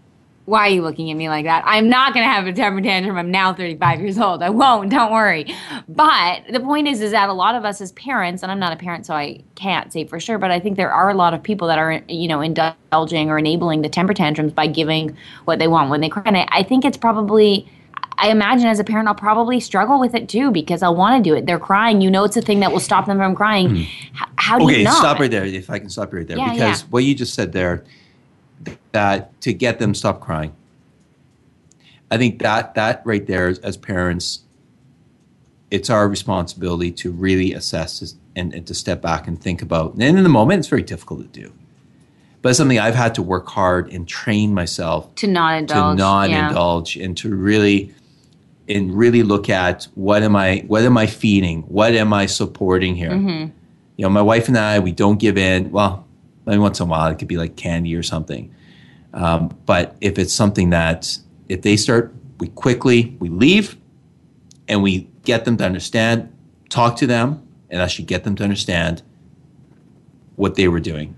why 0.46 0.66
are 0.66 0.70
you 0.70 0.82
looking 0.82 1.10
at 1.10 1.16
me 1.16 1.28
like 1.28 1.44
that? 1.44 1.62
I'm 1.66 1.88
not 1.88 2.14
going 2.14 2.24
to 2.24 2.30
have 2.30 2.46
a 2.46 2.52
temper 2.52 2.80
tantrum. 2.80 3.16
I'm 3.16 3.30
now 3.30 3.52
35 3.52 4.00
years 4.00 4.18
old. 4.18 4.42
I 4.42 4.50
won't. 4.50 4.90
Don't 4.90 5.12
worry. 5.12 5.54
But 5.88 6.42
the 6.50 6.60
point 6.60 6.88
is, 6.88 7.00
is 7.00 7.12
that 7.12 7.28
a 7.28 7.32
lot 7.32 7.54
of 7.54 7.64
us 7.64 7.80
as 7.80 7.92
parents, 7.92 8.42
and 8.42 8.50
I'm 8.50 8.58
not 8.58 8.72
a 8.72 8.76
parent, 8.76 9.06
so 9.06 9.14
I 9.14 9.42
can't 9.54 9.92
say 9.92 10.04
for 10.04 10.18
sure, 10.18 10.38
but 10.38 10.50
I 10.50 10.58
think 10.58 10.76
there 10.76 10.92
are 10.92 11.10
a 11.10 11.14
lot 11.14 11.34
of 11.34 11.42
people 11.42 11.68
that 11.68 11.78
are, 11.78 12.02
you 12.08 12.26
know, 12.26 12.40
indulging 12.40 13.30
or 13.30 13.38
enabling 13.38 13.82
the 13.82 13.88
temper 13.88 14.14
tantrums 14.14 14.52
by 14.52 14.66
giving 14.66 15.16
what 15.44 15.58
they 15.58 15.68
want 15.68 15.90
when 15.90 16.00
they 16.00 16.08
cry. 16.08 16.22
And 16.26 16.36
I, 16.36 16.48
I 16.50 16.62
think 16.62 16.84
it's 16.84 16.98
probably. 16.98 17.68
I 18.22 18.28
imagine 18.28 18.66
as 18.66 18.78
a 18.78 18.84
parent, 18.84 19.08
I'll 19.08 19.14
probably 19.14 19.60
struggle 19.60 19.98
with 19.98 20.14
it 20.14 20.28
too 20.28 20.50
because 20.50 20.82
I'll 20.82 20.94
want 20.96 21.22
to 21.24 21.30
do 21.30 21.34
it. 21.34 21.46
They're 21.46 21.58
crying. 21.58 22.00
You 22.00 22.10
know, 22.10 22.24
it's 22.24 22.36
a 22.36 22.42
thing 22.42 22.60
that 22.60 22.70
will 22.72 22.80
stop 22.80 23.06
them 23.06 23.16
from 23.18 23.34
crying. 23.34 23.76
H- 23.78 23.88
How 24.36 24.58
do 24.58 24.64
Hmm. 24.64 24.70
okay, 24.70 24.78
you 24.78 24.84
not? 24.84 24.92
Okay, 24.92 25.00
stop 25.00 25.18
right 25.20 25.30
there. 25.30 25.44
If 25.44 25.70
I 25.70 25.78
can 25.78 25.88
stop 25.90 26.12
right 26.12 26.26
there, 26.26 26.36
Yeah, 26.36 26.52
because 26.52 26.82
yeah. 26.82 26.86
what 26.90 27.04
you 27.04 27.14
just 27.14 27.34
said 27.34 27.52
there, 27.52 27.84
that 28.92 29.40
to 29.42 29.52
get 29.52 29.78
them 29.78 29.94
stop 29.94 30.20
crying. 30.20 30.52
I 32.10 32.18
think 32.18 32.40
that 32.40 32.74
that 32.74 33.02
right 33.04 33.26
there, 33.26 33.48
as, 33.48 33.58
as 33.60 33.76
parents, 33.76 34.40
it's 35.70 35.88
our 35.88 36.08
responsibility 36.08 36.90
to 36.90 37.12
really 37.12 37.54
assess 37.54 38.14
and, 38.36 38.52
and 38.52 38.66
to 38.66 38.74
step 38.74 39.00
back 39.00 39.28
and 39.28 39.40
think 39.40 39.62
about. 39.62 39.92
And 39.94 40.02
in 40.18 40.22
the 40.24 40.28
moment, 40.28 40.58
it's 40.58 40.68
very 40.68 40.82
difficult 40.82 41.20
to 41.20 41.40
do, 41.40 41.52
but 42.42 42.48
it's 42.50 42.58
something 42.58 42.78
I've 42.80 42.96
had 42.96 43.14
to 43.14 43.22
work 43.22 43.46
hard 43.48 43.92
and 43.92 44.06
train 44.08 44.52
myself 44.52 45.14
To 45.16 45.28
not 45.28 45.58
indulge. 45.58 45.96
to 45.96 46.02
not 46.02 46.30
yeah. 46.30 46.48
indulge 46.48 46.96
and 46.96 47.16
to 47.18 47.32
really 47.34 47.94
and 48.70 48.96
really 48.96 49.22
look 49.22 49.50
at 49.50 49.88
what 49.94 50.22
am 50.22 50.36
I 50.36 50.64
what 50.66 50.82
am 50.82 50.96
I 50.96 51.06
feeding? 51.06 51.62
What 51.62 51.92
am 51.94 52.12
I 52.12 52.26
supporting 52.26 52.94
here? 52.94 53.10
Mm-hmm. 53.10 53.50
You 53.96 54.02
know, 54.02 54.08
my 54.08 54.22
wife 54.22 54.48
and 54.48 54.56
I, 54.56 54.78
we 54.78 54.92
don't 54.92 55.18
give 55.18 55.36
in. 55.36 55.70
Well, 55.70 56.06
maybe 56.46 56.58
once 56.58 56.80
in 56.80 56.86
a 56.86 56.90
while 56.90 57.10
it 57.10 57.18
could 57.18 57.28
be 57.28 57.36
like 57.36 57.56
candy 57.56 57.94
or 57.94 58.02
something. 58.02 58.54
Um, 59.12 59.56
but 59.66 59.96
if 60.00 60.18
it's 60.18 60.32
something 60.32 60.70
that 60.70 61.18
if 61.48 61.62
they 61.62 61.76
start, 61.76 62.14
we 62.38 62.48
quickly 62.48 63.16
we 63.18 63.28
leave 63.28 63.76
and 64.68 64.82
we 64.82 65.10
get 65.24 65.44
them 65.44 65.56
to 65.56 65.64
understand, 65.64 66.32
talk 66.68 66.96
to 66.96 67.06
them, 67.06 67.46
and 67.68 67.82
actually 67.82 68.04
get 68.04 68.24
them 68.24 68.36
to 68.36 68.44
understand 68.44 69.02
what 70.36 70.54
they 70.54 70.68
were 70.68 70.80
doing. 70.80 71.16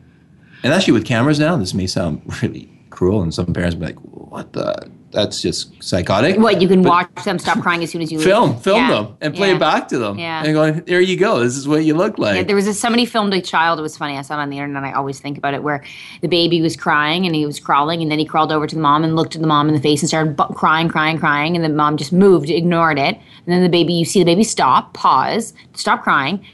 And 0.63 0.73
actually, 0.73 0.95
with 0.95 1.05
cameras 1.05 1.39
now, 1.39 1.57
this 1.57 1.75
may 1.75 1.87
sound 1.87 2.23
really 2.43 2.71
cruel, 2.91 3.23
and 3.23 3.33
some 3.33 3.53
parents 3.53 3.75
be 3.75 3.87
like, 3.87 3.99
"What 3.99 4.55
the? 4.55 4.91
That's 5.13 5.41
just 5.43 5.71
psychotic." 5.83 6.39
What 6.39 6.61
you 6.61 6.69
can 6.69 6.83
But 6.83 6.89
watch 6.89 7.25
them 7.25 7.39
stop 7.39 7.61
crying 7.61 7.83
as 7.83 7.91
soon 7.91 8.03
as 8.03 8.11
you 8.11 8.19
leave. 8.19 8.27
Film, 8.27 8.57
film 8.59 8.79
Yeah. 8.79 8.91
them, 8.91 9.17
and 9.21 9.35
play 9.35 9.49
Yeah. 9.51 9.57
it 9.57 9.61
back 9.61 9.89
to 9.89 9.99
them. 9.99 10.19
Yeah. 10.19 10.43
and 10.45 10.53
going, 10.55 10.83
"There 10.87 11.01
you 11.01 11.17
go. 11.17 11.41
This 11.41 11.57
is 11.57 11.69
what 11.69 11.85
you 11.85 11.95
look 11.95 12.19
like." 12.19 12.37
Yeah, 12.37 12.43
there 12.43 12.57
was 12.57 12.67
a, 12.67 12.75
somebody 12.75 13.05
filmed 13.07 13.33
a 13.35 13.41
child. 13.41 13.79
It 13.79 13.83
was 13.83 13.97
funny. 13.97 14.19
I 14.19 14.23
saw 14.23 14.35
it 14.39 14.43
on 14.43 14.51
the 14.51 14.59
internet. 14.59 14.83
I 14.85 14.93
always 14.93 15.21
think 15.21 15.39
about 15.39 15.55
it, 15.55 15.63
where 15.63 15.85
the 16.23 16.29
baby 16.29 16.61
was 16.61 16.77
crying 16.77 17.27
and 17.27 17.35
he 17.35 17.47
was 17.47 17.61
crawling, 17.61 18.03
and 18.03 18.11
then 18.11 18.19
he 18.19 18.25
crawled 18.25 18.51
over 18.53 18.67
to 18.67 18.75
the 18.75 18.81
mom 18.81 19.05
and 19.05 19.15
looked 19.15 19.35
at 19.37 19.41
the 19.43 19.47
mom 19.49 19.69
in 19.69 19.75
the 19.75 19.81
face 19.81 20.01
and 20.03 20.09
started 20.09 20.37
bu- 20.37 20.53
crying, 20.55 20.89
crying, 20.89 21.19
crying, 21.19 21.55
and 21.57 21.65
the 21.65 21.69
mom 21.69 21.97
just 21.97 22.13
moved, 22.13 22.51
ignored 22.51 22.99
it, 22.99 23.15
and 23.17 23.47
then 23.55 23.63
the 23.63 23.69
baby, 23.69 23.93
you 23.93 24.05
see 24.05 24.19
the 24.19 24.25
baby 24.25 24.45
stop, 24.45 24.95
pause, 24.95 25.53
stop 25.75 26.03
crying, 26.03 26.45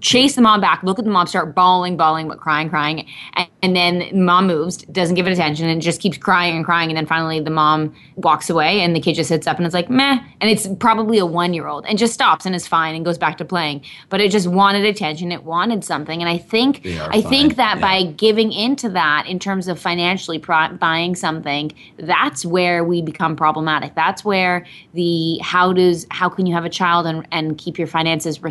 chase 0.00 0.34
the 0.34 0.42
mom 0.42 0.60
back, 0.60 0.82
look 0.82 0.98
at 0.98 1.04
the 1.04 1.10
mom, 1.10 1.26
start 1.26 1.54
bawling, 1.54 1.96
bawling, 1.96 2.28
but 2.28 2.38
crying, 2.38 2.68
crying, 2.68 3.06
and, 3.34 3.48
and 3.62 3.76
then 3.76 4.24
mom 4.24 4.46
moves, 4.46 4.78
doesn't 4.78 5.14
give 5.14 5.26
it 5.26 5.32
attention, 5.32 5.68
and 5.68 5.80
just 5.80 6.00
keeps 6.00 6.18
crying 6.18 6.56
and 6.56 6.64
crying, 6.64 6.90
and 6.90 6.96
then 6.96 7.06
finally 7.06 7.40
the 7.40 7.50
mom 7.50 7.94
walks 8.16 8.50
away, 8.50 8.80
and 8.80 8.94
the 8.94 9.00
kid 9.00 9.14
just 9.14 9.28
sits 9.28 9.46
up 9.46 9.56
and 9.56 9.66
it's 9.66 9.74
like 9.74 9.88
meh, 9.88 10.18
and 10.40 10.50
it's 10.50 10.68
probably 10.78 11.18
a 11.18 11.26
one 11.26 11.54
year 11.54 11.66
old, 11.66 11.86
and 11.86 11.98
just 11.98 12.12
stops 12.12 12.46
and 12.46 12.54
is 12.54 12.66
fine 12.66 12.94
and 12.94 13.04
goes 13.04 13.18
back 13.18 13.38
to 13.38 13.44
playing, 13.44 13.82
but 14.08 14.20
it 14.20 14.30
just 14.30 14.48
wanted 14.48 14.84
attention, 14.84 15.32
it 15.32 15.44
wanted 15.44 15.84
something, 15.84 16.20
and 16.20 16.28
I 16.28 16.38
think 16.38 16.86
I 16.86 17.22
think 17.22 17.56
that 17.56 17.76
yeah. 17.76 17.80
by 17.80 18.04
giving 18.12 18.52
into 18.52 18.88
that 18.90 19.26
in 19.26 19.38
terms 19.38 19.68
of 19.68 19.78
financially 19.78 20.38
pro- 20.38 20.74
buying 20.74 21.14
something, 21.14 21.72
that's 21.98 22.44
where 22.44 22.84
we 22.84 23.02
become 23.02 23.36
problematic. 23.36 23.94
That's 23.94 24.24
where 24.24 24.66
the 24.94 25.38
how 25.38 25.72
does 25.72 26.06
how 26.10 26.28
can 26.28 26.46
you 26.46 26.54
have 26.54 26.64
a 26.64 26.70
child 26.70 27.06
and, 27.06 27.26
and 27.32 27.56
keep 27.56 27.78
your 27.78 27.86
finances 27.86 28.42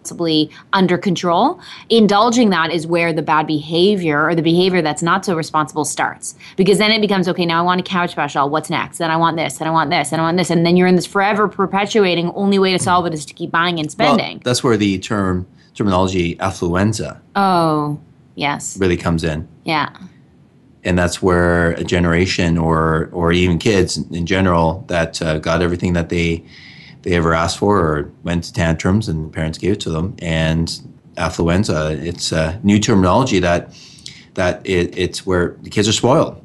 responsibly 0.00 0.50
under 0.72 0.98
control? 0.98 1.60
Indulging 1.88 2.50
that 2.50 2.72
is 2.72 2.86
where 2.86 3.12
the 3.12 3.22
bad 3.22 3.46
behavior 3.46 4.26
or 4.26 4.34
the 4.34 4.42
behavior 4.42 4.82
that's 4.82 5.02
not 5.02 5.24
so 5.24 5.36
responsible 5.36 5.84
starts. 5.84 6.34
Because 6.56 6.78
then 6.78 6.90
it 6.90 7.00
becomes 7.00 7.28
okay, 7.28 7.46
now 7.46 7.60
I 7.60 7.62
want 7.62 7.80
a 7.80 7.84
couch 7.84 8.12
special. 8.12 8.48
What's 8.48 8.70
next? 8.70 8.98
Then 8.98 9.10
I 9.10 9.16
want 9.16 9.36
this, 9.36 9.58
then 9.58 9.68
I 9.68 9.70
want 9.70 9.90
this, 9.90 10.12
and 10.12 10.20
I 10.20 10.24
want 10.24 10.36
this. 10.38 10.50
And 10.50 10.64
then 10.66 10.76
you're 10.76 10.86
in 10.88 10.96
this 10.96 11.06
forever 11.06 11.48
perpetuating 11.48 12.30
only 12.34 12.58
way 12.58 12.72
to 12.72 12.78
solve 12.78 13.06
it 13.06 13.14
is 13.14 13.24
to 13.26 13.34
keep 13.34 13.50
buying 13.50 13.78
and 13.78 13.86
Well, 13.98 14.16
spending. 14.16 14.40
that's 14.44 14.62
where 14.64 14.76
the 14.76 14.98
term 14.98 15.46
terminology 15.74 16.34
affluenza 16.36 17.20
oh, 17.36 17.98
yes. 18.34 18.76
really 18.78 18.96
comes 18.96 19.22
in. 19.24 19.46
Yeah. 19.64 19.88
and 20.82 20.98
that's 20.98 21.22
where 21.22 21.72
a 21.72 21.84
generation 21.84 22.56
or 22.58 23.08
or 23.12 23.32
even 23.32 23.58
kids 23.58 23.98
in 24.10 24.24
general 24.26 24.84
that 24.88 25.20
uh, 25.22 25.38
got 25.38 25.62
everything 25.62 25.92
that 25.92 26.08
they 26.08 26.42
they 27.02 27.14
ever 27.14 27.32
asked 27.34 27.58
for 27.58 27.78
or 27.80 28.12
went 28.24 28.44
to 28.44 28.52
tantrums 28.52 29.08
and 29.08 29.32
parents 29.32 29.58
gave 29.58 29.72
it 29.72 29.80
to 29.80 29.90
them 29.90 30.14
and 30.20 30.80
affluenza 31.16 31.92
it's 32.04 32.32
a 32.32 32.58
new 32.62 32.78
terminology 32.78 33.38
that 33.40 33.72
that 34.34 34.64
it, 34.66 34.96
it's 34.96 35.26
where 35.26 35.56
the 35.62 35.70
kids 35.70 35.88
are 35.88 35.92
spoiled 35.92 36.40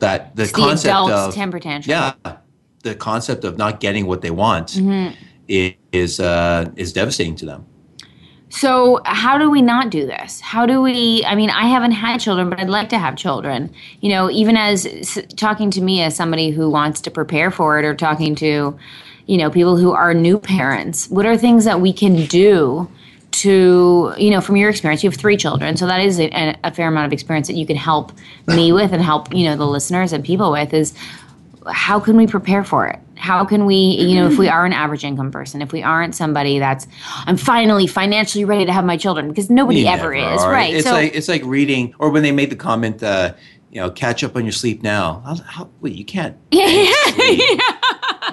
that 0.00 0.34
the 0.36 0.44
It's 0.44 0.52
the 0.52 0.58
concept 0.58 0.86
adult's 0.92 1.12
of 1.28 1.34
temper 1.34 1.58
tantrum. 1.60 1.90
yeah 1.90 2.36
the 2.82 2.94
concept 2.94 3.44
of 3.44 3.58
not 3.58 3.80
getting 3.80 4.06
what 4.06 4.20
they 4.22 4.30
want 4.30 4.68
Mm-hmm. 4.68 5.14
is 5.92 6.20
uh, 6.20 6.70
is 6.76 6.92
devastating 6.92 7.34
to 7.36 7.46
them 7.46 7.66
So, 8.50 9.00
how 9.04 9.36
do 9.38 9.50
we 9.50 9.60
not 9.60 9.90
do 9.90 10.06
this? 10.06 10.40
How 10.40 10.64
do 10.66 10.80
we? 10.80 11.22
I 11.26 11.34
mean, 11.34 11.50
I 11.50 11.64
haven't 11.68 11.92
had 11.92 12.18
children, 12.18 12.48
but 12.48 12.58
I'd 12.58 12.70
like 12.70 12.88
to 12.90 12.98
have 12.98 13.14
children. 13.16 13.70
You 14.00 14.08
know, 14.08 14.30
even 14.30 14.56
as 14.56 14.86
talking 15.36 15.70
to 15.72 15.82
me 15.82 16.00
as 16.02 16.16
somebody 16.16 16.50
who 16.50 16.70
wants 16.70 17.00
to 17.02 17.10
prepare 17.10 17.50
for 17.50 17.78
it, 17.78 17.84
or 17.84 17.94
talking 17.94 18.34
to, 18.36 18.78
you 19.28 19.36
know, 19.36 19.50
people 19.50 19.76
who 19.76 19.92
are 19.92 20.12
new 20.14 20.38
parents. 20.38 21.08
What 21.10 21.26
are 21.26 21.36
things 21.36 21.64
that 21.66 21.80
we 21.80 21.92
can 21.92 22.24
do 22.26 22.90
to, 23.30 24.14
you 24.16 24.30
know, 24.30 24.40
from 24.40 24.56
your 24.56 24.70
experience? 24.70 25.04
You 25.04 25.10
have 25.10 25.20
three 25.20 25.36
children, 25.36 25.76
so 25.76 25.86
that 25.86 26.00
is 26.00 26.18
a, 26.18 26.56
a 26.64 26.72
fair 26.72 26.88
amount 26.88 27.06
of 27.06 27.12
experience 27.12 27.46
that 27.46 27.54
you 27.54 27.66
can 27.66 27.76
help 27.76 28.10
me 28.46 28.72
with 28.72 28.92
and 28.92 29.02
help 29.02 29.32
you 29.32 29.44
know 29.44 29.54
the 29.54 29.66
listeners 29.66 30.12
and 30.12 30.24
people 30.24 30.50
with. 30.50 30.72
Is 30.72 30.94
how 31.70 32.00
can 32.00 32.16
we 32.16 32.26
prepare 32.26 32.64
for 32.64 32.88
it? 32.88 32.98
How 33.16 33.44
can 33.44 33.66
we, 33.66 33.74
you 33.74 34.14
know, 34.14 34.30
if 34.30 34.38
we 34.38 34.48
are 34.48 34.64
an 34.64 34.72
average 34.72 35.04
income 35.04 35.30
person, 35.30 35.60
if 35.60 35.72
we 35.72 35.82
aren't 35.82 36.14
somebody 36.14 36.58
that's, 36.58 36.86
I'm 37.26 37.36
finally 37.36 37.86
financially 37.86 38.44
ready 38.44 38.64
to 38.64 38.72
have 38.72 38.84
my 38.84 38.96
children, 38.96 39.28
because 39.28 39.50
nobody 39.50 39.80
You 39.80 39.88
ever 39.88 40.14
is, 40.14 40.40
are. 40.40 40.50
right? 40.50 40.72
It's 40.72 40.86
so, 40.86 40.92
like 40.92 41.14
it's 41.14 41.28
like 41.28 41.42
reading, 41.44 41.94
or 41.98 42.10
when 42.10 42.22
they 42.22 42.32
made 42.32 42.50
the 42.50 42.56
comment, 42.56 43.02
uh, 43.02 43.34
you 43.70 43.80
know, 43.80 43.90
catch 43.90 44.24
up 44.24 44.36
on 44.36 44.44
your 44.44 44.52
sleep 44.52 44.82
now. 44.82 45.20
How, 45.26 45.34
how, 45.44 45.70
wait, 45.80 45.94
you 45.94 46.04
can't. 46.04 46.36
sleep, 46.52 47.60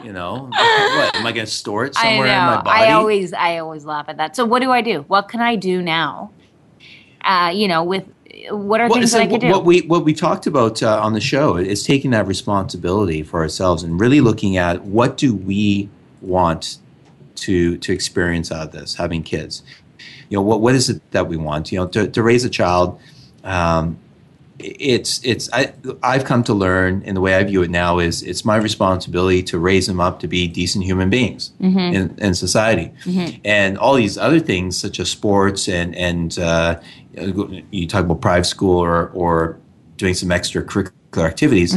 You 0.06 0.14
know, 0.14 0.50
what 0.52 1.16
am 1.16 1.26
I 1.26 1.32
going 1.32 1.48
to 1.48 1.52
store 1.52 1.86
it 1.86 1.96
somewhere 1.96 2.28
in 2.28 2.46
my 2.46 2.62
body? 2.62 2.84
I 2.84 2.92
always, 2.92 3.34
I 3.34 3.58
always 3.58 3.86
laugh 3.86 4.08
at 4.08 4.18
that. 4.18 4.36
So, 4.36 4.46
what 4.46 4.62
do 4.62 4.72
I 4.72 4.82
do? 4.82 5.04
What 5.08 5.30
can 5.30 5.42
I 5.42 5.56
do 5.56 5.82
now? 5.82 6.32
Uh, 7.22 7.52
you 7.52 7.68
know, 7.68 7.84
with 7.84 8.08
what 8.52 8.82
are 8.82 8.88
Well, 8.88 9.00
things 9.00 9.12
so 9.12 9.18
that 9.18 9.24
I 9.24 9.28
could 9.28 9.42
do? 9.42 9.50
What 9.50 9.66
we 9.66 9.82
what 9.82 10.06
we 10.06 10.14
talked 10.14 10.46
about 10.46 10.84
uh, 10.84 11.02
on 11.02 11.14
the 11.14 11.22
show 11.22 11.58
is 11.58 11.84
taking 11.84 12.12
that 12.12 12.28
responsibility 12.28 13.24
for 13.24 13.42
ourselves 13.42 13.82
and 13.82 14.00
really 14.00 14.22
looking 14.22 14.58
at 14.58 14.84
what 14.84 15.18
do 15.18 15.34
we 15.34 15.90
want 16.22 16.78
to 17.36 17.78
to 17.78 17.92
experience 17.92 18.52
out 18.52 18.68
of 18.68 18.72
this 18.74 18.96
having 18.96 19.24
kids. 19.24 19.64
You 20.30 20.38
know, 20.38 20.44
what 20.44 20.62
what 20.62 20.76
is 20.76 20.88
it 20.88 21.02
that 21.12 21.28
we 21.28 21.38
want? 21.38 21.72
You 21.72 21.80
know, 21.80 21.88
to, 21.88 22.08
to 22.08 22.22
raise 22.22 22.46
a 22.46 22.50
child. 22.50 23.00
Um, 23.44 23.98
it's 24.60 25.20
it's 25.24 25.50
I 25.52 25.74
I've 26.02 26.24
come 26.24 26.44
to 26.46 26.54
learn, 26.54 27.04
and 27.06 27.16
the 27.18 27.22
way 27.22 27.36
I 27.36 27.44
view 27.44 27.62
it 27.62 27.70
now 27.70 28.00
is 28.00 28.24
it's 28.24 28.46
my 28.46 28.56
responsibility 28.56 29.44
to 29.44 29.60
raise 29.60 29.88
them 29.88 30.00
up 30.00 30.20
to 30.22 30.28
be 30.28 30.48
decent 30.48 30.86
human 30.86 31.10
beings 31.10 31.52
in, 31.94 32.16
in 32.20 32.34
society, 32.34 32.92
and 33.44 33.78
all 33.78 33.96
these 33.96 34.18
other 34.18 34.40
things 34.40 34.78
such 34.78 35.00
as 35.00 35.10
sports 35.10 35.68
and 35.68 35.94
and 35.96 36.40
uh, 36.40 36.80
you 37.72 37.86
talk 37.88 38.06
about 38.06 38.22
private 38.22 38.46
school 38.46 38.78
or 38.80 39.10
or 39.14 39.60
doing 39.98 40.14
some 40.14 40.30
extracurricular 40.30 41.26
activities. 41.28 41.74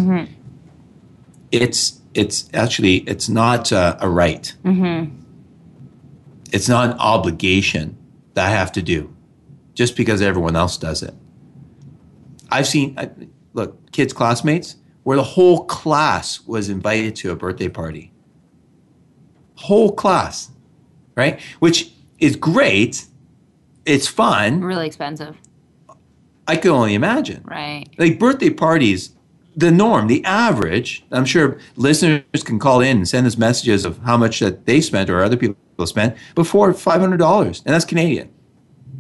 It's 1.50 2.00
it's 2.14 2.48
actually 2.54 2.98
it's 3.08 3.28
not 3.28 3.72
uh, 3.72 3.96
a 4.00 4.08
right. 4.08 4.54
It's 6.52 6.68
not 6.68 6.90
an 6.90 6.98
obligation 6.98 7.96
that 8.34 8.46
I 8.46 8.50
have 8.50 8.72
to 8.72 8.82
do, 8.82 9.14
just 9.74 9.96
because 9.96 10.22
everyone 10.22 10.56
else 10.56 10.76
does 10.78 11.02
it. 11.02 11.14
I've 12.50 12.66
seen, 12.66 12.94
I, 12.98 13.10
look, 13.52 13.90
kids' 13.92 14.12
classmates, 14.12 14.76
where 15.02 15.16
the 15.16 15.22
whole 15.22 15.64
class 15.64 16.40
was 16.46 16.68
invited 16.68 17.16
to 17.16 17.30
a 17.30 17.36
birthday 17.36 17.68
party. 17.68 18.12
Whole 19.56 19.92
class, 19.92 20.50
right? 21.16 21.40
Which 21.58 21.92
is 22.18 22.36
great. 22.36 23.06
It's 23.86 24.06
fun. 24.06 24.60
Really 24.62 24.86
expensive, 24.86 25.36
I 26.46 26.56
can 26.56 26.70
only 26.70 26.94
imagine. 26.94 27.42
right? 27.44 27.86
Like 27.98 28.18
birthday 28.18 28.50
parties, 28.50 29.10
the 29.56 29.70
norm, 29.70 30.06
the 30.06 30.24
average, 30.24 31.04
I'm 31.10 31.24
sure 31.24 31.58
listeners 31.76 32.22
can 32.44 32.58
call 32.58 32.80
in 32.80 32.98
and 32.98 33.08
send 33.08 33.26
us 33.26 33.36
messages 33.36 33.84
of 33.84 33.98
how 33.98 34.16
much 34.16 34.40
that 34.40 34.66
they 34.66 34.80
spent 34.80 35.10
or 35.10 35.22
other 35.22 35.36
people 35.36 35.56
spent 35.86 36.16
before 36.34 36.72
$500. 36.72 37.64
And 37.64 37.74
that's 37.74 37.84
Canadian. 37.84 38.30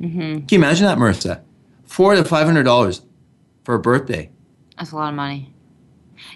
Mm-hmm. 0.00 0.18
Can 0.18 0.46
you 0.50 0.58
imagine 0.58 0.86
that, 0.86 0.98
Marissa? 0.98 1.42
Four 1.84 2.14
to 2.14 2.22
$500 2.22 3.00
for 3.68 3.74
a 3.74 3.78
birthday. 3.78 4.30
That's 4.78 4.92
a 4.92 4.96
lot 4.96 5.10
of 5.10 5.14
money. 5.14 5.52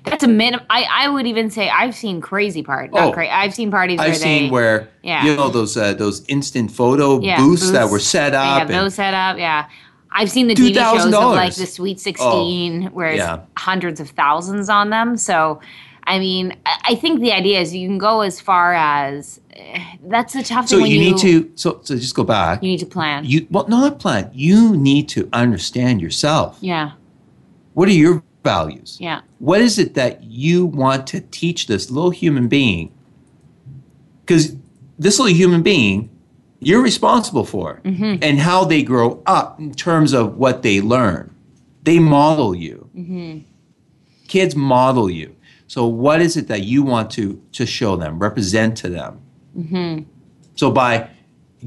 That's 0.04 0.22
a 0.22 0.28
minimum. 0.28 0.66
I, 0.68 0.84
I 0.90 1.08
would 1.08 1.26
even 1.26 1.48
say 1.48 1.70
I've 1.70 1.94
seen 1.94 2.20
crazy 2.20 2.62
parties. 2.62 2.90
Oh. 2.92 3.10
Crazy. 3.10 3.30
I've 3.30 3.54
seen 3.54 3.70
parties 3.70 3.98
where 4.00 4.08
I've 4.08 4.18
seen 4.18 4.42
they, 4.44 4.50
where 4.50 4.90
Yeah. 5.02 5.24
you 5.24 5.34
know 5.34 5.48
those 5.48 5.74
uh, 5.74 5.94
those 5.94 6.26
instant 6.28 6.70
photo 6.70 7.22
yeah, 7.22 7.38
booths, 7.38 7.70
that 7.70 7.88
were 7.88 8.00
set 8.00 8.34
up. 8.34 8.60
and- 8.60 8.70
those 8.70 8.96
set 8.96 9.14
up. 9.14 9.38
Yeah. 9.38 9.66
I've 10.10 10.30
seen 10.30 10.46
the 10.46 10.54
TV 10.54 10.74
shows 10.74 11.06
of 11.06 11.12
like 11.12 11.54
the 11.54 11.64
Sweet 11.64 11.98
16 11.98 12.88
where 12.88 13.12
it's 13.12 13.16
yeah. 13.16 13.40
hundreds 13.56 13.98
of 13.98 14.10
thousands 14.10 14.68
on 14.68 14.90
them. 14.90 15.16
So, 15.16 15.58
I 16.04 16.18
mean, 16.18 16.54
I 16.66 16.80
I 16.88 16.94
think 16.96 17.20
the 17.22 17.32
idea 17.32 17.62
is 17.62 17.74
you 17.74 17.88
can 17.88 17.96
go 17.96 18.20
as 18.20 18.42
far 18.42 18.74
as 18.74 19.40
eh, 19.56 19.82
that's 20.04 20.34
the 20.34 20.42
tough 20.42 20.68
so 20.68 20.76
thing. 20.76 20.82
when 20.82 20.90
you 20.90 20.98
need 20.98 21.16
to 21.16 21.50
so 21.54 21.80
so 21.82 21.96
just 21.96 22.14
go 22.14 22.24
back. 22.24 22.62
you 22.62 22.68
need 22.68 22.80
to 22.80 22.86
plan. 22.86 23.24
You 23.24 23.46
well, 23.50 23.66
no, 23.68 23.80
not 23.80 23.98
plan. 24.00 24.30
You 24.34 24.76
need 24.76 25.08
to 25.10 25.30
understand 25.32 26.02
yourself. 26.02 26.58
yeah. 26.60 26.92
What 27.74 27.88
are 27.88 27.92
your 27.92 28.22
values? 28.44 28.98
Yeah. 29.00 29.20
What 29.38 29.60
is 29.60 29.78
it 29.78 29.94
that 29.94 30.22
you 30.24 30.66
want 30.66 31.06
to 31.08 31.20
teach 31.20 31.66
this 31.66 31.90
little 31.90 32.10
human 32.10 32.48
being? 32.48 32.92
Because 34.24 34.56
this 34.98 35.18
little 35.18 35.34
human 35.34 35.62
being, 35.62 36.10
you're 36.60 36.82
responsible 36.82 37.44
for, 37.44 37.80
Mm-hmm. 37.84 38.16
and 38.22 38.38
how 38.38 38.64
they 38.64 38.82
grow 38.82 39.22
up 39.26 39.58
in 39.58 39.74
terms 39.74 40.12
of 40.12 40.36
what 40.36 40.62
they 40.62 40.80
learn. 40.80 41.34
They 41.82 41.98
model 41.98 42.54
you. 42.54 42.88
Mm-hmm. 42.96 43.38
Kids 44.28 44.54
model 44.54 45.10
you. 45.10 45.34
So, 45.66 45.86
what 45.86 46.20
is 46.20 46.36
it 46.36 46.46
that 46.48 46.62
you 46.62 46.82
want 46.82 47.10
to 47.12 47.42
to 47.52 47.66
show 47.66 47.96
them, 47.96 48.18
represent 48.18 48.76
to 48.78 48.88
them? 48.88 49.20
Mm-hmm. 49.58 50.02
So, 50.54 50.70
by 50.70 51.08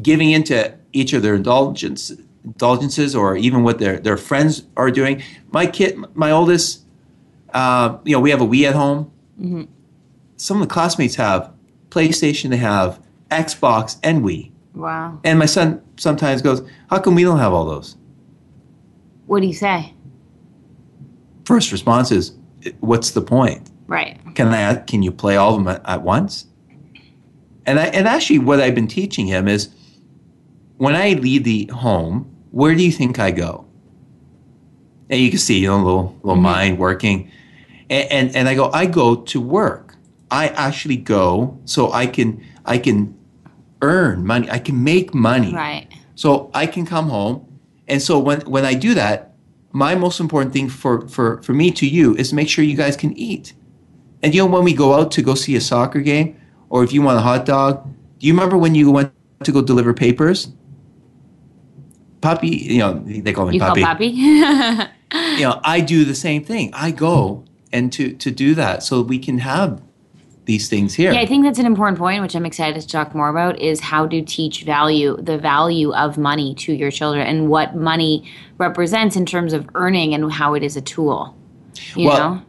giving 0.01 0.31
into 0.31 0.73
each 0.93 1.11
of 1.13 1.21
their 1.23 1.35
indulgence, 1.35 2.13
indulgences, 2.45 3.15
or 3.15 3.35
even 3.35 3.63
what 3.63 3.79
their 3.79 3.99
their 3.99 4.17
friends 4.17 4.63
are 4.77 4.91
doing, 4.91 5.21
my 5.51 5.65
kid, 5.65 5.97
my 6.13 6.31
oldest, 6.31 6.85
uh, 7.53 7.97
you 8.03 8.13
know, 8.13 8.19
we 8.19 8.29
have 8.29 8.41
a 8.41 8.45
Wii 8.45 8.67
at 8.67 8.75
home. 8.75 9.11
Some 10.37 10.61
of 10.61 10.67
the 10.67 10.73
classmates 10.73 11.15
have 11.15 11.51
PlayStation, 11.89 12.49
they 12.49 12.57
have 12.57 13.01
Xbox 13.31 13.97
and 14.03 14.23
Wii. 14.23 14.51
Wow. 14.73 15.19
And 15.23 15.39
my 15.39 15.45
son 15.45 15.81
sometimes 15.97 16.41
goes, 16.41 16.61
How 16.89 16.99
come 16.99 17.15
we 17.15 17.23
don't 17.23 17.39
have 17.39 17.53
all 17.53 17.65
those? 17.65 17.95
What 19.25 19.39
do 19.39 19.47
you 19.47 19.53
say? 19.53 19.93
First 21.45 21.71
response 21.71 22.11
is, 22.11 22.33
What's 22.79 23.11
the 23.11 23.21
point? 23.21 23.71
Right. 23.87 24.19
Can 24.35 24.49
I 24.49 24.75
can 24.75 25.03
you 25.03 25.11
play 25.11 25.37
all 25.37 25.55
of 25.55 25.63
them 25.63 25.67
at, 25.67 25.81
at 25.87 26.01
once? 26.01 26.47
And 27.65 27.79
I, 27.79 27.85
and 27.85 28.07
actually 28.07 28.39
what 28.39 28.59
I've 28.59 28.75
been 28.75 28.87
teaching 28.87 29.27
him 29.27 29.47
is 29.47 29.69
when 30.77 30.95
I 30.95 31.13
leave 31.13 31.45
the 31.45 31.65
home, 31.67 32.34
where 32.55 32.73
do 32.73 32.81
you 32.81 32.91
think 32.91 33.19
I 33.19 33.31
go? 33.31 33.65
And 35.09 35.19
you 35.19 35.29
can 35.29 35.39
see, 35.39 35.59
you 35.59 35.67
know, 35.67 35.75
a 35.75 35.83
little 35.83 36.19
little 36.23 36.35
mm-hmm. 36.35 36.41
mind 36.43 36.79
working. 36.79 37.29
And, 37.89 38.11
and 38.11 38.35
and 38.37 38.47
I 38.47 38.55
go, 38.55 38.71
I 38.71 38.85
go 38.85 39.17
to 39.17 39.41
work. 39.41 39.95
I 40.31 40.47
actually 40.47 40.95
go 40.95 41.59
so 41.65 41.91
I 41.91 42.07
can 42.07 42.41
I 42.63 42.77
can 42.77 43.13
earn 43.81 44.25
money. 44.25 44.49
I 44.49 44.59
can 44.59 44.81
make 44.85 45.13
money. 45.13 45.53
Right. 45.53 45.87
So 46.15 46.49
I 46.53 46.65
can 46.65 46.85
come 46.85 47.09
home. 47.09 47.45
And 47.89 48.01
so 48.01 48.19
when, 48.19 48.39
when 48.41 48.63
I 48.63 48.73
do 48.73 48.93
that, 48.93 49.33
my 49.73 49.93
most 49.93 50.21
important 50.21 50.53
thing 50.53 50.69
for, 50.69 51.07
for, 51.09 51.41
for 51.43 51.51
me 51.51 51.69
to 51.71 51.85
you 51.85 52.15
is 52.15 52.29
to 52.29 52.35
make 52.35 52.47
sure 52.47 52.63
you 52.63 52.77
guys 52.77 52.95
can 52.95 53.15
eat. 53.17 53.53
And 54.23 54.33
you 54.33 54.41
know, 54.41 54.49
when 54.49 54.63
we 54.63 54.73
go 54.73 54.93
out 54.93 55.11
to 55.11 55.21
go 55.21 55.35
see 55.35 55.57
a 55.57 55.61
soccer 55.61 55.99
game, 55.99 56.39
or 56.69 56.85
if 56.85 56.93
you 56.93 57.01
want 57.01 57.17
a 57.17 57.21
hot 57.21 57.45
dog, 57.45 57.83
do 58.17 58.25
you 58.25 58.33
remember 58.33 58.57
when 58.57 58.73
you 58.73 58.89
went 58.89 59.11
to 59.43 59.51
go 59.51 59.61
deliver 59.61 59.93
papers? 59.93 60.47
Puppy, 62.21 62.47
you 62.47 62.79
know, 62.79 62.93
they 63.05 63.33
call 63.33 63.45
me 63.45 63.53
You 63.55 63.59
puppy. 63.59 63.81
call 63.83 63.91
Poppy? 63.93 64.89
You 65.37 65.43
know, 65.43 65.61
I 65.63 65.79
do 65.81 66.03
the 66.03 66.15
same 66.15 66.43
thing. 66.43 66.71
I 66.73 66.91
go 66.91 67.45
and 67.71 67.93
to, 67.93 68.11
to 68.13 68.31
do 68.31 68.53
that 68.55 68.83
so 68.83 69.01
we 69.01 69.17
can 69.19 69.37
have 69.37 69.81
these 70.45 70.67
things 70.67 70.93
here. 70.93 71.13
Yeah, 71.13 71.21
I 71.21 71.25
think 71.25 71.43
that's 71.45 71.59
an 71.59 71.65
important 71.65 71.97
point, 71.97 72.21
which 72.21 72.35
I'm 72.35 72.45
excited 72.45 72.81
to 72.81 72.87
talk 72.87 73.15
more 73.15 73.29
about, 73.29 73.59
is 73.59 73.79
how 73.79 74.07
to 74.07 74.21
teach 74.21 74.63
value, 74.63 75.15
the 75.21 75.37
value 75.37 75.93
of 75.93 76.17
money 76.17 76.53
to 76.55 76.73
your 76.73 76.91
children 76.91 77.25
and 77.25 77.49
what 77.49 77.75
money 77.75 78.29
represents 78.57 79.15
in 79.15 79.25
terms 79.25 79.53
of 79.53 79.69
earning 79.75 80.13
and 80.13 80.31
how 80.31 80.53
it 80.53 80.63
is 80.63 80.75
a 80.75 80.81
tool. 80.81 81.35
You 81.95 82.07
Well, 82.07 82.35
know? 82.35 82.41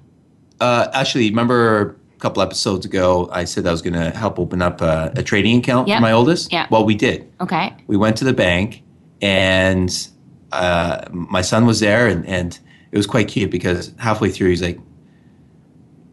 Uh, 0.60 0.88
actually, 0.92 1.28
remember 1.30 1.96
a 2.16 2.18
couple 2.20 2.42
episodes 2.42 2.84
ago, 2.86 3.28
I 3.32 3.44
said 3.44 3.66
I 3.66 3.70
was 3.70 3.82
going 3.82 3.94
to 3.94 4.10
help 4.10 4.38
open 4.38 4.60
up 4.62 4.80
a, 4.80 5.12
a 5.14 5.22
trading 5.22 5.58
account 5.58 5.88
Yeah. 5.88 5.98
for 5.98 6.02
my 6.02 6.12
oldest. 6.12 6.52
Yeah. 6.52 6.66
Well, 6.70 6.84
we 6.84 6.94
did. 6.94 7.30
Okay. 7.40 7.74
We 7.86 7.96
went 7.96 8.16
to 8.18 8.24
the 8.24 8.32
bank, 8.34 8.82
and 9.20 10.08
uh, 10.52 11.06
my 11.10 11.42
son 11.42 11.66
was 11.66 11.80
there, 11.80 12.06
and, 12.06 12.26
and 12.26 12.58
it 12.92 12.96
was 12.96 13.06
quite 13.06 13.28
cute 13.28 13.50
because 13.50 13.92
halfway 13.98 14.30
through, 14.30 14.50
he's 14.50 14.62
like, 14.62 14.78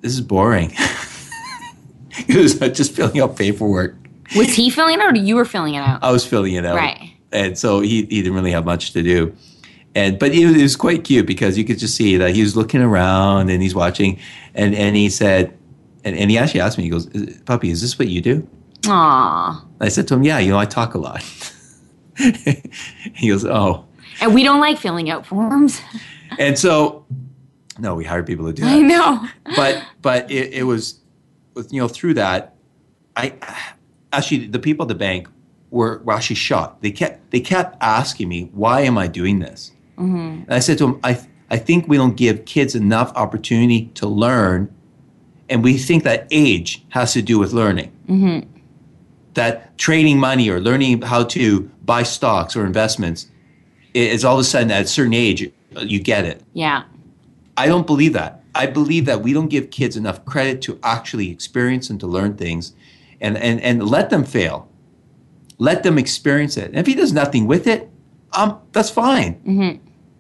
"This 0.01 0.13
is 0.13 0.21
boring." 0.21 0.69
he 2.27 2.37
was 2.37 2.59
just 2.59 2.93
filling 2.93 3.19
out 3.19 3.35
paperwork. 3.35 3.95
Was 4.35 4.53
he 4.53 4.69
filling 4.69 4.95
it 4.95 5.01
out 5.01 5.13
or 5.13 5.17
you 5.17 5.35
were 5.35 5.45
filling 5.45 5.75
it 5.75 5.79
out? 5.79 6.03
I 6.03 6.11
was 6.11 6.25
filling 6.25 6.53
it 6.53 6.65
out, 6.65 6.75
Right. 6.75 7.11
And 7.31 7.57
so 7.57 7.81
he, 7.81 8.05
he 8.05 8.21
didn't 8.21 8.35
really 8.35 8.51
have 8.51 8.65
much 8.65 8.93
to 8.93 9.01
do. 9.01 9.35
And 9.95 10.17
but 10.17 10.31
it 10.33 10.45
was, 10.45 10.55
it 10.55 10.61
was 10.61 10.75
quite 10.75 11.03
cute 11.03 11.25
because 11.25 11.57
you 11.57 11.63
could 11.63 11.79
just 11.79 11.95
see 11.95 12.17
that 12.17 12.35
he 12.35 12.41
was 12.41 12.55
looking 12.55 12.81
around 12.81 13.49
and 13.49 13.61
he's 13.61 13.75
watching, 13.75 14.19
and 14.55 14.73
and 14.73 14.95
he 14.95 15.09
said, 15.09 15.55
and, 16.03 16.17
and 16.17 16.31
he 16.31 16.37
actually 16.37 16.61
asked 16.61 16.77
me, 16.77 16.83
he 16.83 16.89
goes, 16.89 17.07
"Puppy, 17.45 17.69
is 17.69 17.81
this 17.81 17.99
what 17.99 18.07
you 18.07 18.21
do?" 18.21 18.47
Aw. 18.87 19.65
I 19.79 19.89
said 19.89 20.07
to 20.07 20.15
him, 20.15 20.23
"Yeah, 20.23 20.39
you 20.39 20.49
know, 20.49 20.57
I 20.57 20.65
talk 20.65 20.95
a 20.95 20.97
lot." 20.97 21.23
he 23.13 23.29
goes, 23.29 23.45
"Oh," 23.45 23.85
And 24.21 24.33
we 24.33 24.43
don't 24.43 24.59
like 24.59 24.77
filling 24.77 25.09
out 25.09 25.25
forms. 25.25 25.81
and 26.39 26.57
so 26.57 27.05
no, 27.79 27.95
we 27.95 28.05
hired 28.05 28.27
people 28.27 28.45
to 28.45 28.53
do 28.53 28.63
I 28.63 28.79
that. 28.79 28.83
know. 28.83 29.27
but 29.55 29.83
but 30.01 30.29
it, 30.31 30.53
it 30.53 30.63
was 30.63 30.99
with 31.55 31.71
you 31.71 31.81
know 31.81 31.87
through 31.87 32.15
that 32.15 32.55
i 33.15 33.33
actually 34.11 34.47
the 34.47 34.59
people 34.59 34.83
at 34.83 34.87
the 34.87 34.95
bank 34.95 35.27
were, 35.71 35.99
were 35.99 36.13
actually 36.13 36.35
shocked 36.35 36.81
they 36.81 36.91
kept 36.91 37.31
they 37.31 37.39
kept 37.39 37.77
asking 37.81 38.29
me 38.29 38.49
why 38.53 38.81
am 38.81 38.97
i 38.97 39.07
doing 39.07 39.39
this 39.39 39.71
mm-hmm. 39.97 40.43
and 40.43 40.53
i 40.53 40.59
said 40.59 40.77
to 40.77 40.85
them 40.85 40.99
i 41.03 41.19
i 41.49 41.57
think 41.57 41.87
we 41.87 41.97
don't 41.97 42.15
give 42.15 42.45
kids 42.45 42.75
enough 42.75 43.11
opportunity 43.15 43.85
to 43.93 44.07
learn 44.07 44.73
and 45.49 45.63
we 45.63 45.77
think 45.77 46.03
that 46.03 46.27
age 46.31 46.83
has 46.89 47.13
to 47.13 47.21
do 47.21 47.37
with 47.37 47.53
learning 47.53 47.91
mm-hmm. 48.07 48.49
that 49.33 49.77
trading 49.77 50.19
money 50.19 50.49
or 50.49 50.59
learning 50.59 51.01
how 51.01 51.23
to 51.23 51.69
buy 51.83 52.03
stocks 52.03 52.55
or 52.55 52.65
investments 52.65 53.27
is 53.93 54.25
all 54.25 54.35
of 54.35 54.39
a 54.39 54.43
sudden 54.43 54.71
at 54.71 54.83
a 54.83 54.87
certain 54.87 55.13
age 55.13 55.51
you 55.81 55.99
get 55.99 56.25
it 56.25 56.43
Yeah. 56.53 56.83
I 57.57 57.67
don't 57.67 57.85
believe 57.85 58.13
that. 58.13 58.43
I 58.55 58.65
believe 58.67 59.05
that 59.05 59.21
we 59.21 59.33
don't 59.33 59.47
give 59.47 59.71
kids 59.71 59.97
enough 59.97 60.25
credit 60.25 60.61
to 60.63 60.79
actually 60.83 61.31
experience 61.31 61.89
and 61.89 61.99
to 61.99 62.07
learn 62.07 62.35
things 62.35 62.73
and, 63.21 63.37
and, 63.37 63.59
and 63.61 63.87
let 63.87 64.09
them 64.09 64.23
fail. 64.23 64.69
Let 65.57 65.83
them 65.83 65.97
experience 65.97 66.57
it. 66.57 66.65
And 66.65 66.77
if 66.77 66.85
he 66.85 66.95
does 66.95 67.13
nothing 67.13 67.47
with 67.47 67.67
it, 67.67 67.89
um, 68.33 68.59
that's 68.71 68.89
fine. 68.89 69.39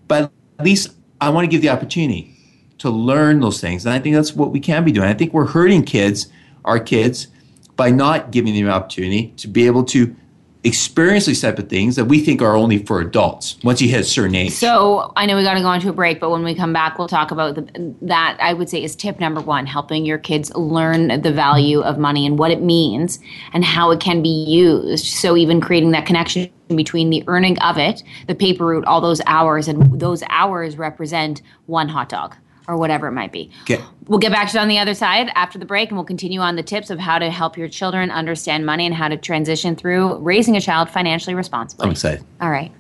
But 0.07 0.31
at 0.59 0.65
least 0.65 0.95
I 1.19 1.29
want 1.29 1.45
to 1.45 1.49
give 1.49 1.61
the 1.61 1.69
opportunity 1.69 2.35
to 2.79 2.89
learn 2.89 3.39
those 3.39 3.59
things. 3.61 3.85
And 3.85 3.93
I 3.93 3.99
think 3.99 4.15
that's 4.15 4.33
what 4.33 4.51
we 4.51 4.59
can 4.59 4.83
be 4.83 4.91
doing. 4.91 5.07
I 5.07 5.13
think 5.13 5.33
we're 5.33 5.47
hurting 5.47 5.83
kids, 5.83 6.27
our 6.65 6.79
kids, 6.79 7.27
by 7.75 7.89
not 7.89 8.31
giving 8.31 8.53
them 8.53 8.65
the 8.65 8.71
opportunity 8.71 9.33
to 9.37 9.47
be 9.47 9.65
able 9.65 9.83
to 9.85 10.15
experience 10.63 11.25
these 11.25 11.41
type 11.41 11.59
of 11.59 11.67
things 11.67 11.95
that 11.95 12.05
we 12.05 12.19
think 12.19 12.41
are 12.41 12.55
only 12.55 12.77
for 12.77 13.01
adults 13.01 13.57
once 13.63 13.81
you 13.81 13.89
hit 13.89 14.05
certain 14.05 14.35
age. 14.35 14.51
So 14.51 15.11
I 15.15 15.25
know 15.25 15.35
we 15.35 15.43
got 15.43 15.55
to 15.55 15.61
go 15.61 15.67
on 15.67 15.81
to 15.81 15.89
a 15.89 15.93
break, 15.93 16.19
but 16.19 16.29
when 16.29 16.43
we 16.43 16.55
come 16.55 16.71
back, 16.71 16.97
we'll 16.97 17.07
talk 17.07 17.31
about 17.31 17.55
the, 17.55 17.95
that. 18.01 18.37
I 18.39 18.53
would 18.53 18.69
say 18.69 18.83
is 18.83 18.95
tip 18.95 19.19
number 19.19 19.41
one: 19.41 19.65
helping 19.65 20.05
your 20.05 20.17
kids 20.17 20.53
learn 20.55 21.21
the 21.21 21.31
value 21.31 21.81
of 21.81 21.97
money 21.97 22.25
and 22.25 22.39
what 22.39 22.51
it 22.51 22.61
means 22.61 23.19
and 23.53 23.65
how 23.65 23.91
it 23.91 23.99
can 23.99 24.21
be 24.21 24.29
used. 24.29 25.05
So 25.05 25.35
even 25.35 25.59
creating 25.59 25.91
that 25.91 26.05
connection 26.05 26.49
between 26.69 27.09
the 27.09 27.23
earning 27.27 27.59
of 27.59 27.77
it, 27.77 28.03
the 28.27 28.35
paper 28.35 28.65
route, 28.65 28.85
all 28.85 29.01
those 29.01 29.21
hours, 29.25 29.67
and 29.67 29.99
those 29.99 30.23
hours 30.29 30.77
represent 30.77 31.41
one 31.65 31.89
hot 31.89 32.09
dog 32.09 32.35
or 32.67 32.77
whatever 32.77 33.07
it 33.07 33.11
might 33.11 33.31
be. 33.31 33.51
Okay. 33.63 33.81
We'll 34.07 34.19
get 34.19 34.31
back 34.31 34.49
to 34.51 34.57
it 34.57 34.61
on 34.61 34.67
the 34.67 34.79
other 34.79 34.93
side 34.93 35.31
after 35.35 35.57
the 35.57 35.65
break, 35.65 35.89
and 35.89 35.97
we'll 35.97 36.05
continue 36.05 36.39
on 36.39 36.55
the 36.55 36.63
tips 36.63 36.89
of 36.89 36.99
how 36.99 37.19
to 37.19 37.29
help 37.29 37.57
your 37.57 37.69
children 37.69 38.11
understand 38.11 38.65
money 38.65 38.85
and 38.85 38.95
how 38.95 39.07
to 39.07 39.17
transition 39.17 39.75
through 39.75 40.17
raising 40.17 40.55
a 40.57 40.61
child 40.61 40.89
financially 40.89 41.35
responsibly. 41.35 41.85
I'm 41.85 41.91
excited. 41.91 42.25
All 42.41 42.49
right. 42.49 42.71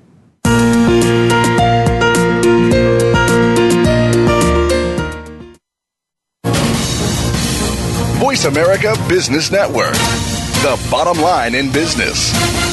Voice 8.19 8.45
America 8.45 8.95
Business 9.07 9.51
Network, 9.51 9.93
the 10.63 10.87
bottom 10.89 11.21
line 11.21 11.55
in 11.55 11.71
business. 11.71 12.72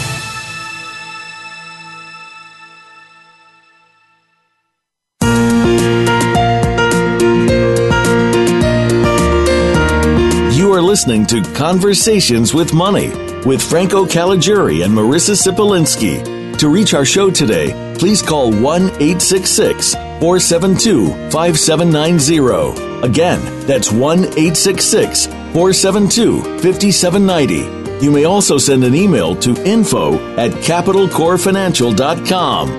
Listening 11.01 11.25
to 11.25 11.41
Conversations 11.55 12.53
with 12.53 12.75
Money 12.75 13.09
with 13.43 13.59
Franco 13.59 14.05
Caligiuri 14.05 14.85
and 14.85 14.93
Marissa 14.93 15.35
Sipolinski. 15.35 16.55
To 16.59 16.69
reach 16.69 16.93
our 16.93 17.05
show 17.05 17.31
today, 17.31 17.95
please 17.97 18.21
call 18.21 18.51
1 18.51 18.61
866 18.61 19.95
472 19.95 21.07
5790. 21.31 23.01
Again, 23.01 23.39
that's 23.65 23.91
1 23.91 24.19
866 24.19 25.25
472 25.25 26.43
5790. 26.59 28.05
You 28.05 28.11
may 28.11 28.25
also 28.25 28.59
send 28.59 28.83
an 28.83 28.93
email 28.93 29.35
to 29.37 29.55
info 29.65 30.19
at 30.35 30.51
capitalcorefinancial.com. 30.51 32.69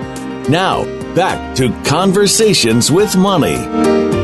Now, 0.49 0.85
back 1.17 1.57
to 1.57 1.73
Conversations 1.85 2.93
with 2.93 3.17
Money. 3.17 4.22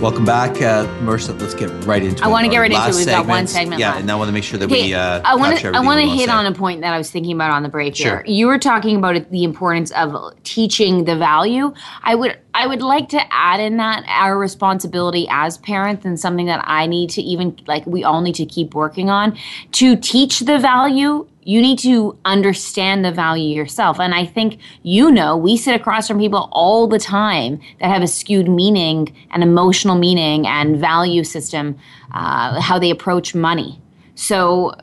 Welcome 0.00 0.26
back, 0.26 0.50
uh, 0.60 0.86
Marissa. 1.00 1.40
Let's 1.40 1.54
get 1.54 1.70
right 1.86 2.02
into 2.02 2.22
I 2.22 2.26
it. 2.26 2.28
I 2.28 2.30
want 2.30 2.44
to 2.44 2.50
get 2.50 2.58
right 2.58 2.70
into 2.70 2.88
it. 2.90 2.94
We've 2.94 3.06
got 3.06 3.26
one 3.26 3.46
segment. 3.46 3.80
Yeah, 3.80 3.88
left. 3.92 4.00
and 4.02 4.10
I 4.10 4.14
want 4.14 4.28
to 4.28 4.32
make 4.32 4.44
sure 4.44 4.58
that 4.58 4.66
Okay, 4.66 4.88
we. 4.88 4.94
Uh, 4.94 5.22
I 5.24 5.34
want 5.34 5.58
to. 5.58 5.68
I 5.74 5.80
want 5.80 6.00
to 6.02 6.06
hit 6.06 6.28
on 6.28 6.44
a 6.44 6.52
point 6.52 6.82
that 6.82 6.92
I 6.92 6.98
was 6.98 7.10
thinking 7.10 7.32
about 7.32 7.50
on 7.50 7.62
the 7.62 7.70
break 7.70 7.96
Sure. 7.96 8.22
here. 8.22 8.24
You 8.26 8.46
were 8.46 8.58
talking 8.58 8.96
about 8.96 9.16
it, 9.16 9.30
the 9.30 9.42
importance 9.42 9.90
of 9.92 10.14
teaching 10.44 11.04
the 11.04 11.16
value. 11.16 11.72
I 12.02 12.14
would. 12.14 12.38
I 12.52 12.66
would 12.66 12.82
like 12.82 13.08
to 13.10 13.20
add 13.30 13.58
in 13.58 13.78
that 13.78 14.04
our 14.06 14.38
responsibility 14.38 15.26
as 15.30 15.58
parents 15.58 16.04
and 16.04 16.20
something 16.20 16.46
that 16.46 16.62
I 16.64 16.86
need 16.86 17.10
to 17.10 17.22
even 17.22 17.58
like 17.66 17.86
we 17.86 18.04
all 18.04 18.20
need 18.20 18.34
to 18.36 18.46
keep 18.46 18.74
working 18.74 19.08
on 19.08 19.36
to 19.72 19.96
teach 19.96 20.40
the 20.40 20.58
value. 20.58 21.26
You 21.46 21.62
need 21.62 21.78
to 21.80 22.18
understand 22.24 23.04
the 23.04 23.12
value 23.12 23.54
yourself. 23.54 24.00
And 24.00 24.14
I 24.14 24.26
think 24.26 24.58
you 24.82 25.10
know, 25.10 25.36
we 25.36 25.56
sit 25.56 25.74
across 25.74 26.08
from 26.08 26.18
people 26.18 26.48
all 26.50 26.88
the 26.88 26.98
time 26.98 27.60
that 27.80 27.88
have 27.88 28.02
a 28.02 28.08
skewed 28.08 28.48
meaning 28.48 29.14
and 29.30 29.42
emotional 29.42 29.96
meaning 29.96 30.46
and 30.46 30.76
value 30.76 31.22
system, 31.22 31.78
uh, 32.12 32.60
how 32.60 32.78
they 32.78 32.90
approach 32.90 33.34
money. 33.34 33.80
So 34.16 34.74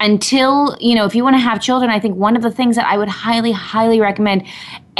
until 0.00 0.76
you 0.80 0.94
know 0.94 1.04
if 1.04 1.14
you 1.14 1.22
want 1.22 1.34
to 1.34 1.40
have 1.40 1.60
children 1.60 1.90
i 1.90 2.00
think 2.00 2.16
one 2.16 2.34
of 2.34 2.40
the 2.40 2.50
things 2.50 2.74
that 2.74 2.86
i 2.86 2.96
would 2.96 3.06
highly 3.06 3.52
highly 3.52 4.00
recommend 4.00 4.42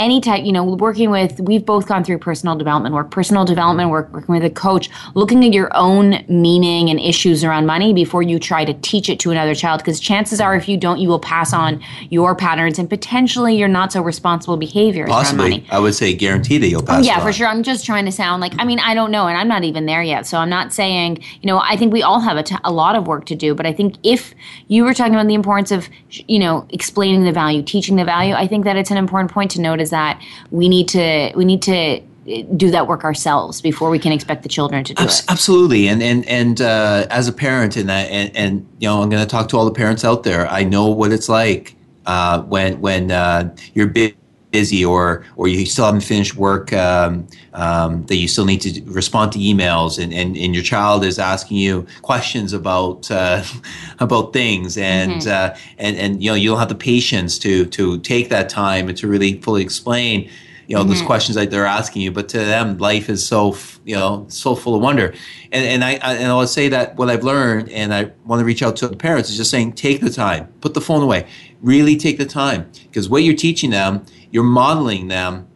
any 0.01 0.21
type 0.21 0.45
you 0.45 0.53
know 0.53 0.65
working 0.65 1.11
with 1.11 1.39
we've 1.41 1.65
both 1.65 1.87
gone 1.87 2.03
through 2.03 2.19
personal 2.19 2.57
development 2.57 2.95
work 2.95 3.11
personal 3.11 3.45
development 3.45 3.91
work 3.91 4.13
working 4.13 4.35
with 4.35 4.45
a 4.45 4.51
coach 4.51 4.89
looking 5.15 5.45
at 5.45 5.53
your 5.53 5.71
own 5.77 6.25
meaning 6.29 6.89
and 6.89 6.99
issues 6.99 7.45
around 7.45 7.67
money 7.67 7.93
before 7.93 8.23
you 8.23 8.39
try 8.39 8.65
to 8.65 8.75
teach 8.75 9.09
it 9.09 9.21
to 9.21 9.31
another 9.31 9.55
child 9.55 9.81
because 9.81 10.01
chances 10.01 10.41
are 10.41 10.57
if 10.57 10.69
you 10.69 10.77
don't 10.77 10.99
you 10.99 11.09
will 11.09 11.21
pass 11.21 11.53
on 11.53 11.83
your 12.09 12.35
patterns 12.35 12.79
and 12.79 12.89
potentially 12.89 13.55
your 13.57 13.69
not 13.69 13.93
so 13.93 14.03
responsible 14.03 14.57
behaviors 14.57 15.11
around 15.11 15.21
Possibly, 15.21 15.51
money 15.51 15.67
I 15.71 15.79
would 15.79 15.95
say 15.95 16.15
guarantee 16.15 16.59
that 16.59 16.69
you'll 16.69 16.83
oh, 16.83 16.87
pass. 16.87 17.07
yeah, 17.07 17.19
it 17.19 17.23
for 17.23 17.33
sure. 17.33 17.47
I'm 17.47 17.63
just 17.63 17.85
trying 17.85 18.05
to 18.07 18.13
sound 18.13 18.41
like, 18.41 18.53
I 18.59 18.65
mean, 18.65 18.79
I 18.79 18.95
don't 18.95 19.11
know, 19.11 19.27
and 19.27 19.37
I'm 19.37 19.49
not 19.49 19.65
even 19.65 19.87
there 19.87 20.03
yet. 20.03 20.27
So 20.27 20.39
I'm 20.39 20.49
not 20.49 20.73
saying, 20.73 21.23
you 21.43 21.47
know, 21.47 21.59
I 21.59 21.77
think 21.77 21.93
we 21.93 22.03
all 22.03 22.21
have 22.21 22.37
a, 22.37 22.43
t- 22.43 22.57
a 22.65 22.73
lot 22.73 22.97
of 22.97 23.07
work 23.07 23.27
to 23.27 23.35
do. 23.35 23.55
But 23.55 23.67
I 23.67 23.73
think 23.73 23.97
if 24.03 24.35
you 24.69 24.85
were 24.85 24.95
talking 24.95 25.15
about 25.15 25.27
the 25.27 25.35
importance 25.35 25.71
of, 25.71 25.89
you 26.11 26.39
know, 26.39 26.67
explaining 26.71 27.25
the 27.25 27.33
value, 27.33 27.63
teaching 27.63 27.97
the 27.97 28.05
value, 28.05 28.35
I 28.35 28.47
think 28.47 28.65
that 28.65 28.77
it's 28.77 28.91
an 28.91 28.97
important 28.97 29.31
point 29.31 29.51
to 29.53 29.61
note 29.61 29.81
is 29.91 29.93
that 29.93 30.23
we 30.51 30.69
need 30.69 30.89
to, 30.89 31.33
we 31.35 31.45
need 31.45 31.63
to 31.63 31.73
eh, 31.73 32.43
do 32.57 32.71
that 32.71 32.87
work 32.87 33.05
ourselves 33.05 33.61
before 33.61 33.91
we 33.91 33.99
can 33.99 34.13
expect 34.13 34.43
the 34.43 34.49
children 34.49 34.85
to 34.85 34.95
do 34.95 35.03
Abs- 35.03 35.21
it. 35.21 35.31
Absolutely, 35.31 35.89
and 35.89 36.03
and 36.03 36.27
and 36.27 36.61
uh, 36.61 37.07
as 37.11 37.29
a 37.29 37.33
parent, 37.33 37.77
and 37.77 37.91
and 37.91 38.35
and 38.37 38.67
you 38.79 38.89
know, 38.89 39.03
I'm 39.03 39.11
going 39.11 39.23
to 39.23 39.29
talk 39.29 39.49
to 39.51 39.57
all 39.57 39.65
the 39.65 39.73
parents 39.73 40.05
out 40.05 40.23
there. 40.23 40.47
I 40.49 40.65
know 40.65 40.87
what 40.87 41.13
it's 41.13 41.29
like 41.29 41.77
uh, 42.07 42.43
when 42.43 42.81
when 42.81 43.11
uh, 43.11 43.55
you're 43.75 43.89
bu- 43.89 44.13
busy 44.51 44.85
or 44.85 45.25
or 45.37 45.49
you 45.49 45.67
still 45.67 45.85
haven't 45.85 46.03
finished 46.03 46.37
work 46.37 46.73
um, 46.73 47.27
um, 47.55 48.05
that 48.07 48.17
you 48.17 48.29
still 48.29 48.45
need 48.45 48.61
to 48.61 48.83
respond 48.85 49.33
to 49.33 49.39
emails, 49.39 50.03
and, 50.03 50.13
and, 50.13 50.37
and 50.37 50.55
your 50.55 50.65
child 50.65 51.05
is 51.05 51.19
asking 51.19 51.57
you 51.57 51.87
questions 52.03 52.53
about 52.53 53.11
uh, 53.11 53.43
about 54.01 54.33
things, 54.33 54.77
and 54.77 55.27
uh, 55.27 55.55
and 55.79 55.97
and 55.97 56.23
you 56.23 56.31
know 56.31 56.35
you 56.35 56.51
don't 56.51 56.59
have 56.59 56.69
the 56.69 56.75
patience 56.75 57.39
to 57.39 57.67
to 57.67 57.99
take 58.01 58.29
that 58.29 58.49
time 58.49 58.89
and 58.89 58.97
to 58.99 59.09
really 59.09 59.41
fully 59.41 59.63
explain 59.63 60.31
you 60.67 60.77
know 60.77 60.85
those 60.85 61.03
questions 61.03 61.35
that 61.35 61.51
they're 61.51 61.67
asking 61.67 62.03
you. 62.03 62.13
But 62.13 62.29
to 62.29 62.39
them 62.39 62.79
life 62.79 63.09
is 63.09 63.27
so 63.27 63.53
f- 63.53 63.81
you 63.85 63.97
know 63.97 64.27
so 64.29 64.55
full 64.55 64.77
of 64.77 64.83
wonder. 64.83 65.13
And 65.53 65.65
and 65.67 65.85
i, 65.85 65.99
I 66.01 66.15
and 66.15 66.31
i 66.31 66.37
would 66.37 66.49
say 66.49 66.69
that 66.69 66.95
what 66.97 67.11
i've 67.11 67.25
learned 67.25 67.69
and 67.71 67.93
i 67.93 68.11
want 68.25 68.39
to 68.39 68.45
reach 68.45 68.63
out 68.63 68.77
to 68.77 68.87
the 68.87 68.97
parents 68.97 69.31
is 69.31 69.37
just 69.37 69.51
saying 69.51 69.73
take 69.73 70.01
the 70.01 70.11
time 70.11 70.47
put 70.61 70.75
the 70.75 70.81
phone 70.81 71.03
away 71.03 71.27
really 71.63 71.97
take 71.97 72.19
the 72.19 72.27
time 72.27 72.71
because 72.85 73.09
what 73.09 73.23
you're 73.23 73.35
teaching 73.37 73.71
them 73.71 74.05
you're 74.31 74.45
modeling 74.45 75.09
them 75.09 75.47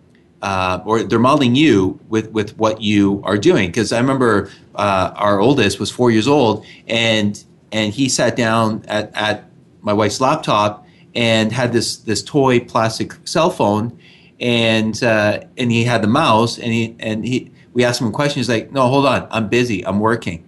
uh, 0.42 0.80
or 0.84 1.02
they're 1.02 1.18
modeling 1.18 1.55
you 1.55 1.98
with 2.09 2.30
with 2.32 2.57
what 2.59 2.80
you 2.82 3.20
are 3.24 3.38
doing 3.38 3.68
because 3.68 3.92
i 3.92 3.98
remember 3.98 4.50
uh, 4.74 5.12
our 5.16 5.40
oldest 5.40 5.80
was 5.80 5.90
four 5.90 6.11
years 6.11 6.28
old 6.28 6.64
and 6.86 7.44
and 7.72 7.94
he 7.94 8.09
sat 8.09 8.36
down 8.36 8.84
at, 8.86 9.11
at 9.14 9.44
my 9.80 9.92
wife's 9.92 10.20
laptop 10.20 10.86
and 11.14 11.52
had 11.52 11.72
this 11.72 11.96
this 11.98 12.22
toy 12.22 12.61
plastic 12.61 13.12
cell 13.24 13.50
phone 13.50 13.98
and 14.40 15.02
uh, 15.02 15.40
and 15.57 15.70
he 15.72 15.84
had 15.84 16.02
the 16.02 16.09
mouse 16.09 16.59
and 16.59 16.72
he 16.72 16.94
and 16.98 17.24
he 17.24 17.50
we 17.72 17.84
ask 17.84 18.00
him 18.00 18.07
a 18.09 18.12
question. 18.12 18.38
He's 18.38 18.48
like, 18.48 18.70
"No, 18.70 18.86
hold 18.88 19.05
on, 19.07 19.26
I'm 19.32 19.48
busy. 19.48 19.84
I'm 19.84 19.98
working." 19.98 20.44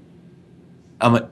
I'm 1.00 1.12
like, 1.14 1.28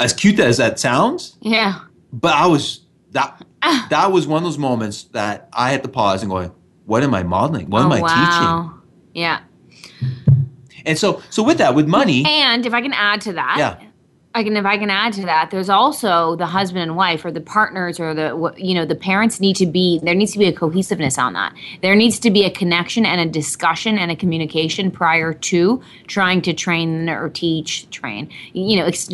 as 0.00 0.12
cute 0.12 0.38
as 0.40 0.56
that 0.56 0.78
sounds, 0.80 1.36
Yeah. 1.40 1.80
but 2.12 2.34
I 2.34 2.46
was 2.46 2.80
that 3.12 3.40
that 3.90 4.12
was 4.12 4.26
one 4.26 4.38
of 4.38 4.44
those 4.44 4.58
moments 4.58 5.04
that 5.04 5.48
I 5.52 5.70
had 5.70 5.82
to 5.82 5.88
pause 5.88 6.22
and 6.22 6.30
go, 6.30 6.54
"What 6.86 7.02
am 7.02 7.14
I 7.14 7.22
modeling? 7.22 7.70
What 7.70 7.82
am 7.82 7.92
oh, 7.92 7.96
I 7.96 8.00
wow. 8.00 8.74
Yeah. 9.14 9.40
And 10.86 10.98
so, 10.98 11.22
so 11.28 11.42
with 11.42 11.58
that, 11.58 11.74
with 11.74 11.86
money, 11.86 12.24
And 12.24 12.64
if 12.64 12.72
I 12.72 12.80
can 12.80 12.92
add 12.92 13.20
to 13.22 13.32
that, 13.34 13.56
yeah, 13.58 13.88
I 14.34 14.44
can 14.44 14.56
if 14.56 14.64
I 14.64 14.78
can 14.78 14.90
add 14.90 15.14
to 15.14 15.22
that, 15.22 15.50
there's 15.50 15.68
also 15.68 16.36
the 16.36 16.46
husband 16.46 16.82
and 16.82 16.96
wife 16.96 17.24
or 17.24 17.32
the 17.32 17.40
partners 17.40 17.98
or 17.98 18.14
the 18.14 18.54
you 18.56 18.74
know 18.74 18.84
the 18.84 18.94
parents 18.94 19.40
need 19.40 19.56
to 19.56 19.66
be 19.66 19.98
there 20.02 20.14
needs 20.14 20.32
to 20.32 20.38
be 20.38 20.44
a 20.44 20.52
cohesiveness 20.52 21.18
on 21.18 21.32
that. 21.32 21.54
There 21.82 21.96
needs 21.96 22.18
to 22.20 22.30
be 22.30 22.44
a 22.44 22.50
connection 22.50 23.04
and 23.04 23.20
a 23.20 23.26
discussion 23.26 23.98
and 23.98 24.10
a 24.10 24.16
communication 24.16 24.90
prior 24.90 25.32
to 25.34 25.82
trying 26.06 26.42
to 26.42 26.52
train 26.52 27.08
or 27.08 27.30
teach 27.30 27.90
train. 27.90 28.30
You 28.52 28.78
know, 28.78 28.84
ex- 28.84 29.08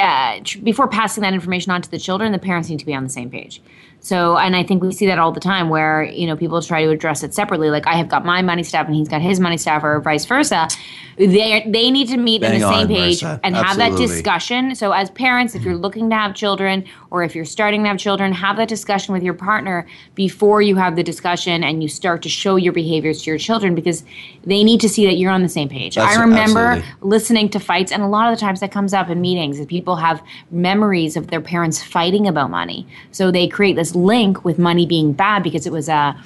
uh, 0.00 0.40
tr- 0.44 0.58
before 0.60 0.88
passing 0.88 1.22
that 1.22 1.34
information 1.34 1.72
on 1.72 1.82
to 1.82 1.90
the 1.90 1.98
children, 1.98 2.32
the 2.32 2.38
parents 2.38 2.68
need 2.68 2.78
to 2.78 2.86
be 2.86 2.94
on 2.94 3.02
the 3.02 3.10
same 3.10 3.30
page. 3.30 3.60
So, 4.00 4.36
and 4.36 4.54
I 4.54 4.62
think 4.62 4.84
we 4.84 4.92
see 4.92 5.06
that 5.06 5.18
all 5.18 5.32
the 5.32 5.40
time 5.40 5.68
where, 5.68 6.04
you 6.04 6.28
know, 6.28 6.36
people 6.36 6.62
try 6.62 6.84
to 6.84 6.90
address 6.90 7.24
it 7.24 7.34
separately. 7.34 7.70
Like 7.70 7.88
I 7.88 7.94
have 7.94 8.08
got 8.08 8.24
my 8.24 8.40
money 8.40 8.62
staff 8.62 8.86
and 8.86 8.94
he's 8.94 9.08
got 9.08 9.20
his 9.20 9.40
money 9.40 9.56
staff 9.56 9.82
or 9.82 9.98
vice 10.00 10.24
versa. 10.24 10.68
They 11.16 11.64
they 11.66 11.90
need 11.90 12.08
to 12.08 12.16
meet 12.16 12.44
on 12.44 12.52
the 12.52 12.60
same 12.60 12.72
on, 12.72 12.86
page 12.86 13.20
Marissa. 13.22 13.40
and 13.42 13.56
have 13.56 13.78
that 13.78 13.96
discussion. 13.96 14.76
So 14.76 14.92
as 14.92 15.10
parents, 15.10 15.54
if 15.54 15.62
you're 15.62 15.74
looking 15.74 16.10
to 16.10 16.14
have 16.14 16.34
children 16.34 16.84
or 17.10 17.24
if 17.24 17.34
you're 17.34 17.46
starting 17.46 17.82
to 17.82 17.88
have 17.88 17.98
children, 17.98 18.32
have 18.32 18.58
that 18.58 18.68
discussion 18.68 19.12
with 19.12 19.22
your 19.22 19.34
partner 19.34 19.86
before 20.14 20.60
you 20.62 20.76
have 20.76 20.94
the 20.94 21.02
discussion 21.02 21.64
and 21.64 21.82
you 21.82 21.88
start 21.88 22.22
to 22.22 22.28
show 22.28 22.54
your 22.56 22.74
behaviors 22.74 23.22
to 23.22 23.30
your 23.30 23.38
children 23.38 23.74
because 23.74 24.04
they 24.44 24.62
need 24.62 24.80
to 24.82 24.88
see 24.88 25.06
that 25.06 25.14
you're 25.14 25.32
on 25.32 25.42
the 25.42 25.48
same 25.48 25.68
page. 25.68 25.96
That's- 25.96 26.16
I 26.16 26.20
remember 26.20 26.60
absolutely. 26.60 27.08
listening 27.08 27.48
to 27.48 27.58
fights 27.58 27.90
and 27.90 28.02
a 28.02 28.06
lot 28.08 28.30
of 28.30 28.38
the 28.38 28.40
times 28.40 28.60
that 28.60 28.70
comes 28.70 28.92
up 28.92 29.08
in 29.08 29.20
meetings 29.20 29.58
that 29.58 29.68
people 29.86 29.94
have 29.94 30.20
memories 30.50 31.16
of 31.16 31.28
their 31.28 31.40
parents 31.40 31.80
fighting 31.80 32.26
about 32.26 32.50
money. 32.50 32.84
So 33.12 33.30
they 33.30 33.46
create 33.46 33.76
this 33.76 33.94
link 33.94 34.44
with 34.44 34.58
money 34.58 34.84
being 34.84 35.12
bad 35.12 35.44
because 35.44 35.64
it 35.64 35.72
was 35.72 35.88
a 35.88 36.16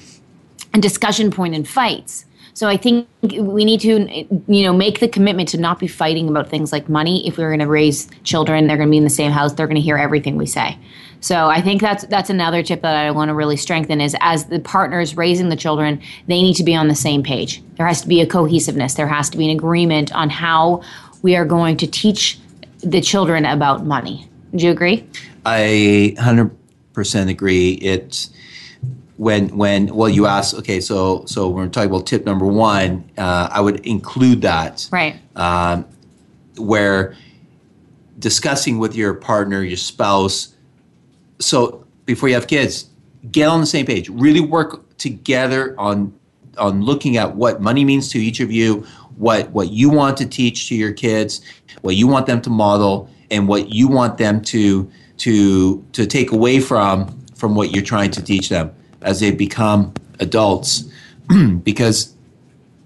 a 0.73 0.79
discussion 0.79 1.31
point 1.31 1.55
in 1.55 1.65
fights. 1.65 2.25
So 2.55 2.69
I 2.69 2.79
think 2.79 3.07
we 3.23 3.65
need 3.65 3.81
to, 3.81 4.09
you 4.47 4.63
know, 4.63 4.73
make 4.73 5.01
the 5.01 5.09
commitment 5.09 5.49
to 5.51 5.59
not 5.59 5.79
be 5.79 5.89
fighting 5.89 6.29
about 6.29 6.49
things 6.49 6.73
like 6.73 6.89
money. 6.89 7.27
If 7.27 7.37
we're 7.37 7.51
going 7.51 7.61
to 7.61 7.67
raise 7.67 8.09
children, 8.25 8.67
they're 8.67 8.77
going 8.77 8.89
to 8.89 8.91
be 8.91 8.97
in 8.97 9.05
the 9.05 9.11
same 9.11 9.33
house. 9.33 9.53
They're 9.53 9.67
going 9.67 9.83
to 9.83 9.83
hear 9.83 9.99
everything 9.99 10.37
we 10.37 10.47
say. 10.47 10.79
So 11.21 11.49
I 11.49 11.61
think 11.61 11.83
that's 11.83 12.05
that's 12.07 12.31
another 12.31 12.63
tip 12.63 12.81
that 12.81 12.97
I 12.97 13.11
want 13.11 13.29
to 13.29 13.35
really 13.35 13.59
strengthen 13.59 14.01
is 14.01 14.17
as 14.21 14.47
the 14.47 14.61
partners 14.61 15.19
raising 15.19 15.51
the 15.51 15.57
children, 15.57 16.01
they 16.29 16.41
need 16.41 16.55
to 16.55 16.65
be 16.65 16.75
on 16.75 16.89
the 16.89 16.95
same 16.95 17.23
page. 17.23 17.63
There 17.77 17.87
has 17.87 18.01
to 18.01 18.09
be 18.09 18.23
a 18.23 18.27
cohesiveness. 18.27 18.95
There 18.95 19.07
has 19.07 19.29
to 19.31 19.37
be 19.37 19.51
an 19.51 19.57
agreement 19.57 20.15
on 20.15 20.31
how 20.31 20.83
we 21.23 21.37
are 21.37 21.45
going 21.45 21.77
to 21.79 21.87
teach 21.87 22.39
the 22.83 23.01
children 23.01 23.45
about 23.45 23.85
money. 23.85 24.29
Do 24.55 24.65
you 24.65 24.71
agree? 24.73 25.07
I 25.47 26.15
hundred 26.19 26.51
percent 26.93 27.31
agree. 27.31 27.73
It's 27.75 28.31
when 29.17 29.57
when 29.57 29.95
well, 29.95 30.09
you 30.09 30.27
ask. 30.27 30.57
Okay, 30.57 30.81
so 30.81 31.25
so 31.27 31.49
when 31.49 31.67
we're 31.67 31.69
talking 31.69 31.91
about 31.91 32.07
tip 32.07 32.25
number 32.25 32.47
one, 32.47 33.05
uh, 33.19 33.49
I 33.51 33.61
would 33.61 33.85
include 33.87 34.43
that 34.43 34.89
Right. 34.91 35.17
um, 35.37 35.87
where 36.57 37.15
discussing 38.19 38.79
with 38.79 38.95
your 38.95 39.15
partner, 39.15 39.63
your 39.63 39.77
spouse. 39.77 40.55
So 41.39 41.87
before 42.05 42.29
you 42.29 42.35
have 42.35 42.47
kids, 42.47 42.87
get 43.31 43.47
on 43.49 43.61
the 43.61 43.67
same 43.67 43.87
page. 43.87 44.09
Really 44.09 44.41
work 44.41 44.97
together 44.99 45.75
on 45.79 46.13
on 46.59 46.83
looking 46.83 47.17
at 47.17 47.37
what 47.37 47.61
money 47.61 47.85
means 47.85 48.11
to 48.11 48.19
each 48.19 48.41
of 48.41 48.51
you, 48.53 48.85
what 49.21 49.51
what 49.51 49.71
you 49.71 49.91
want 49.91 50.17
to 50.17 50.27
teach 50.27 50.69
to 50.69 50.75
your 50.75 50.93
kids, 50.93 51.43
what 51.83 51.95
you 51.95 52.09
want 52.09 52.27
them 52.27 52.41
to 52.41 52.51
model, 52.51 53.09
and 53.31 53.47
what 53.47 53.69
you 53.69 53.87
want 53.87 54.17
them 54.17 54.41
to 54.41 54.91
to 55.19 55.85
to 55.93 56.07
take 56.07 56.33
away 56.33 56.59
from 56.59 57.17
from 57.35 57.55
what 57.55 57.71
you're 57.71 57.85
trying 57.85 58.11
to 58.11 58.23
teach 58.23 58.49
them 58.49 58.73
as 59.03 59.21
they 59.21 59.31
become 59.31 59.93
adults. 60.21 60.85
because 61.63 62.15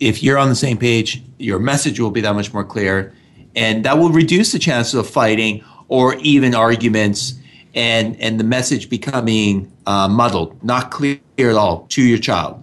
if 0.01 0.23
you're 0.23 0.37
on 0.37 0.49
the 0.49 0.57
same 0.57 0.77
page, 0.77 1.23
your 1.39 1.61
message 1.61 2.01
will 2.01 2.11
be 2.11 2.21
that 2.21 2.35
much 2.35 2.53
more 2.53 2.65
clear, 2.65 3.15
and 3.55 3.85
that 3.85 3.97
will 3.97 4.11
reduce 4.11 4.51
the 4.51 4.59
chances 4.59 4.95
of 4.95 5.09
fighting 5.09 5.65
or 5.87 6.15
even 6.17 6.53
arguments, 6.53 7.35
and 7.77 8.21
and 8.21 8.41
the 8.41 8.45
message 8.45 8.91
becoming 8.91 9.71
uh, 9.87 10.09
muddled, 10.09 10.63
not 10.65 10.91
clear 10.91 11.21
at 11.39 11.55
all 11.55 11.87
to 11.91 12.03
your 12.03 12.19
child. 12.19 12.61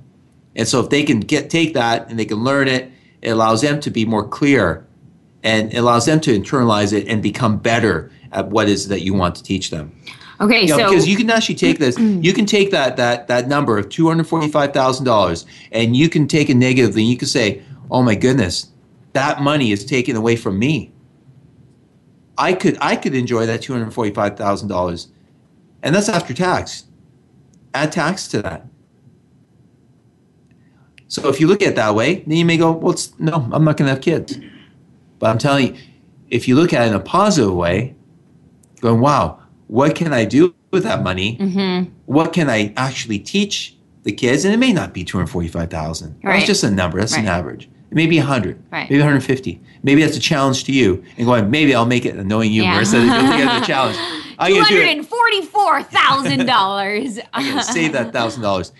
And 0.58 0.68
so, 0.68 0.82
if 0.82 0.90
they 0.90 1.04
can 1.04 1.22
get 1.22 1.50
take 1.50 1.74
that 1.76 2.10
and 2.10 2.20
they 2.20 2.26
can 2.26 2.44
learn 2.44 2.68
it, 2.68 2.92
it 3.22 3.30
allows 3.30 3.62
them 3.62 3.80
to 3.82 3.92
be 3.92 4.06
more 4.06 4.28
clear, 4.28 4.86
and 5.44 5.74
it 5.74 5.78
allows 5.78 6.06
them 6.06 6.20
to 6.22 6.38
internalize 6.38 6.94
it 6.94 7.08
and 7.08 7.22
become 7.22 7.58
better 7.58 8.12
at 8.32 8.48
what 8.48 8.70
is 8.70 8.88
that 8.88 9.02
you 9.02 9.14
want 9.14 9.36
to 9.36 9.44
teach 9.44 9.70
them. 9.70 9.96
Okay, 10.40 10.64
You 10.64 10.70
know, 10.70 10.78
so 10.78 10.90
because 10.90 11.08
you 11.08 11.16
can 11.16 11.30
actually 11.30 11.56
take 11.56 11.78
this, 11.78 11.98
you 12.00 12.34
can 12.34 12.46
take 12.46 12.72
that 12.72 12.98
that 12.98 13.28
that 13.28 13.48
number 13.48 13.78
of 13.78 13.90
two 13.90 14.08
hundred 14.08 14.28
forty 14.28 14.48
five 14.48 14.74
thousand 14.74 15.06
dollars, 15.06 15.46
and 15.72 15.96
you 15.96 16.10
can 16.10 16.28
take 16.28 16.50
it 16.50 16.56
negatively. 16.56 17.04
And 17.04 17.12
you 17.12 17.18
can 17.18 17.28
say, 17.28 17.62
"Oh 17.92 18.02
my 18.02 18.16
goodness, 18.16 18.72
that 19.14 19.42
money 19.42 19.72
is 19.72 19.86
taken 19.86 20.16
away 20.16 20.36
from 20.36 20.58
me. 20.58 20.92
I 22.38 22.54
could 22.54 22.78
I 22.82 22.96
could 22.96 23.14
enjoy 23.14 23.46
that 23.46 23.62
two 23.62 23.74
hundred 23.74 23.94
forty 23.94 24.12
five 24.12 24.36
thousand 24.36 24.68
dollars, 24.68 25.10
and 25.84 25.94
that's 25.94 26.10
after 26.10 26.34
tax. 26.34 26.86
Add 27.74 27.92
tax 27.92 28.28
to 28.30 28.42
that. 28.42 28.66
So 31.12 31.28
if 31.28 31.42
you 31.42 31.48
look 31.48 31.62
at 31.62 31.68
it 31.70 31.76
that 31.76 31.94
way, 31.94 32.24
then 32.26 32.38
you 32.38 32.46
may 32.46 32.56
go, 32.56 32.72
"Well, 32.72 32.94
it's, 32.94 33.14
no, 33.20 33.34
I'm 33.52 33.66
not 33.66 33.76
going 33.76 33.88
to 33.88 33.94
have 33.94 34.02
kids." 34.02 34.40
But 35.20 35.30
I'm 35.30 35.38
telling 35.38 35.76
you, 35.76 35.82
if 36.30 36.48
you 36.48 36.56
look 36.56 36.72
at 36.72 36.84
it 36.86 36.88
in 36.88 36.94
a 36.94 37.02
positive 37.02 37.54
way, 37.54 37.96
going, 38.80 39.02
wow, 39.02 39.40
what 39.68 39.94
can 39.94 40.14
I 40.14 40.24
do 40.24 40.56
with 40.72 40.84
that 40.84 41.04
money? 41.04 41.38
Mm-hmm. 41.38 41.92
What 42.06 42.32
can 42.32 42.50
I 42.50 42.74
actually 42.78 43.20
teach 43.20 43.76
the 44.04 44.14
kids? 44.14 44.46
And 44.46 44.54
it 44.54 44.58
may 44.58 44.72
not 44.72 44.94
be 44.94 45.04
245,000. 45.04 46.16
Right. 46.24 46.36
That's 46.36 46.46
just 46.48 46.64
a 46.64 46.72
number. 46.72 46.98
That's 46.98 47.16
an 47.18 47.28
average. 47.28 47.70
Maybe 47.92 48.16
may 48.16 48.20
100, 48.20 48.64
Right. 48.72 48.90
maybe 48.90 49.00
150. 49.00 49.60
Maybe 49.84 50.02
that's 50.02 50.16
a 50.16 50.20
challenge 50.22 50.64
to 50.64 50.72
you. 50.72 51.04
And 51.18 51.28
going, 51.28 51.52
maybe 51.52 51.76
I'll 51.76 51.86
make 51.86 52.06
it, 52.06 52.16
and 52.16 52.30
knowing 52.30 52.54
you, 52.54 52.64
Yeah. 52.64 52.80
Marissa, 52.80 53.06
that 53.06 53.22
you'll 53.22 53.32
take 53.34 53.42
it 53.42 53.48
as 53.50 53.62
a 53.64 53.66
challenge. 53.66 53.98
I'm 54.40 54.48
two 54.50 54.56
going 54.56 54.66
to 54.66 54.70
do 54.70 54.76
hundred 54.80 54.90
it. 54.90 54.98
and 54.98 55.08
forty-four 55.08 55.84
thousand 55.84 56.46
dollars. 56.46 57.20
I'm 57.34 57.44
going 57.44 57.58
to 57.58 57.64
save 57.64 57.92
that 57.94 58.14
$1,000. 58.14 58.72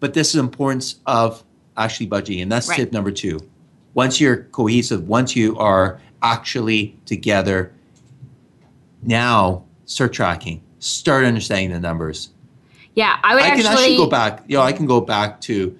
But 0.00 0.14
this 0.14 0.28
is 0.28 0.34
the 0.34 0.40
importance 0.40 0.96
of 1.06 1.42
actually 1.76 2.08
budgeting. 2.08 2.42
And 2.42 2.52
that's 2.52 2.68
Right. 2.68 2.76
tip 2.76 2.92
number 2.92 3.10
two. 3.10 3.40
Once 3.94 4.20
you're 4.20 4.44
cohesive, 4.52 5.08
once 5.08 5.34
you 5.34 5.56
are 5.58 6.00
actually 6.22 6.96
together, 7.06 7.72
now 9.02 9.64
start 9.86 10.12
tracking, 10.12 10.60
start 10.78 11.24
understanding 11.24 11.70
the 11.72 11.80
numbers. 11.80 12.30
Yeah, 12.94 13.18
I 13.22 13.34
would 13.34 13.44
I 13.44 13.48
actually, 13.48 13.62
can 13.62 13.72
actually 13.72 13.96
go 13.96 14.08
back. 14.08 14.44
You 14.48 14.56
know, 14.56 14.62
I 14.62 14.72
can 14.72 14.86
go 14.86 15.00
back 15.00 15.40
to 15.42 15.78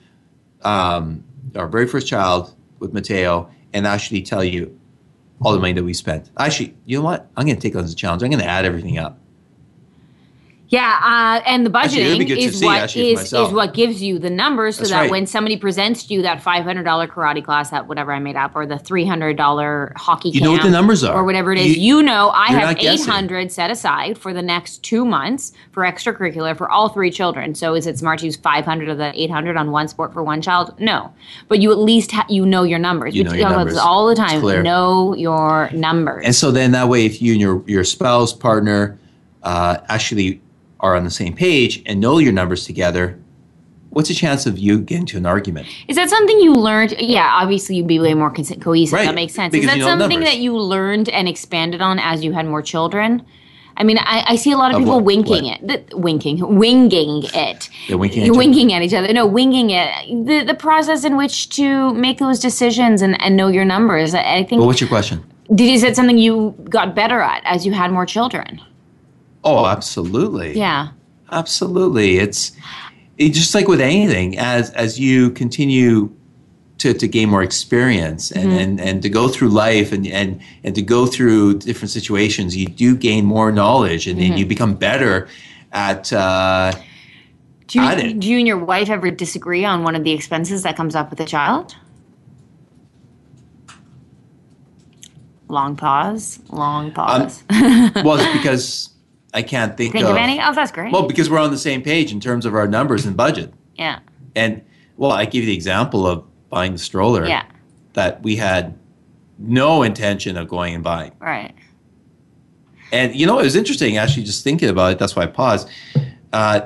um, 0.62 1.24
our 1.54 1.66
very 1.66 1.86
first 1.86 2.06
child 2.06 2.54
with 2.78 2.92
Mateo 2.92 3.50
and 3.72 3.86
actually 3.86 4.22
tell 4.22 4.44
you 4.44 4.78
all 5.42 5.52
the 5.52 5.58
money 5.58 5.72
that 5.72 5.84
we 5.84 5.94
spent. 5.94 6.30
Actually, 6.38 6.74
you 6.84 6.98
know 6.98 7.04
what? 7.04 7.28
I'm 7.36 7.46
going 7.46 7.56
to 7.56 7.62
take 7.62 7.76
on 7.76 7.84
a 7.84 7.94
challenge. 7.94 8.22
I'm 8.22 8.30
going 8.30 8.42
to 8.42 8.48
add 8.48 8.64
everything 8.64 8.98
up. 8.98 9.18
Yeah, 10.68 10.98
uh, 11.02 11.42
and 11.46 11.64
the 11.64 11.78
Actually, 11.78 12.02
budgeting 12.02 12.26
good 12.28 12.38
is 12.38 12.58
see, 12.58 12.66
what 12.66 12.82
actually, 12.82 13.10
is 13.12 13.16
myself. 13.20 13.48
is 13.48 13.54
what 13.54 13.72
gives 13.72 14.02
you 14.02 14.18
the 14.18 14.30
numbers, 14.30 14.74
so 14.76 14.80
That's 14.80 14.90
that 14.90 15.00
right. 15.02 15.10
when 15.10 15.26
somebody 15.26 15.56
presents 15.56 16.04
to 16.06 16.14
you 16.14 16.22
that 16.22 16.42
five 16.42 16.64
hundred 16.64 16.82
dollar 16.82 17.06
karate 17.06 17.44
class, 17.44 17.70
that 17.70 17.86
whatever 17.86 18.12
I 18.12 18.18
made 18.18 18.34
up, 18.34 18.52
or 18.56 18.66
the 18.66 18.76
three 18.78 19.04
hundred 19.06 19.36
dollar 19.36 19.92
hockey, 19.96 20.30
You 20.30 20.40
know 20.40 20.50
what 20.50 20.62
the 20.62 20.70
numbers 20.70 21.04
are. 21.04 21.14
or 21.14 21.24
whatever 21.24 21.52
it 21.52 21.58
is, 21.58 21.76
You- 21.76 21.98
you, 21.98 22.02
know, 22.02 22.30
I 22.30 22.48
have 22.48 22.76
eight 22.80 23.04
hundred 23.06 23.52
set 23.52 23.70
aside 23.70 24.18
for 24.18 24.32
the 24.32 24.42
next 24.42 24.82
two 24.82 25.04
months 25.04 25.52
for 25.70 25.84
extracurricular 25.84 26.56
for 26.56 26.68
all 26.68 26.88
three 26.88 27.10
children. 27.12 27.54
So 27.54 27.74
is 27.74 27.86
it 27.86 27.96
smart 27.98 28.18
to 28.20 28.26
use 28.26 28.34
five 28.36 28.64
hundred 28.64 28.88
of 28.88 28.98
the 28.98 29.12
eight 29.14 29.30
hundred 29.30 29.56
on 29.56 29.70
one 29.70 29.86
sport 29.86 30.12
for 30.12 30.24
one 30.24 30.42
child? 30.42 30.74
No, 30.80 31.12
but 31.46 31.60
you 31.60 31.70
at 31.70 31.78
least 31.78 32.10
ha- 32.10 32.26
you 32.28 32.44
know 32.44 32.64
your 32.64 32.80
numbers. 32.80 33.14
You 33.14 33.22
We 33.22 33.28
know 33.30 33.34
your 33.36 33.42
talk 33.44 33.52
about 33.52 33.64
this 33.66 33.74
numbers. 33.76 33.86
all 33.88 34.06
the 34.08 34.16
time. 34.16 34.62
Know 34.64 35.14
your 35.14 35.70
numbers. 35.72 36.24
And 36.24 36.34
so 36.34 36.50
then 36.50 36.72
that 36.72 36.88
way, 36.88 37.06
if 37.06 37.22
you 37.22 37.32
and 37.32 37.40
your, 37.40 37.62
your 37.68 37.84
spouse, 37.84 38.32
partner 38.32 38.98
uh, 39.44 39.78
actually 39.88 40.40
are 40.80 40.94
on 40.96 41.04
the 41.04 41.10
same 41.10 41.34
page 41.34 41.82
and 41.86 42.00
know 42.00 42.18
your 42.18 42.32
numbers 42.32 42.64
together, 42.64 43.18
what's 43.90 44.08
the 44.08 44.14
chance 44.14 44.46
of 44.46 44.58
you 44.58 44.78
getting 44.78 45.06
to 45.06 45.16
an 45.16 45.26
argument? 45.26 45.66
Is 45.88 45.96
that 45.96 46.10
something 46.10 46.38
you 46.40 46.52
learned? 46.52 46.94
Yeah, 46.98 47.30
obviously 47.40 47.76
you'd 47.76 47.86
be 47.86 47.98
way 47.98 48.14
more 48.14 48.30
cons- 48.30 48.52
cohesive. 48.60 48.92
Right, 48.94 49.06
That 49.06 49.14
makes 49.14 49.32
sense. 49.34 49.52
because 49.52 49.70
Is 49.70 49.76
that 49.76 49.84
something 49.84 50.20
numbers. 50.20 50.28
that 50.34 50.38
you 50.38 50.56
learned 50.56 51.08
and 51.08 51.28
expanded 51.28 51.80
on 51.80 51.98
as 51.98 52.22
you 52.24 52.32
had 52.32 52.46
more 52.46 52.62
children? 52.62 53.24
I 53.78 53.84
mean, 53.84 53.98
I, 53.98 54.24
I 54.28 54.36
see 54.36 54.52
a 54.52 54.56
lot 54.56 54.70
of, 54.70 54.76
Of 54.76 54.80
people 54.84 54.94
what? 54.96 55.04
winking 55.04 55.44
What? 55.44 55.60
it, 55.70 55.90
the, 55.90 55.96
winking, 55.98 56.56
winging 56.58 57.24
it. 57.34 57.68
They're 57.88 57.98
winking 57.98 58.22
at 58.22 58.26
You're 58.26 58.34
each 58.34 58.38
other? 58.38 58.38
winking 58.38 58.72
at 58.72 58.82
each 58.82 58.94
other. 58.94 59.12
No, 59.12 59.26
winging 59.26 59.68
it. 59.70 59.90
The 60.26 60.44
the 60.44 60.54
process 60.54 61.04
in 61.04 61.18
which 61.18 61.50
to 61.56 61.92
make 61.92 62.16
those 62.18 62.38
decisions 62.38 63.02
and, 63.02 63.20
and 63.20 63.36
know 63.36 63.48
your 63.48 63.66
numbers. 63.66 64.14
I, 64.14 64.36
I 64.36 64.44
think. 64.44 64.60
Well, 64.60 64.66
what's 64.68 64.80
your 64.80 64.88
question? 64.88 65.22
did 65.54 65.68
you 65.70 65.78
said 65.78 65.94
something 65.94 66.16
you 66.18 66.54
got 66.70 66.94
better 66.96 67.20
at 67.20 67.40
as 67.44 67.64
you 67.66 67.72
had 67.72 67.92
more 67.92 68.06
children? 68.06 68.60
Oh, 69.46 69.66
absolutely. 69.66 70.58
Yeah. 70.58 70.88
Absolutely. 71.30 72.18
It's, 72.18 72.52
it's 73.16 73.38
just 73.38 73.54
like 73.54 73.68
with 73.68 73.80
anything, 73.80 74.36
as 74.38 74.70
as 74.72 75.00
you 75.00 75.30
continue 75.30 76.12
to, 76.78 76.92
to 76.92 77.08
gain 77.08 77.30
more 77.30 77.42
experience 77.42 78.30
and, 78.30 78.50
mm-hmm. 78.50 78.58
and, 78.58 78.80
and 78.80 79.02
to 79.02 79.08
go 79.08 79.28
through 79.28 79.48
life 79.48 79.92
and, 79.92 80.06
and, 80.06 80.40
and 80.64 80.74
to 80.74 80.82
go 80.82 81.06
through 81.06 81.60
different 81.60 81.90
situations, 81.90 82.56
you 82.56 82.66
do 82.66 82.94
gain 82.96 83.24
more 83.24 83.50
knowledge 83.50 84.06
and 84.06 84.20
then 84.20 84.32
you 84.32 84.44
mm-hmm. 84.44 84.48
become 84.48 84.74
better 84.74 85.28
at 85.72 86.12
uh, 86.12 86.72
Do 87.68 87.80
you, 87.80 87.84
At 87.86 87.98
it. 88.00 88.20
do 88.20 88.28
you 88.28 88.38
and 88.38 88.46
your 88.46 88.58
wife 88.58 88.90
ever 88.90 89.10
disagree 89.10 89.64
on 89.64 89.84
one 89.84 89.94
of 89.96 90.04
the 90.04 90.12
expenses 90.12 90.64
that 90.64 90.76
comes 90.76 90.94
up 90.94 91.10
with 91.10 91.20
a 91.20 91.24
child? 91.24 91.76
Long 95.48 95.76
pause. 95.76 96.40
Long 96.50 96.86
um, 96.86 96.92
pause. 96.92 97.44
well, 97.50 98.18
it's 98.18 98.32
because 98.36 98.95
I 99.36 99.42
can't 99.42 99.76
think, 99.76 99.92
Think 99.92 100.06
of 100.06 100.16
any? 100.16 100.40
Oh, 100.40 100.54
that's 100.54 100.72
great. 100.72 100.90
Well, 100.92 101.06
because 101.06 101.28
we're 101.30 101.38
on 101.38 101.50
the 101.50 101.58
same 101.58 101.82
page 101.82 102.10
in 102.10 102.20
terms 102.20 102.46
of 102.46 102.54
our 102.54 102.66
numbers 102.66 103.04
and 103.06 103.16
budget. 103.16 103.52
yeah. 103.76 104.00
And 104.34 104.62
well, 104.96 105.12
I 105.12 105.24
give 105.26 105.42
you 105.44 105.46
the 105.46 105.54
example 105.54 106.06
of 106.06 106.24
buying 106.48 106.72
the 106.72 106.78
stroller 106.78 107.26
Yeah. 107.26 107.44
that 107.92 108.22
we 108.22 108.36
had 108.36 108.78
no 109.38 109.82
intention 109.82 110.36
of 110.38 110.48
going 110.48 110.74
and 110.74 110.82
buying. 110.82 111.12
Right. 111.20 111.54
And 112.92 113.14
you 113.14 113.26
know, 113.26 113.38
it 113.38 113.44
was 113.44 113.56
interesting 113.56 113.98
actually 113.98 114.24
just 114.24 114.42
thinking 114.42 114.68
about 114.70 114.92
it. 114.92 114.98
That's 114.98 115.14
why 115.14 115.24
I 115.24 115.26
paused. 115.26 115.68
Uh, 116.32 116.60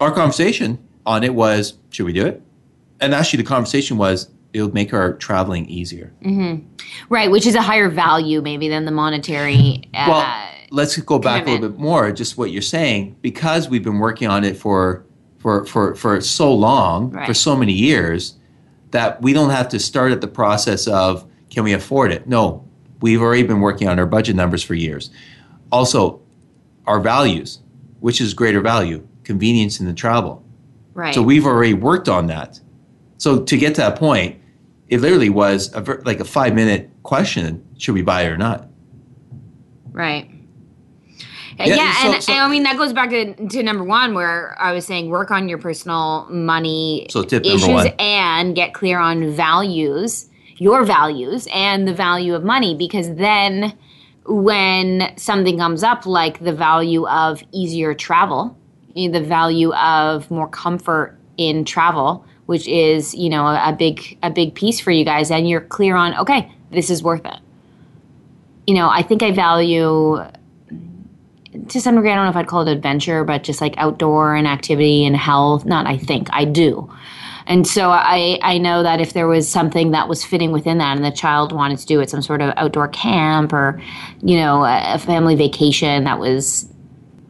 our 0.00 0.10
conversation 0.10 0.78
on 1.04 1.22
it 1.24 1.34
was, 1.34 1.74
should 1.90 2.06
we 2.06 2.12
do 2.14 2.24
it? 2.26 2.42
And 3.00 3.14
actually, 3.14 3.38
the 3.42 3.48
conversation 3.48 3.96
was, 3.98 4.28
it 4.52 4.62
would 4.62 4.74
make 4.74 4.92
our 4.94 5.14
traveling 5.14 5.66
easier. 5.68 6.12
Hmm. 6.22 6.56
Right, 7.08 7.30
which 7.30 7.46
is 7.46 7.54
a 7.54 7.62
higher 7.62 7.88
value 7.88 8.40
maybe 8.42 8.68
than 8.68 8.84
the 8.84 8.90
monetary. 8.90 9.82
Uh, 9.94 10.04
Well, 10.08 10.48
let's 10.70 10.96
go 10.96 11.18
back 11.18 11.46
a 11.46 11.50
little 11.50 11.68
bit 11.68 11.78
more. 11.78 12.10
Just 12.12 12.38
what 12.38 12.50
you're 12.50 12.62
saying, 12.62 13.16
because 13.20 13.68
we've 13.68 13.82
been 13.84 13.98
working 13.98 14.28
on 14.28 14.44
it 14.44 14.56
for 14.56 15.04
for 15.38 15.64
for 15.66 15.94
for 15.94 16.20
so 16.20 16.52
long, 16.54 17.12
for 17.26 17.34
so 17.34 17.56
many 17.56 17.72
years, 17.72 18.36
that 18.92 19.20
we 19.22 19.32
don't 19.32 19.50
have 19.50 19.68
to 19.70 19.78
start 19.78 20.12
at 20.12 20.20
the 20.20 20.28
process 20.28 20.86
of 20.86 21.26
can 21.50 21.64
we 21.64 21.72
afford 21.72 22.12
it? 22.12 22.26
No, 22.28 22.64
we've 23.00 23.20
already 23.20 23.42
been 23.42 23.60
working 23.60 23.88
on 23.88 23.98
our 23.98 24.06
budget 24.06 24.36
numbers 24.36 24.62
for 24.62 24.74
years. 24.74 25.10
Also, 25.72 26.20
our 26.86 27.00
values, 27.00 27.60
which 28.00 28.20
is 28.20 28.34
greater 28.34 28.60
value, 28.60 29.06
convenience 29.24 29.80
in 29.80 29.86
the 29.86 29.92
travel. 29.92 30.44
right. 30.94 31.14
So 31.14 31.22
we've 31.22 31.46
already 31.46 31.74
worked 31.74 32.08
on 32.08 32.26
that. 32.28 32.60
So 33.18 33.42
to 33.42 33.56
get 33.56 33.74
to 33.76 33.80
that 33.82 33.96
point, 33.96 34.40
it 34.88 35.00
literally 35.00 35.28
was 35.30 35.72
a, 35.74 35.82
like 36.04 36.20
a 36.20 36.24
five 36.24 36.54
minute 36.54 36.90
question: 37.02 37.64
Should 37.78 37.94
we 37.94 38.02
buy 38.02 38.22
it 38.22 38.28
or 38.28 38.38
not? 38.38 38.68
Right. 39.92 40.30
Yeah, 41.68 41.76
Yeah, 41.76 41.92
so- 42.02 42.12
and, 42.12 42.22
so- 42.22 42.32
and 42.32 42.40
I 42.42 42.48
mean 42.48 42.62
that 42.64 42.76
goes 42.76 42.92
back 42.92 43.10
to, 43.10 43.34
to 43.48 43.62
number 43.62 43.84
one 43.84 44.14
where 44.14 44.56
I 44.60 44.72
was 44.72 44.86
saying 44.86 45.08
work 45.10 45.30
on 45.30 45.48
your 45.48 45.58
personal 45.58 46.26
money 46.30 47.06
So 47.10 47.54
issues 47.54 47.68
and 47.98 48.54
get 48.54 48.74
clear 48.74 48.98
on 48.98 49.32
values, 49.32 50.28
your 50.56 50.84
values 50.84 51.46
and 51.52 51.86
the 51.88 51.94
value 51.94 52.34
of 52.34 52.44
money 52.44 52.74
because 52.74 53.14
then 53.14 53.74
when 54.26 55.12
something 55.16 55.58
comes 55.58 55.82
up 55.82 56.06
like 56.06 56.38
the 56.44 56.52
value 56.52 57.06
of 57.08 57.42
easier 57.52 57.94
travel, 57.94 58.56
eh, 58.96 59.08
the 59.08 59.20
value 59.22 59.72
of 59.74 60.30
more 60.30 60.48
comfort 60.48 61.16
in 61.36 61.64
travel, 61.64 62.24
which 62.46 62.68
is, 62.68 63.14
you 63.14 63.30
know, 63.30 63.46
a, 63.46 63.70
a 63.70 63.72
big 63.72 64.18
a 64.22 64.30
big 64.30 64.54
piece 64.54 64.78
for 64.80 64.90
you 64.90 65.04
guys 65.04 65.30
and 65.30 65.48
you're 65.48 65.62
clear 65.62 65.96
on 65.96 66.14
okay, 66.18 66.52
this 66.70 66.90
is 66.90 67.02
worth 67.02 67.24
it. 67.24 67.38
You 68.66 68.74
know, 68.74 68.88
I 68.88 69.02
think 69.02 69.22
I 69.22 69.32
value 69.32 70.18
to 71.68 71.80
some 71.80 71.96
degree, 71.96 72.10
I 72.10 72.14
don't 72.14 72.24
know 72.24 72.30
if 72.30 72.36
I'd 72.36 72.46
call 72.46 72.66
it 72.66 72.70
adventure, 72.70 73.24
but 73.24 73.42
just 73.42 73.60
like 73.60 73.74
outdoor 73.76 74.34
and 74.34 74.46
activity 74.46 75.04
and 75.04 75.16
health. 75.16 75.64
Not, 75.64 75.86
I 75.86 75.96
think 75.96 76.28
I 76.32 76.44
do. 76.44 76.90
And 77.46 77.66
so 77.66 77.90
I, 77.90 78.38
I 78.42 78.58
know 78.58 78.84
that 78.84 79.00
if 79.00 79.12
there 79.12 79.26
was 79.26 79.48
something 79.48 79.90
that 79.90 80.08
was 80.08 80.24
fitting 80.24 80.52
within 80.52 80.78
that 80.78 80.96
and 80.96 81.04
the 81.04 81.10
child 81.10 81.52
wanted 81.52 81.78
to 81.78 81.86
do 81.86 82.00
it, 82.00 82.08
some 82.08 82.22
sort 82.22 82.42
of 82.42 82.54
outdoor 82.56 82.86
camp 82.88 83.52
or, 83.52 83.82
you 84.22 84.36
know, 84.36 84.64
a, 84.64 84.94
a 84.94 84.98
family 84.98 85.34
vacation 85.34 86.04
that 86.04 86.20
was 86.20 86.68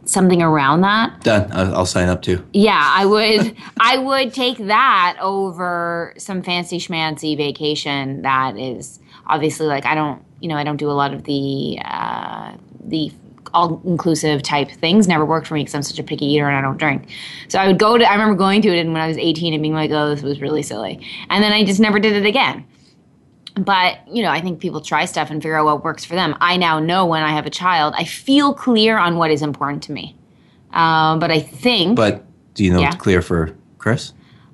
something 0.04 0.42
around 0.42 0.82
that, 0.82 1.22
Done. 1.22 1.50
I'll, 1.52 1.76
I'll 1.76 1.86
sign 1.86 2.08
up 2.08 2.20
too. 2.20 2.44
yeah, 2.52 2.92
I 2.94 3.06
would 3.06 3.56
I 3.80 3.96
would 3.96 4.34
take 4.34 4.58
that 4.58 5.16
over 5.20 6.12
some 6.18 6.42
fancy 6.42 6.78
schmancy 6.78 7.36
vacation 7.36 8.22
that 8.22 8.58
is 8.58 8.98
obviously 9.26 9.66
like 9.66 9.86
I 9.86 9.94
don't 9.94 10.22
you 10.40 10.48
know 10.48 10.56
I 10.56 10.64
don't 10.64 10.76
do 10.76 10.90
a 10.90 10.92
lot 10.92 11.14
of 11.14 11.24
the 11.24 11.78
uh, 11.84 12.56
the 12.84 13.12
all 13.54 13.80
inclusive 13.84 14.42
type 14.42 14.70
things. 14.70 15.06
Never 15.08 15.24
worked 15.24 15.46
for 15.46 15.54
me 15.54 15.60
because 15.60 15.74
I'm 15.74 15.82
such 15.82 15.98
a 15.98 16.02
picky 16.02 16.26
eater 16.26 16.48
and 16.48 16.56
I 16.56 16.60
don't 16.60 16.76
drink. 16.78 17.08
So 17.48 17.58
I 17.58 17.66
would 17.66 17.78
go 17.78 17.98
to 17.98 18.04
I 18.08 18.12
remember 18.12 18.34
going 18.36 18.62
to 18.62 18.68
it 18.68 18.78
and 18.78 18.92
when 18.92 19.02
I 19.02 19.08
was 19.08 19.16
18 19.18 19.52
and 19.54 19.62
being 19.62 19.74
like 19.74 19.90
oh 19.90 20.08
this 20.14 20.22
was 20.22 20.40
really 20.40 20.62
silly 20.62 21.04
and 21.28 21.42
then 21.42 21.52
I 21.52 21.64
just 21.64 21.80
never 21.80 21.98
did 21.98 22.14
it 22.14 22.26
again. 22.26 22.64
But 23.56 23.98
you 24.08 24.22
know, 24.22 24.30
I 24.30 24.40
think 24.40 24.60
people 24.60 24.80
try 24.80 25.04
stuff 25.04 25.30
and 25.30 25.42
figure 25.42 25.56
out 25.56 25.64
what 25.64 25.84
works 25.84 26.04
for 26.04 26.14
them. 26.14 26.36
I 26.40 26.56
now 26.56 26.78
know 26.78 27.04
when 27.06 27.22
I 27.22 27.30
have 27.32 27.46
a 27.46 27.50
child, 27.50 27.94
I 27.96 28.04
feel 28.04 28.54
clear 28.54 28.96
on 28.96 29.16
what 29.16 29.30
is 29.30 29.42
important 29.42 29.82
to 29.84 29.92
me. 29.92 30.16
Um, 30.72 31.18
but 31.18 31.30
I 31.30 31.40
think 31.40 31.96
But 31.96 32.24
do 32.54 32.64
you 32.64 32.72
know 32.72 32.80
Yeah. 32.80 32.88
it's 32.88 32.96
clear 32.96 33.22
for 33.22 33.56
Chris? 33.78 34.12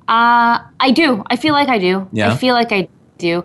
uh, 0.09 0.59
I 0.80 0.92
do. 0.94 1.22
I 1.28 1.36
feel 1.36 1.53
like 1.53 1.68
I 1.68 1.78
do. 1.78 2.09
Yeah? 2.12 2.32
I 2.32 2.36
feel 2.36 2.55
like 2.55 2.72
I 2.72 2.88
do. 3.19 3.45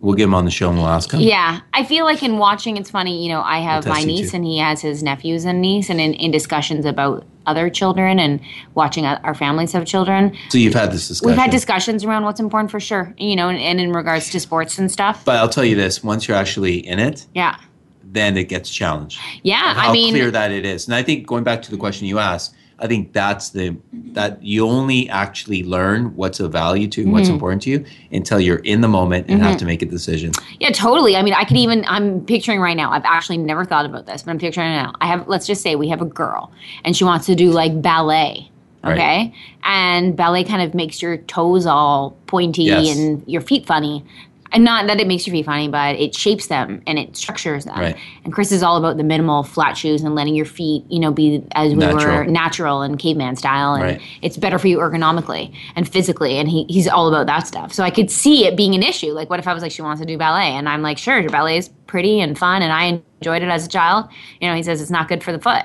We'll 0.00 0.14
get 0.14 0.24
him 0.24 0.34
on 0.34 0.44
the 0.44 0.50
show 0.50 0.68
and 0.68 0.78
we'll 0.78 0.88
ask 0.88 1.12
him. 1.12 1.20
Yeah. 1.20 1.60
I 1.72 1.84
feel 1.84 2.04
like 2.04 2.22
in 2.22 2.38
watching, 2.38 2.76
it's 2.76 2.90
funny, 2.90 3.22
you 3.22 3.30
know, 3.30 3.42
I 3.42 3.58
have 3.58 3.86
my 3.86 4.02
niece 4.02 4.34
and 4.34 4.44
he 4.44 4.58
has 4.58 4.80
his 4.80 5.02
nephews 5.02 5.44
and 5.44 5.60
niece, 5.60 5.90
and 5.90 6.00
in, 6.00 6.14
in 6.14 6.30
discussions 6.30 6.84
about 6.84 7.24
other 7.46 7.70
children 7.70 8.18
and 8.18 8.40
watching 8.74 9.04
our 9.04 9.34
families 9.34 9.72
have 9.72 9.84
children, 9.86 10.36
So 10.50 10.58
you've 10.58 10.74
had 10.74 10.92
this 10.92 11.08
discussion. 11.08 11.30
we've 11.30 11.38
had 11.40 11.50
discussions 11.50 12.04
around 12.04 12.24
what's 12.24 12.38
important 12.38 12.70
for 12.70 12.78
sure, 12.78 13.14
you 13.18 13.34
know, 13.34 13.48
and, 13.48 13.58
and 13.58 13.80
in 13.80 13.92
regards 13.92 14.30
to 14.30 14.40
sports 14.40 14.78
and 14.78 14.90
stuff. 14.90 15.24
But 15.24 15.36
I'll 15.36 15.48
tell 15.48 15.64
you 15.64 15.74
this: 15.74 16.04
once 16.04 16.28
you're 16.28 16.36
actually 16.36 16.86
in 16.86 16.98
it, 16.98 17.26
yeah. 17.34 17.56
then 18.04 18.36
it 18.36 18.44
gets 18.44 18.70
challenged. 18.70 19.18
Yeah. 19.42 19.74
How 19.74 19.90
I 19.90 19.92
mean, 19.92 20.12
clear 20.12 20.30
that 20.30 20.52
it 20.52 20.64
is. 20.64 20.86
And 20.86 20.94
I 20.94 21.02
think 21.02 21.26
going 21.26 21.42
back 21.44 21.62
to 21.62 21.70
the 21.70 21.76
question 21.76 22.06
you 22.06 22.18
asked, 22.18 22.54
I 22.80 22.86
think 22.86 23.12
that's 23.12 23.50
the 23.50 23.76
that 24.12 24.42
you 24.42 24.66
only 24.66 25.08
actually 25.10 25.62
learn 25.62 26.16
what's 26.16 26.40
of 26.40 26.50
value 26.50 26.88
to, 26.88 27.02
you, 27.02 27.10
what's 27.10 27.26
Mm-hmm. 27.28 27.34
important 27.34 27.62
to 27.62 27.70
you, 27.70 27.84
until 28.10 28.40
you're 28.40 28.58
in 28.60 28.80
the 28.80 28.88
moment 28.88 29.26
and 29.28 29.42
have 29.42 29.58
to 29.58 29.64
make 29.66 29.82
a 29.82 29.86
decision. 29.86 30.32
Yeah, 30.58 30.70
totally. 30.70 31.14
I 31.14 31.22
mean, 31.22 31.34
I 31.34 31.44
could 31.44 31.58
even, 31.58 31.84
I'm 31.86 32.24
picturing 32.24 32.58
right 32.60 32.76
now, 32.76 32.90
I've 32.90 33.04
actually 33.04 33.36
never 33.38 33.64
thought 33.64 33.84
about 33.84 34.06
this, 34.06 34.22
but 34.22 34.30
I'm 34.30 34.38
picturing 34.38 34.72
it 34.72 34.76
now. 34.76 34.94
I 35.00 35.06
have, 35.06 35.28
let's 35.28 35.46
just 35.46 35.62
say 35.62 35.76
we 35.76 35.88
have 35.90 36.00
a 36.00 36.06
girl 36.06 36.50
and 36.84 36.96
she 36.96 37.04
wants 37.04 37.26
to 37.26 37.34
do 37.34 37.50
like 37.52 37.80
ballet. 37.82 38.50
Right. 38.82 38.92
Okay. 38.94 39.34
And 39.62 40.16
ballet 40.16 40.42
kind 40.42 40.62
of 40.62 40.74
makes 40.74 41.02
your 41.02 41.18
toes 41.18 41.66
all 41.66 42.16
pointy 42.26 42.62
Yes. 42.64 42.96
and 42.96 43.22
your 43.28 43.42
feet 43.42 43.66
funny. 43.66 44.04
And 44.52 44.64
not 44.64 44.86
that 44.88 44.98
it 45.00 45.06
makes 45.06 45.26
your 45.26 45.32
feet 45.34 45.46
funny, 45.46 45.68
but 45.68 45.94
it 45.96 46.14
shapes 46.14 46.48
them 46.48 46.82
and 46.86 46.98
it 46.98 47.16
structures 47.16 47.64
them. 47.66 47.78
Right. 47.78 47.96
And 48.24 48.32
Chris 48.32 48.50
is 48.50 48.62
all 48.62 48.76
about 48.76 48.96
the 48.96 49.04
minimal 49.04 49.44
flat 49.44 49.76
shoes 49.76 50.02
and 50.02 50.14
letting 50.14 50.34
your 50.34 50.44
feet, 50.44 50.84
you 50.88 50.98
know, 50.98 51.12
be 51.12 51.42
as 51.52 51.72
we 51.72 51.78
were 51.86 51.92
Natural. 51.92 52.24
natural 52.30 52.82
and 52.82 52.98
caveman 52.98 53.36
style. 53.36 53.74
And 53.74 53.82
Right. 53.84 54.00
it's 54.22 54.36
better 54.36 54.58
for 54.58 54.66
you 54.66 54.78
ergonomically 54.78 55.54
and 55.76 55.88
physically. 55.88 56.36
And 56.38 56.48
he, 56.48 56.64
he's 56.68 56.88
all 56.88 57.08
about 57.08 57.26
that 57.26 57.46
stuff. 57.46 57.72
So 57.72 57.84
I 57.84 57.90
could 57.90 58.10
see 58.10 58.44
it 58.46 58.56
being 58.56 58.74
an 58.74 58.82
issue. 58.82 59.12
Like, 59.12 59.30
what 59.30 59.38
if 59.38 59.46
I 59.46 59.54
was 59.54 59.62
like, 59.62 59.70
she 59.72 59.82
wants 59.82 60.00
to 60.00 60.06
do 60.06 60.18
ballet? 60.18 60.50
And 60.50 60.68
I'm 60.68 60.82
like, 60.82 60.98
sure, 60.98 61.20
your 61.20 61.30
ballet 61.30 61.58
is 61.58 61.68
pretty 61.86 62.20
and 62.20 62.36
fun. 62.36 62.62
And 62.62 62.72
I 62.72 63.02
enjoyed 63.20 63.42
it 63.42 63.48
as 63.48 63.64
a 63.64 63.68
child. 63.68 64.08
You 64.40 64.48
know, 64.48 64.56
he 64.56 64.62
says 64.64 64.80
it's 64.82 64.90
not 64.90 65.08
good 65.08 65.22
for 65.22 65.30
the 65.32 65.38
foot. 65.38 65.64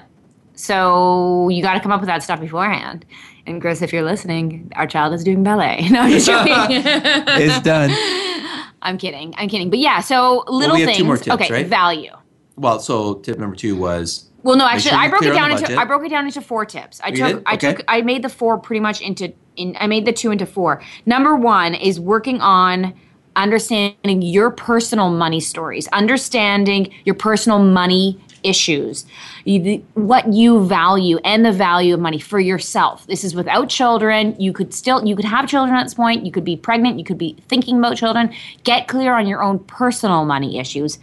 So 0.54 1.50
you 1.50 1.62
got 1.62 1.74
to 1.74 1.80
come 1.80 1.92
up 1.92 2.00
with 2.00 2.08
that 2.08 2.24
stuff 2.24 2.40
beforehand. 2.40 3.06
And 3.48 3.62
Chris, 3.62 3.82
if 3.82 3.94
you're 3.94 4.04
listening, 4.04 4.72
our 4.76 4.88
child 4.88 5.14
is 5.14 5.24
doing 5.24 5.44
ballet. 5.44 5.88
No, 5.92 6.02
I'm 6.02 6.12
just 6.12 6.26
joking. 6.26 6.52
it's 6.86 7.62
done. 7.62 7.92
I'm 8.82 8.98
kidding. 8.98 9.34
I'm 9.38 9.50
kidding. 9.50 9.70
But 9.70 9.80
yeah, 9.80 10.00
so 10.00 10.44
little 10.48 10.76
we 10.76 10.82
have 10.82 10.90
things. 10.90 11.00
two 11.00 11.06
more 11.06 11.18
tips, 11.18 11.36
okay, 11.36 11.52
right? 11.52 11.68
value. 11.68 12.12
Well, 12.56 12.80
so 12.80 13.16
tip 13.16 13.38
number 13.40 13.56
two 13.56 13.76
was 13.76 14.30
Well, 14.44 14.56
no, 14.56 14.68
actually, 14.68 14.92
sure 14.92 15.00
I 15.00 15.10
broke 15.10 15.24
it 15.24 15.34
down 15.34 15.52
into. 15.52 15.76
I 15.76 15.86
broke 15.86 16.06
it 16.06 16.10
down 16.10 16.26
into 16.26 16.42
four 16.42 16.66
tips. 16.66 17.02
I 17.04 17.10
You 17.10 17.16
took 17.18 17.28
did? 17.38 17.44
I 17.46 17.56
took 17.58 17.82
I 17.88 18.02
made 18.02 18.24
the 18.24 18.30
four 18.30 18.58
pretty 18.58 18.80
much 18.80 19.02
into 19.02 19.34
in 19.56 19.76
I 19.80 19.88
made 19.88 20.06
the 20.06 20.14
two 20.14 20.32
into 20.32 20.46
four. 20.46 20.82
Number 21.06 21.36
one 21.36 21.74
is 21.74 22.00
working 22.00 22.42
on 22.42 22.94
understanding 23.36 24.22
your 24.22 24.52
personal 24.52 25.10
money 25.10 25.40
stories, 25.40 25.88
understanding 25.90 26.94
your 27.06 27.16
personal 27.16 27.60
money 27.60 28.20
issues, 28.46 29.06
you, 29.44 29.86
what 29.96 30.32
you 30.32 30.66
value, 30.66 31.18
and 31.26 31.46
the 31.46 31.52
value 31.52 31.94
of 31.94 32.00
money 32.00 32.20
for 32.20 32.40
yourself. 32.40 33.08
This 33.08 33.24
is 33.24 33.34
without 33.34 33.70
children. 33.70 34.36
You 34.40 34.54
could 34.54 34.74
still 34.74 35.06
you 35.06 35.16
could 35.16 35.26
have 35.26 35.48
children 35.48 35.76
at 35.76 35.84
this 35.84 35.94
point. 35.94 36.26
You 36.26 36.32
could 36.32 36.46
be 36.46 36.56
pregnant. 36.56 37.00
You 37.00 37.06
could 37.06 37.18
be 37.18 37.36
thinking 37.48 37.80
about 37.80 37.98
children. 37.98 38.34
Get 38.64 38.88
clear 38.88 39.14
on 39.14 39.28
your 39.28 39.42
own 39.42 39.60
personal 39.60 40.26
money 40.26 40.60
issues 40.60 41.00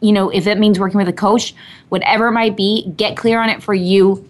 you 0.00 0.12
know, 0.12 0.30
if 0.30 0.46
it 0.46 0.58
means 0.58 0.78
working 0.78 0.98
with 0.98 1.08
a 1.08 1.12
coach, 1.12 1.54
whatever 1.90 2.28
it 2.28 2.32
might 2.32 2.56
be, 2.56 2.90
get 2.96 3.16
clear 3.16 3.40
on 3.40 3.50
it 3.50 3.62
for 3.62 3.74
you 3.74 4.26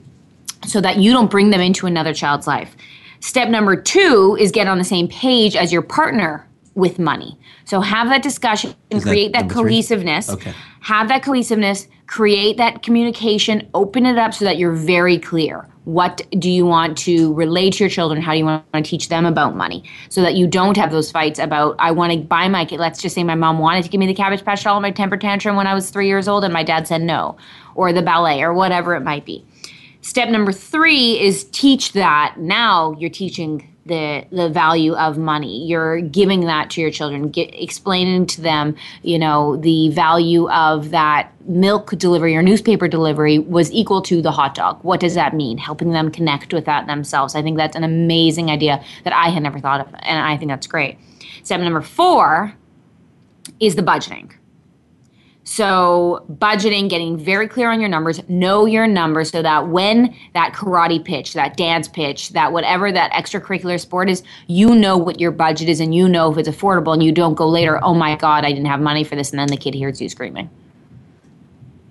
so 0.66 0.80
that 0.80 0.98
you 0.98 1.12
don't 1.12 1.30
bring 1.30 1.50
them 1.50 1.60
into 1.60 1.86
another 1.86 2.12
child's 2.12 2.46
life. 2.46 2.76
Step 3.20 3.48
number 3.48 3.76
two 3.76 4.36
is 4.40 4.50
get 4.50 4.66
on 4.66 4.78
the 4.78 4.84
same 4.84 5.08
page 5.08 5.56
as 5.56 5.72
your 5.72 5.82
partner 5.82 6.46
with 6.74 6.98
money. 6.98 7.38
So 7.64 7.80
have 7.80 8.08
that 8.08 8.22
discussion 8.22 8.74
and 8.90 9.00
that 9.00 9.08
create 9.08 9.32
that 9.32 9.50
three? 9.50 9.54
cohesiveness. 9.54 10.30
Okay. 10.30 10.54
Have 10.80 11.08
that 11.08 11.22
cohesiveness, 11.22 11.88
create 12.06 12.56
that 12.56 12.82
communication, 12.82 13.68
open 13.74 14.06
it 14.06 14.18
up 14.18 14.34
so 14.34 14.44
that 14.44 14.56
you're 14.56 14.72
very 14.72 15.18
clear. 15.18 15.66
What 15.84 16.22
do 16.38 16.50
you 16.50 16.66
want 16.66 16.96
to 16.98 17.34
relate 17.34 17.74
to 17.74 17.84
your 17.84 17.90
children? 17.90 18.22
How 18.22 18.32
do 18.32 18.38
you 18.38 18.44
want 18.44 18.64
to 18.72 18.82
teach 18.82 19.08
them 19.08 19.26
about 19.26 19.56
money? 19.56 19.82
So 20.08 20.22
that 20.22 20.34
you 20.34 20.46
don't 20.46 20.76
have 20.76 20.92
those 20.92 21.10
fights 21.10 21.38
about, 21.38 21.74
I 21.78 21.90
want 21.90 22.12
to 22.12 22.18
buy 22.18 22.48
my. 22.48 22.68
Let's 22.70 23.02
just 23.02 23.14
say 23.14 23.24
my 23.24 23.34
mom 23.34 23.58
wanted 23.58 23.82
to 23.84 23.90
give 23.90 23.98
me 23.98 24.06
the 24.06 24.14
Cabbage 24.14 24.44
Patch 24.44 24.62
doll 24.62 24.76
in 24.76 24.82
my 24.82 24.90
temper 24.90 25.16
tantrum 25.16 25.56
when 25.56 25.66
I 25.66 25.74
was 25.74 25.90
three 25.90 26.06
years 26.06 26.28
old 26.28 26.44
and 26.44 26.52
my 26.52 26.62
dad 26.62 26.86
said 26.86 27.02
no, 27.02 27.36
or 27.74 27.92
the 27.92 28.02
ballet, 28.02 28.42
or 28.42 28.52
whatever 28.52 28.94
it 28.94 29.00
might 29.00 29.24
be. 29.24 29.44
Step 30.02 30.28
number 30.28 30.52
three 30.52 31.20
is 31.20 31.44
teach 31.44 31.92
that. 31.92 32.36
Now 32.38 32.92
you're 32.98 33.10
teaching 33.10 33.69
the 33.86 34.24
the 34.30 34.48
value 34.48 34.94
of 34.94 35.18
money. 35.18 35.66
You're 35.66 36.00
giving 36.00 36.42
that 36.42 36.70
to 36.70 36.80
your 36.80 36.90
children, 36.90 37.30
get, 37.30 37.50
explaining 37.54 38.26
to 38.26 38.40
them, 38.40 38.76
you 39.02 39.18
know, 39.18 39.56
the 39.56 39.88
value 39.90 40.50
of 40.50 40.90
that 40.90 41.32
milk 41.46 41.90
delivery 41.96 42.36
or 42.36 42.42
newspaper 42.42 42.88
delivery 42.88 43.38
was 43.38 43.72
equal 43.72 44.02
to 44.02 44.20
the 44.22 44.30
hot 44.30 44.54
dog. 44.54 44.78
What 44.82 45.00
does 45.00 45.14
that 45.14 45.34
mean? 45.34 45.58
Helping 45.58 45.92
them 45.92 46.10
connect 46.10 46.52
with 46.52 46.66
that 46.66 46.86
themselves. 46.86 47.34
I 47.34 47.42
think 47.42 47.56
that's 47.56 47.76
an 47.76 47.84
amazing 47.84 48.50
idea 48.50 48.84
that 49.04 49.12
I 49.12 49.28
had 49.28 49.42
never 49.42 49.58
thought 49.58 49.80
of, 49.80 49.94
and 50.00 50.18
I 50.18 50.36
think 50.36 50.50
that's 50.50 50.66
great. 50.66 50.98
Step 51.42 51.60
number 51.60 51.80
four 51.80 52.54
is 53.58 53.76
the 53.76 53.82
budgeting. 53.82 54.32
So, 55.42 56.24
budgeting, 56.30 56.90
getting 56.90 57.16
very 57.16 57.48
clear 57.48 57.70
on 57.70 57.80
your 57.80 57.88
numbers, 57.88 58.20
know 58.28 58.66
your 58.66 58.86
numbers 58.86 59.30
so 59.30 59.42
that 59.42 59.68
when 59.68 60.14
that 60.34 60.52
karate 60.52 61.02
pitch, 61.02 61.32
that 61.32 61.56
dance 61.56 61.88
pitch, 61.88 62.30
that 62.30 62.52
whatever 62.52 62.92
that 62.92 63.10
extracurricular 63.12 63.80
sport 63.80 64.10
is, 64.10 64.22
you 64.48 64.74
know 64.74 64.98
what 64.98 65.18
your 65.18 65.30
budget 65.30 65.68
is 65.68 65.80
and 65.80 65.94
you 65.94 66.08
know 66.08 66.30
if 66.30 66.36
it's 66.38 66.48
affordable 66.48 66.92
and 66.92 67.02
you 67.02 67.10
don't 67.10 67.34
go 67.34 67.48
later, 67.48 67.82
oh 67.82 67.94
my 67.94 68.16
God, 68.16 68.44
I 68.44 68.50
didn't 68.50 68.66
have 68.66 68.80
money 68.80 69.02
for 69.02 69.16
this. 69.16 69.30
And 69.30 69.38
then 69.38 69.48
the 69.48 69.56
kid 69.56 69.74
hears 69.74 70.00
you 70.00 70.08
screaming. 70.10 70.50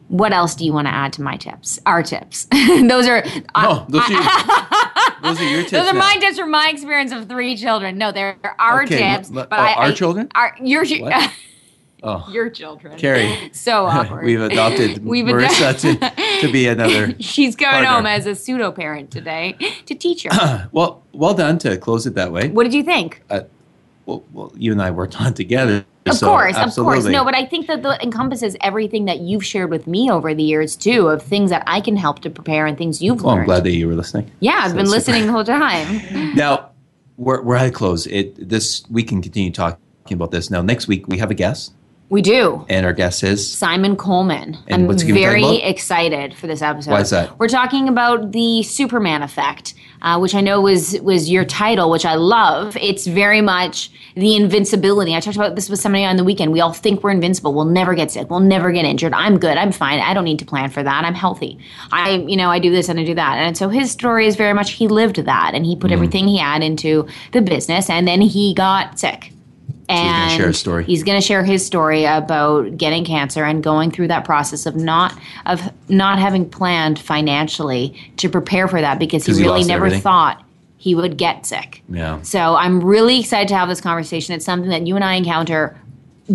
What 0.09 0.31
else 0.31 0.55
do 0.55 0.63
you 0.65 0.71
want 0.73 0.87
to 0.87 0.93
add 0.93 1.13
to 1.13 1.21
my 1.21 1.35
tips? 1.35 1.79
Our 1.85 2.01
tips. 2.01 2.45
those 2.51 3.07
are. 3.07 3.23
Oh, 3.55 3.85
those 3.89 4.01
are 4.09 5.21
those 5.23 5.39
are 5.39 5.49
your 5.49 5.61
tips. 5.61 5.71
Those 5.71 5.87
are 5.87 5.93
now. 5.93 5.99
my 5.99 6.17
tips 6.17 6.39
from 6.39 6.51
my 6.51 6.69
experience 6.69 7.11
of 7.11 7.27
three 7.27 7.55
children. 7.55 7.97
No, 7.97 8.11
they're 8.11 8.39
our 8.57 8.83
Okay, 8.83 9.15
tips. 9.15 9.29
but 9.29 9.49
oh, 9.51 9.55
I, 9.55 9.73
our 9.73 9.83
I- 9.85 9.93
children? 9.93 10.29
Our, 10.33 10.55
your? 10.61 10.83
Oh, 12.03 12.25
your 12.31 12.49
children. 12.49 12.97
Carrie. 12.97 13.35
So 13.53 13.85
awkward. 13.87 14.23
We've 14.25 14.41
adopted 14.41 15.03
We've 15.05 15.25
Marissa 15.25 15.73
ad- 15.73 15.79
to, 16.17 16.41
to 16.47 16.51
be 16.51 16.67
another. 16.67 17.13
She's 17.19 17.55
going 17.55 17.71
partner. 17.71 17.89
home 17.89 18.05
as 18.05 18.25
a 18.25 18.35
pseudo 18.35 18.71
parent 18.71 19.11
today 19.11 19.57
to 19.85 19.95
teach 19.95 20.23
her. 20.23 20.69
Well, 20.71 21.03
well 21.13 21.33
done 21.33 21.57
to 21.59 21.77
close 21.77 22.05
it 22.05 22.15
that 22.15 22.31
way. 22.31 22.49
what 22.49 22.63
did 22.63 22.73
you 22.73 22.83
think? 22.83 23.21
Uh, 23.29 23.41
well, 24.05 24.23
well 24.33 24.51
you 24.55 24.71
and 24.71 24.81
I 24.81 24.91
worked 24.91 25.19
on 25.19 25.27
it 25.27 25.35
together. 25.35 25.85
Of 26.05 26.15
so 26.15 26.27
course, 26.27 26.51
of 26.51 26.55
course. 26.55 26.65
absolutely. 26.67 27.11
No, 27.11 27.23
but 27.23 27.35
I 27.35 27.45
think 27.45 27.67
that 27.67 27.83
the 27.83 28.01
encompasses 28.01 28.55
everything 28.61 29.05
that 29.05 29.19
you've 29.19 29.45
shared 29.45 29.69
with 29.69 29.85
me 29.85 30.09
over 30.09 30.33
the 30.33 30.41
years 30.41 30.75
too, 30.75 31.07
of 31.07 31.21
things 31.21 31.49
that 31.51 31.63
I 31.67 31.81
can 31.81 31.95
help 31.97 32.19
to 32.19 32.29
prepare 32.29 32.65
and 32.65 32.77
things 32.77 33.01
you've 33.01 33.21
Well, 33.21 33.35
I'm 33.35 33.45
glad 33.45 33.63
that 33.65 33.71
you 33.71 33.87
were 33.87 33.93
listening. 33.95 34.31
yeah, 34.39 34.61
I've 34.63 34.71
So 34.71 34.77
been 34.77 34.89
listening 34.89 35.25
the 35.27 35.31
whole 35.33 35.43
time. 35.43 36.35
Now, 36.35 36.69
we're, 37.17 37.41
we're 37.43 37.55
at 37.57 37.67
a 37.67 37.71
close. 37.71 38.07
It 38.07 38.49
this 38.49 38.83
we 38.89 39.03
can 39.03 39.21
continue 39.21 39.51
talking 39.51 39.77
about 40.11 40.31
this. 40.31 40.49
Now, 40.49 40.61
next 40.61 40.87
week 40.87 41.07
we 41.07 41.17
have 41.19 41.29
a 41.29 41.35
guest, 41.35 41.73
We 42.09 42.21
do. 42.23 42.65
and 42.69 42.85
our 42.87 42.93
guest 42.93 43.23
is 43.23 43.47
Simon 43.51 43.95
Coleman. 43.95 44.57
And 44.67 44.81
I'm 44.83 44.87
what's 44.87 45.03
he 45.03 45.09
gonna 45.09 45.19
be 45.19 45.23
very 45.25 45.57
excited 45.57 46.33
for 46.33 46.47
this 46.47 46.61
episode. 46.63 46.91
Why 46.91 47.01
is 47.01 47.11
that? 47.11 47.37
We're 47.37 47.47
talking 47.47 47.87
about 47.87 48.31
the 48.31 48.63
Superman 48.63 49.21
effect, 49.21 49.75
uh, 50.01 50.17
which 50.17 50.33
I 50.33 50.41
know 50.41 50.59
was 50.59 50.99
was 51.01 51.29
your 51.29 51.45
title, 51.45 51.91
which 51.91 52.05
I 52.05 52.15
love. 52.15 52.75
It's 52.81 53.05
very 53.05 53.41
much 53.41 53.91
the 54.15 54.35
invincibility. 54.35 55.15
I 55.15 55.19
talked 55.19 55.37
about 55.37 55.53
this 55.55 55.69
with 55.69 55.79
somebody 55.79 56.03
on 56.03 56.15
the 56.17 56.23
weekend. 56.23 56.51
We 56.51 56.61
all 56.61 56.73
think 56.73 57.03
we're 57.03 57.11
invincible. 57.11 57.53
We'll 57.53 57.65
never 57.65 57.93
get 57.93 58.09
sick. 58.09 58.27
We'll 58.31 58.39
never 58.39 58.71
get 58.71 58.85
injured. 58.85 59.13
I'm 59.13 59.37
good. 59.37 59.55
I'm 59.57 59.71
fine. 59.71 59.99
I 59.99 60.15
don't 60.15 60.23
need 60.25 60.39
to 60.39 60.45
plan 60.45 60.71
for 60.71 60.81
that. 60.81 61.05
I'm 61.05 61.13
healthy. 61.13 61.59
I, 61.91 62.23
you 62.27 62.35
know, 62.37 62.49
I 62.49 62.57
do 62.57 62.71
this 62.71 62.89
and 62.89 62.99
I 62.99 63.03
do 63.05 63.13
that. 63.13 63.37
And 63.37 63.55
so 63.55 63.69
his 63.69 63.91
story 63.91 64.25
is 64.25 64.35
very 64.35 64.53
much 64.53 64.71
he 64.71 64.87
lived 64.87 65.17
that 65.17 65.51
and 65.53 65.63
he 65.65 65.75
Mm. 65.75 65.79
put 65.81 65.91
everything 65.91 66.27
he 66.27 66.37
had 66.37 66.63
into 66.63 67.05
the 67.33 67.41
business, 67.41 67.87
and 67.87 68.07
then 68.07 68.19
he 68.21 68.55
got 68.55 68.97
sick. 68.99 69.31
Gonna 69.97 70.29
share 70.37 70.47
his 70.47 70.59
story. 70.59 70.83
He's 70.85 71.03
going 71.03 71.19
to 71.19 71.25
share 71.25 71.43
his 71.43 71.65
story 71.65 72.05
about 72.05 72.77
getting 72.77 73.03
cancer 73.05 73.43
and 73.43 73.63
going 73.63 73.91
through 73.91 74.07
that 74.09 74.23
process 74.25 74.65
of 74.65 74.75
not 74.75 75.13
of 75.45 75.61
not 75.89 76.19
having 76.19 76.49
planned 76.49 76.99
financially 76.99 77.99
to 78.17 78.29
prepare 78.29 78.67
for 78.67 78.79
that 78.81 78.99
because 78.99 79.25
he 79.25 79.33
he 79.33 79.41
really 79.43 79.63
never 79.63 79.85
everything. 79.87 80.01
thought 80.01 80.43
he 80.77 80.95
would 80.95 81.17
get 81.17 81.45
sick. 81.45 81.81
Yeah. 81.89 82.21
So 82.21 82.55
I'm 82.55 82.81
really 82.83 83.19
excited 83.19 83.47
to 83.49 83.55
have 83.57 83.67
this 83.67 83.81
conversation. 83.81 84.33
It's 84.35 84.45
something 84.45 84.69
that 84.69 84.87
you 84.87 84.95
and 84.95 85.03
I 85.03 85.15
encounter 85.15 85.75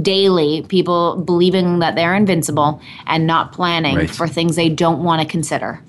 daily. 0.03 0.63
People 0.69 1.17
believing 1.23 1.79
that 1.79 1.95
they're 1.95 2.15
invincible 2.15 2.81
and 3.07 3.27
not 3.27 3.53
planning 3.53 3.97
Right. 3.97 4.11
for 4.11 4.27
things 4.27 4.57
they 4.57 4.69
don't 4.69 5.03
want 5.05 5.23
to 5.23 5.29
consider. 5.29 5.81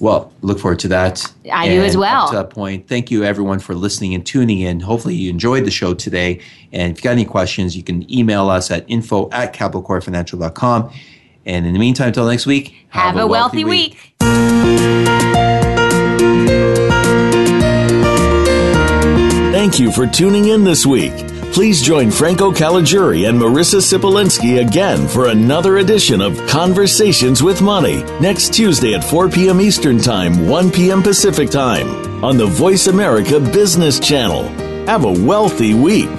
Well, 0.00 0.32
look 0.42 0.58
forward 0.58 0.80
to 0.80 0.88
that. 0.88 1.32
I 1.50 1.68
do 1.68 1.82
as 1.82 1.96
well. 1.96 2.24
Up 2.24 2.30
to 2.30 2.36
that 2.36 2.50
point, 2.50 2.88
thank 2.88 3.10
you 3.10 3.24
everyone 3.24 3.58
for 3.58 3.74
listening 3.74 4.14
and 4.14 4.26
tuning 4.26 4.60
in. 4.60 4.80
Hopefully 4.80 5.14
you 5.14 5.30
enjoyed 5.30 5.64
the 5.64 5.70
show 5.70 5.94
today. 5.94 6.40
And 6.72 6.92
if 6.92 6.98
you 6.98 7.04
got 7.04 7.12
any 7.12 7.24
questions, 7.24 7.76
you 7.76 7.82
can 7.82 8.10
email 8.12 8.48
us 8.48 8.70
at 8.70 8.84
info 8.88 9.30
at 9.30 9.54
capitalcorefinancial.com. 9.54 10.92
And 11.46 11.66
in 11.66 11.72
the 11.72 11.78
meantime, 11.78 12.08
until 12.08 12.26
next 12.26 12.46
week, 12.46 12.74
Have, 12.88 13.16
a, 13.16 13.26
wealthy, 13.26 13.64
week. 13.64 14.14
Thank 19.52 19.78
you 19.78 19.92
for 19.92 20.06
tuning 20.06 20.48
in 20.48 20.64
this 20.64 20.84
week. 20.84 21.12
Please 21.54 21.80
join 21.80 22.10
Franco 22.10 22.50
Caligiuri 22.50 23.28
and 23.28 23.40
Marissa 23.40 23.80
Sipolinski 23.80 24.60
again 24.60 25.06
for 25.06 25.28
another 25.28 25.78
edition 25.78 26.20
of 26.20 26.36
Conversations 26.48 27.44
with 27.44 27.62
Money 27.62 28.02
next 28.20 28.52
Tuesday 28.52 28.94
at 28.94 29.04
4 29.04 29.28
p.m. 29.28 29.60
Eastern 29.60 29.98
Time, 29.98 30.48
1 30.48 30.72
p.m. 30.72 31.00
Pacific 31.00 31.48
Time 31.50 32.24
on 32.24 32.36
the 32.36 32.46
Voice 32.46 32.88
America 32.88 33.38
Business 33.38 34.00
Channel. 34.00 34.48
Have 34.86 35.04
a 35.04 35.12
wealthy 35.12 35.74
week. 35.74 36.10